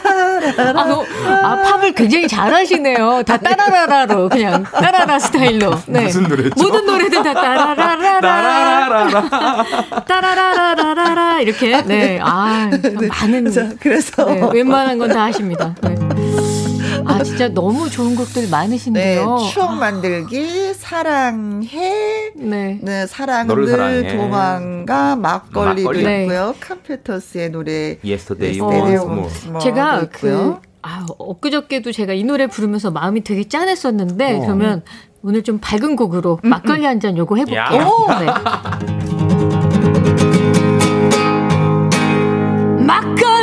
아, 0.58 0.84
너, 0.86 1.04
아, 1.28 1.62
팝을 1.62 1.92
굉장히 1.94 2.28
잘하시네요. 2.28 3.24
다 3.26 3.38
따라라라로 3.38 4.30
그냥 4.30 4.64
따라라 4.64 5.20
스타일로. 5.20 5.80
네. 5.88 6.04
무슨 6.06 6.24
노래죠? 6.24 6.52
모든 6.58 6.86
노래들 6.86 7.22
다 7.24 7.34
따라라라라 7.34 9.10
따라라라라라 10.08 11.42
이렇게 11.42 11.82
네. 11.84 12.20
아, 12.22 12.70
많은 13.10 13.76
그래서 13.80 14.26
네, 14.26 14.42
웬만한 14.54 14.98
건 14.98 15.06
다 15.16 15.24
하십니다. 15.26 15.74
네. 15.82 15.96
아, 17.06 17.24
진짜 17.24 17.48
너무 17.50 17.90
좋은 17.90 18.16
곡들 18.16 18.50
많으신데요. 18.50 19.38
네, 19.38 19.50
추억 19.52 19.76
만들기, 19.76 20.74
사랑해, 20.74 22.32
네, 22.36 22.80
네 22.82 23.06
사랑을 23.08 23.68
사랑해. 23.68 24.16
도망가, 24.16 25.16
막걸리도 25.16 25.90
막걸리. 25.90 26.00
있고요. 26.00 26.54
네. 26.54 26.60
컴퓨터스의 26.60 27.52
노래 27.52 27.98
Yesterday, 28.04 28.60
Yesterday 28.60 28.98
어, 28.98 29.30
제가 29.60 30.08
그 30.12 30.56
아, 30.82 31.06
엊그저께도 31.18 31.92
제가 31.92 32.14
이 32.14 32.24
노래 32.24 32.48
부르면서 32.48 32.92
마음이 32.92 33.24
되게 33.24 33.48
짠했었는데 33.48 34.38
어. 34.38 34.40
그러면 34.42 34.84
오늘 35.24 35.44
좀 35.44 35.60
밝은 35.60 35.96
곡으로 35.96 36.40
음, 36.44 36.50
막걸리 36.50 36.82
음. 36.82 36.86
한잔 36.86 37.18
요거 37.18 37.36
해볼게요. 37.38 38.08
네. 38.20 38.28
막걸리 42.86 43.35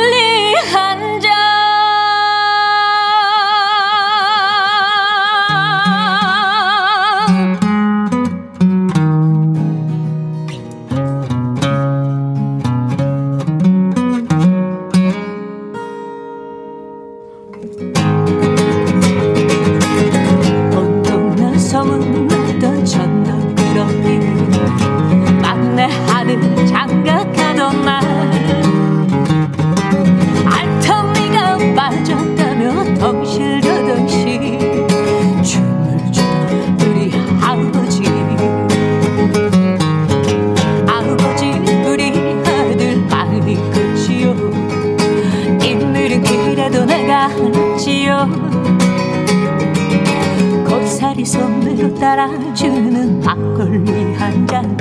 따라주는 51.99 53.19
막걸리 53.21 54.13
한 54.15 54.47
잔. 54.47 54.77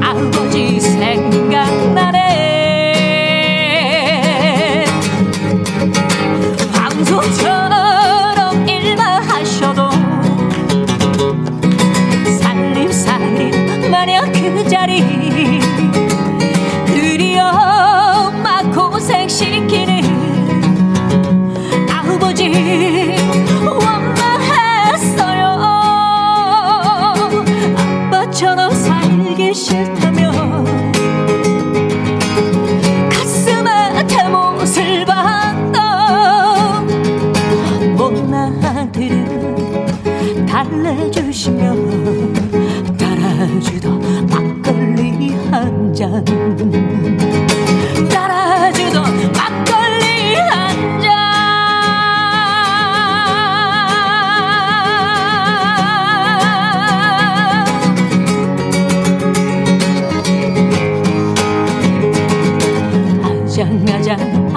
아버지 0.00 0.80
생각나네 0.80 2.61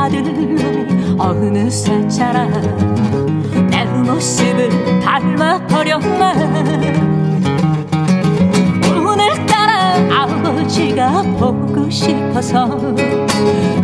받은 0.05 1.19
어느새 1.19 2.07
자라 2.07 2.45
내 3.71 3.85
모습을 3.85 4.99
닮아버렸나. 4.99 6.33
오늘따라 8.95 9.95
아버지가 10.11 11.23
보고 11.39 11.89
싶어서 11.89 12.67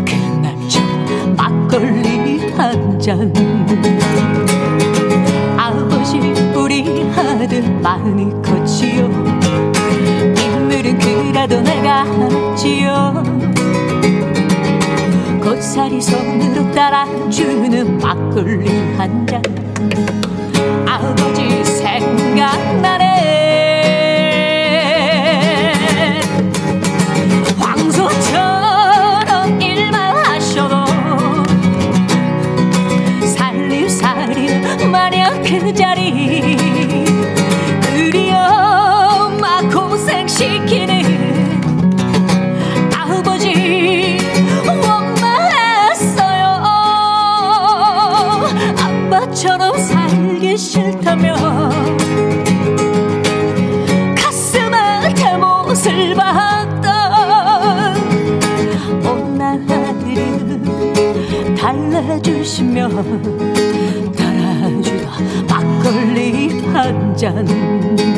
그날 0.06 0.56
좀 0.70 1.36
막걸리 1.36 2.52
한잔. 2.52 3.34
아버지 5.58 6.20
우리 6.56 6.84
아들 7.16 7.64
많이 7.82 8.41
고사리 15.72 16.02
손으로 16.02 16.70
따라주는 16.74 17.98
막걸리 18.00 18.68
한 18.98 19.26
잔 19.26 19.42
따라주다 64.16 65.12
막걸리 65.50 66.62
한잔 66.72 68.11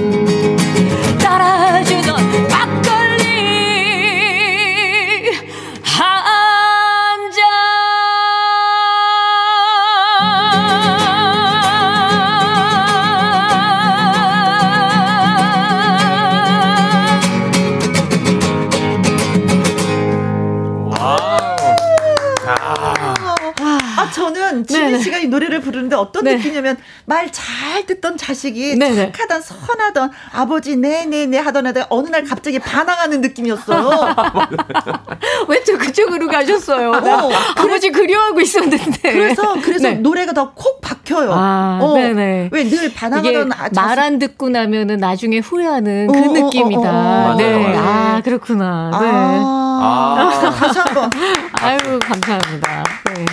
어떤 26.04 26.24
네. 26.26 26.36
느낌이냐면 26.36 26.78
말 27.06 27.24
잘 27.32 27.86
듣던 27.86 28.18
자식이 28.18 28.78
네네. 28.78 29.12
착하던 29.12 29.42
선하던 29.42 30.12
아버지 30.34 30.76
네네네 30.76 31.38
하던 31.40 31.68
애들 31.68 31.86
어느 31.90 32.08
날 32.10 32.24
갑자기 32.24 32.60
반항하는 32.60 33.22
느낌이었어요. 33.22 33.90
왼쪽 35.48 35.80
그쪽으로 35.80 36.28
가셨어요. 36.28 36.92
나 37.00 37.26
어, 37.26 37.32
아버지 37.58 37.90
그리워하고 37.92 38.42
있었는데. 38.42 39.12
그래서 39.12 39.56
그래서 39.64 39.90
네. 39.90 39.96
노래가 39.96 40.34
더 40.34 40.54
콕 40.54 40.82
박혀요. 40.82 41.32
아, 41.34 41.80
어, 41.82 41.94
네네. 41.96 42.50
왜 42.52 42.64
늘 42.70 42.94
반항하던 42.94 43.52
아, 43.54 43.70
자식 43.70 43.76
말안 43.76 44.20
듣고 44.20 44.50
나면은 44.50 44.98
나중에 44.98 45.40
후회하는 45.40 46.08
그 46.08 46.18
어, 46.18 46.22
어, 46.22 46.26
어, 46.26 46.34
느낌이다. 46.34 46.82
어, 46.82 47.32
어, 47.32 47.36
네. 47.38 47.58
맞아요. 47.58 47.78
아, 47.80 48.22
그렇구나. 48.24 48.90
네. 49.02 49.08
아, 49.10 50.30
아. 50.32 50.50
다시 50.52 50.80
한번. 50.80 51.10
아유, 51.54 51.78
감사합니다. 52.00 52.84
네. 53.16 53.26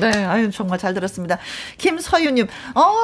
네, 0.00 0.24
아유, 0.24 0.50
정말 0.50 0.78
잘 0.78 0.94
들었습니다. 0.94 1.38
김서유님, 1.78 2.46
어, 2.74 2.94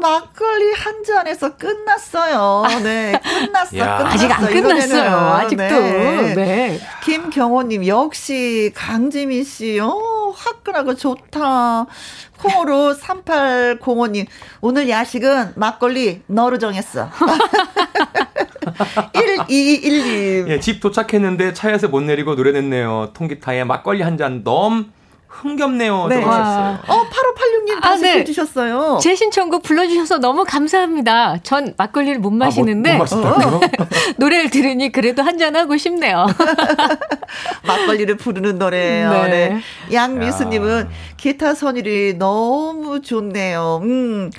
막걸리 0.00 0.72
한 0.74 1.04
잔에서 1.04 1.56
끝났어요. 1.56 2.64
네, 2.82 3.20
끝났어, 3.22 3.76
야. 3.78 3.98
끝났어. 3.98 4.14
아직 4.14 4.30
안. 4.32 4.46
끝났어요. 4.46 5.16
아직도. 5.16 5.64
네. 5.64 6.34
네. 6.34 6.80
김경호님, 7.04 7.86
역시 7.86 8.72
강지민 8.74 9.44
씨, 9.44 9.78
어, 9.80 10.32
화끈하고 10.36 10.94
좋다. 10.96 11.86
콩으로 12.38 12.94
3805님, 12.96 14.26
오늘 14.62 14.88
야식은 14.88 15.52
막걸리 15.56 16.22
너로 16.26 16.58
정했어. 16.58 17.10
1211님. 19.12 20.48
예, 20.48 20.60
집 20.60 20.80
도착했는데 20.80 21.52
차에서 21.52 21.88
못 21.88 22.00
내리고 22.02 22.34
노래 22.36 22.52
냈네요. 22.52 23.10
통기타에 23.14 23.64
막걸리 23.64 24.02
한잔 24.02 24.42
너무 24.44 24.84
흥겹네요. 25.30 26.06
네. 26.08 26.22
어, 26.22 26.78
8586님 26.88 27.76
아, 27.78 27.80
다시 27.80 28.02
네. 28.02 28.18
해주셨어요. 28.18 28.98
제 29.00 29.14
신청곡 29.14 29.62
불러주셔서 29.62 30.18
너무 30.18 30.44
감사합니다. 30.44 31.38
전 31.44 31.72
막걸리를 31.78 32.18
못 32.18 32.30
마시는데 32.30 32.92
아, 32.92 32.98
못, 32.98 33.14
못? 33.14 33.60
노래를 34.18 34.50
들으니 34.50 34.90
그래도 34.90 35.22
한잔 35.22 35.56
하고 35.56 35.76
싶네요. 35.76 36.26
막걸리를 37.66 38.16
부르는 38.16 38.58
노래예요. 38.58 39.10
네. 39.10 39.28
네. 39.28 39.60
양미수님은 39.94 40.88
기타 41.16 41.54
선율이 41.54 42.16
너무 42.18 43.00
좋네요. 43.00 43.80
음. 43.84 44.30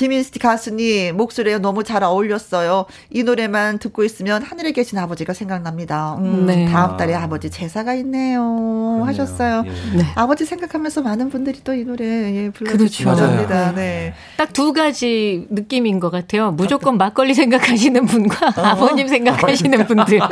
지민스티 0.00 0.38
가수님 0.38 1.16
목소리가 1.16 1.58
너무 1.58 1.84
잘 1.84 2.02
어울렸어요. 2.02 2.86
이 3.10 3.22
노래만 3.22 3.78
듣고 3.78 4.02
있으면 4.04 4.42
하늘에 4.42 4.72
계신 4.72 4.96
아버지가 4.98 5.34
생각납니다. 5.34 6.16
음, 6.18 6.46
네. 6.46 6.64
다음 6.66 6.96
달에 6.96 7.14
아버지 7.14 7.50
제사가 7.50 7.92
있네요. 7.94 9.02
하셨어요. 9.04 9.64
예. 9.66 9.96
네. 9.98 10.04
아버지 10.30 10.44
생각하면서 10.44 11.02
많은 11.02 11.28
분들이 11.28 11.58
또 11.64 11.74
이 11.74 11.84
노래 11.84 12.04
예, 12.04 12.50
그렇죠. 12.50 12.76
불러주십니다. 12.76 13.72
네. 13.74 14.14
딱 14.36 14.52
두 14.52 14.72
가지 14.72 15.46
느낌인 15.50 15.98
것 15.98 16.10
같아요. 16.10 16.52
무조건 16.52 16.98
막걸리 16.98 17.34
생각하시는 17.34 18.06
분과 18.06 18.48
어. 18.48 18.52
아버님 18.62 19.08
생각하시는 19.08 19.86
분들. 19.86 20.20
아, 20.22 20.28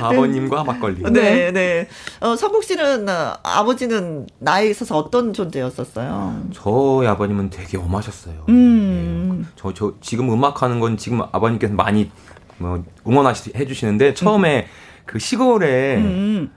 아버님과 0.00 0.64
막걸리. 0.64 1.02
네, 1.12 1.50
네. 1.52 1.88
어, 2.20 2.36
성국 2.36 2.64
씨는 2.64 3.08
어, 3.08 3.34
아버지는 3.42 4.26
나에 4.38 4.68
있어서 4.68 4.98
어떤 4.98 5.32
존재였었어요? 5.32 6.42
저희 6.52 7.06
아버님은 7.06 7.48
되게 7.50 7.78
엄하셨어요. 7.78 8.44
음. 8.50 9.46
저, 9.56 9.72
저, 9.72 9.94
지금 10.00 10.30
음악하는 10.32 10.80
건 10.80 10.96
지금 10.96 11.22
아버님께서 11.22 11.74
많이 11.74 12.10
뭐 12.58 12.82
응원해 13.06 13.32
주시는데 13.34 14.14
처음에 14.14 14.66
그 15.08 15.18
시골에 15.18 15.96
음. 15.96 16.50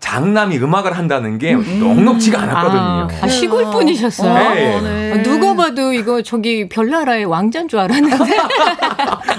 장남이 0.00 0.58
음악을 0.58 0.96
한다는 0.96 1.38
게 1.38 1.54
녹록지가 1.54 2.42
않았거든요. 2.42 2.80
아, 2.80 3.08
아, 3.22 3.28
시골 3.28 3.64
분이셨어요. 3.70 4.54
네. 4.54 4.80
네. 4.80 5.12
아, 5.12 5.22
누가 5.22 5.54
봐도 5.54 5.92
이거 5.92 6.22
저기 6.22 6.68
별나라의 6.68 7.24
왕자인 7.24 7.66
줄 7.68 7.78
알았는데. 7.80 8.16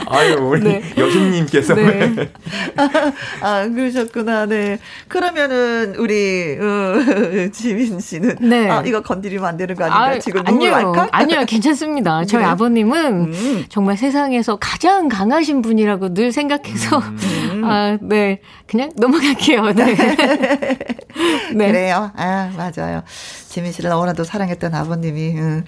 아유, 0.10 0.36
우리 0.42 0.62
네. 0.62 0.84
여신님께서. 0.98 1.76
네. 1.76 2.16
아, 3.42 3.68
그러셨구나. 3.68 4.46
네. 4.48 4.80
그러면은 5.08 5.96
우리 5.98 6.58
어, 6.60 7.50
지민 7.54 8.00
씨는 8.00 8.38
네. 8.42 8.70
아, 8.70 8.82
이거 8.86 9.02
건드리면 9.02 9.46
안 9.46 9.58
되는 9.58 9.76
거 9.76 9.86
아닌가? 9.86 10.06
아, 10.06 10.20
지금 10.20 10.44
눈물 10.44 10.74
아니요. 10.74 11.08
아니요, 11.12 11.46
괜찮습니다. 11.48 12.26
저희 12.26 12.42
그래요? 12.42 12.52
아버님은 12.52 13.14
음. 13.34 13.66
정말 13.70 13.96
세상에서 13.98 14.58
가장 14.58 15.08
강하신 15.08 15.62
분이라고 15.62 16.14
늘 16.14 16.32
생각해서, 16.32 16.98
음. 17.00 17.62
아, 17.64 17.98
네. 18.02 18.40
그냥 18.66 18.92
넘어갈게요. 18.98 19.74
네. 19.74 19.96
네. 21.56 21.68
그래요. 21.72 22.12
아, 22.16 22.52
맞아요. 22.56 23.04
지민 23.48 23.72
씨를 23.72 23.90
너무나도 23.90 24.24
사랑했던 24.24 24.76
아버님이, 24.76 25.30
음, 25.38 25.64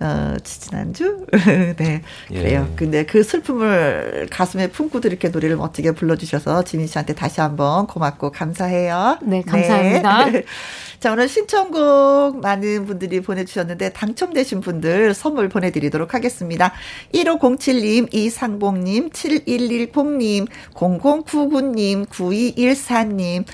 어, 0.00 0.36
지난주? 0.44 1.26
네. 1.76 2.02
그래요. 2.28 2.68
예. 2.70 2.76
근데 2.76 3.04
그 3.04 3.22
슬픔을 3.22 4.28
가슴에 4.30 4.68
품고도 4.68 5.08
이렇게 5.08 5.28
노래를 5.28 5.56
멋지게 5.56 5.92
불러주셔서 5.92 6.64
지민 6.64 6.86
씨한테 6.86 7.14
다시 7.14 7.40
한번 7.40 7.86
고맙고 7.86 8.30
감사해요. 8.32 9.18
네, 9.22 9.42
감사합니다. 9.42 10.30
네. 10.30 10.44
자, 11.02 11.10
오늘 11.10 11.28
신청곡 11.28 12.40
많은 12.40 12.86
분들이 12.86 13.20
보내주셨는데 13.20 13.92
당첨되신 13.92 14.60
분들 14.60 15.14
선물 15.14 15.48
보내드리도록 15.48 16.14
하겠습니다. 16.14 16.72
1507님, 17.12 18.14
이상봉님, 18.14 19.10
7110님, 19.10 20.46
0099님, 20.74 22.06
9214님, 22.06 23.44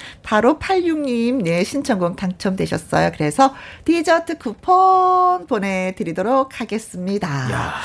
8586님, 0.68 1.42
네, 1.42 1.64
신청곡 1.64 2.16
당첨되셨어요. 2.16 3.12
그래서 3.14 3.54
디저트 3.84 4.38
쿠폰 4.38 5.46
보내드리도록 5.46 6.60
하겠습니다. 6.60 7.80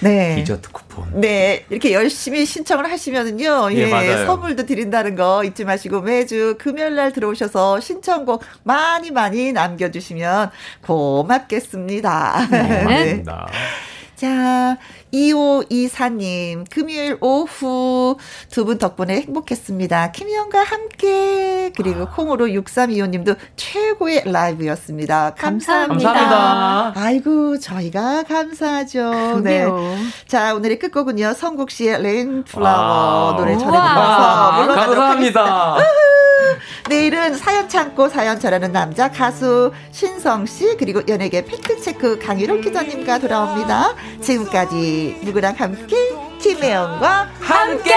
네. 0.00 0.36
디저트 0.36 0.70
쿠폰. 0.72 1.20
네, 1.20 1.64
이렇게 1.70 1.92
열심히 1.92 2.44
신청을 2.44 2.90
하시면은요, 2.90 3.72
예, 3.72 3.90
예. 3.90 4.26
선물도 4.26 4.66
드린다는 4.66 5.14
거 5.14 5.44
잊지 5.44 5.64
마시고 5.64 6.02
매주 6.02 6.56
금요일 6.58 6.96
날 6.96 7.12
들어오셔서 7.12 7.80
신청곡 7.80 8.42
많이 8.64 9.10
많이 9.10 9.52
남겨 9.52 9.90
주시면 9.90 10.50
고맙겠습니다. 10.82 12.48
네. 12.50 12.58
감사합니다. 12.84 13.46
자, 14.16 14.78
2524님, 15.16 16.64
금요일 16.70 17.16
오후 17.20 18.16
두 18.50 18.66
분 18.66 18.78
덕분에 18.78 19.20
행복했습니다. 19.22 20.10
김희영과 20.10 20.62
함께, 20.64 21.70
그리고 21.76 22.02
아. 22.02 22.10
콩으로 22.10 22.46
6325님도 22.46 23.36
최고의 23.54 24.24
라이브였습니다. 24.26 25.34
감사합니다. 25.34 26.12
감사합니다. 26.12 27.00
아이고, 27.00 27.58
저희가 27.60 28.24
감사하죠. 28.24 29.40
네. 29.44 29.64
자, 30.26 30.54
오늘의 30.54 30.80
끝곡은요, 30.80 31.34
성국 31.34 31.70
씨의 31.70 32.02
Rain 32.02 32.56
Flower 32.56 33.36
노래 33.36 33.56
전해드리면서 33.56 34.52
물러나도록 34.52 34.96
감사합니다. 34.96 35.76
내일은 36.88 37.34
사연 37.36 37.68
참고 37.68 38.08
사연 38.08 38.38
전하는 38.38 38.72
남자 38.72 39.10
가수 39.10 39.72
신성 39.90 40.46
씨 40.46 40.76
그리고 40.78 41.02
연예계 41.06 41.44
팩트 41.44 41.80
체크 41.80 42.18
강유론 42.18 42.60
기자님과 42.60 43.18
돌아옵니다. 43.18 43.94
지금까지 44.20 45.20
누구랑 45.24 45.54
함께 45.56 45.96
김혜영과 46.40 47.30
함께. 47.40 47.94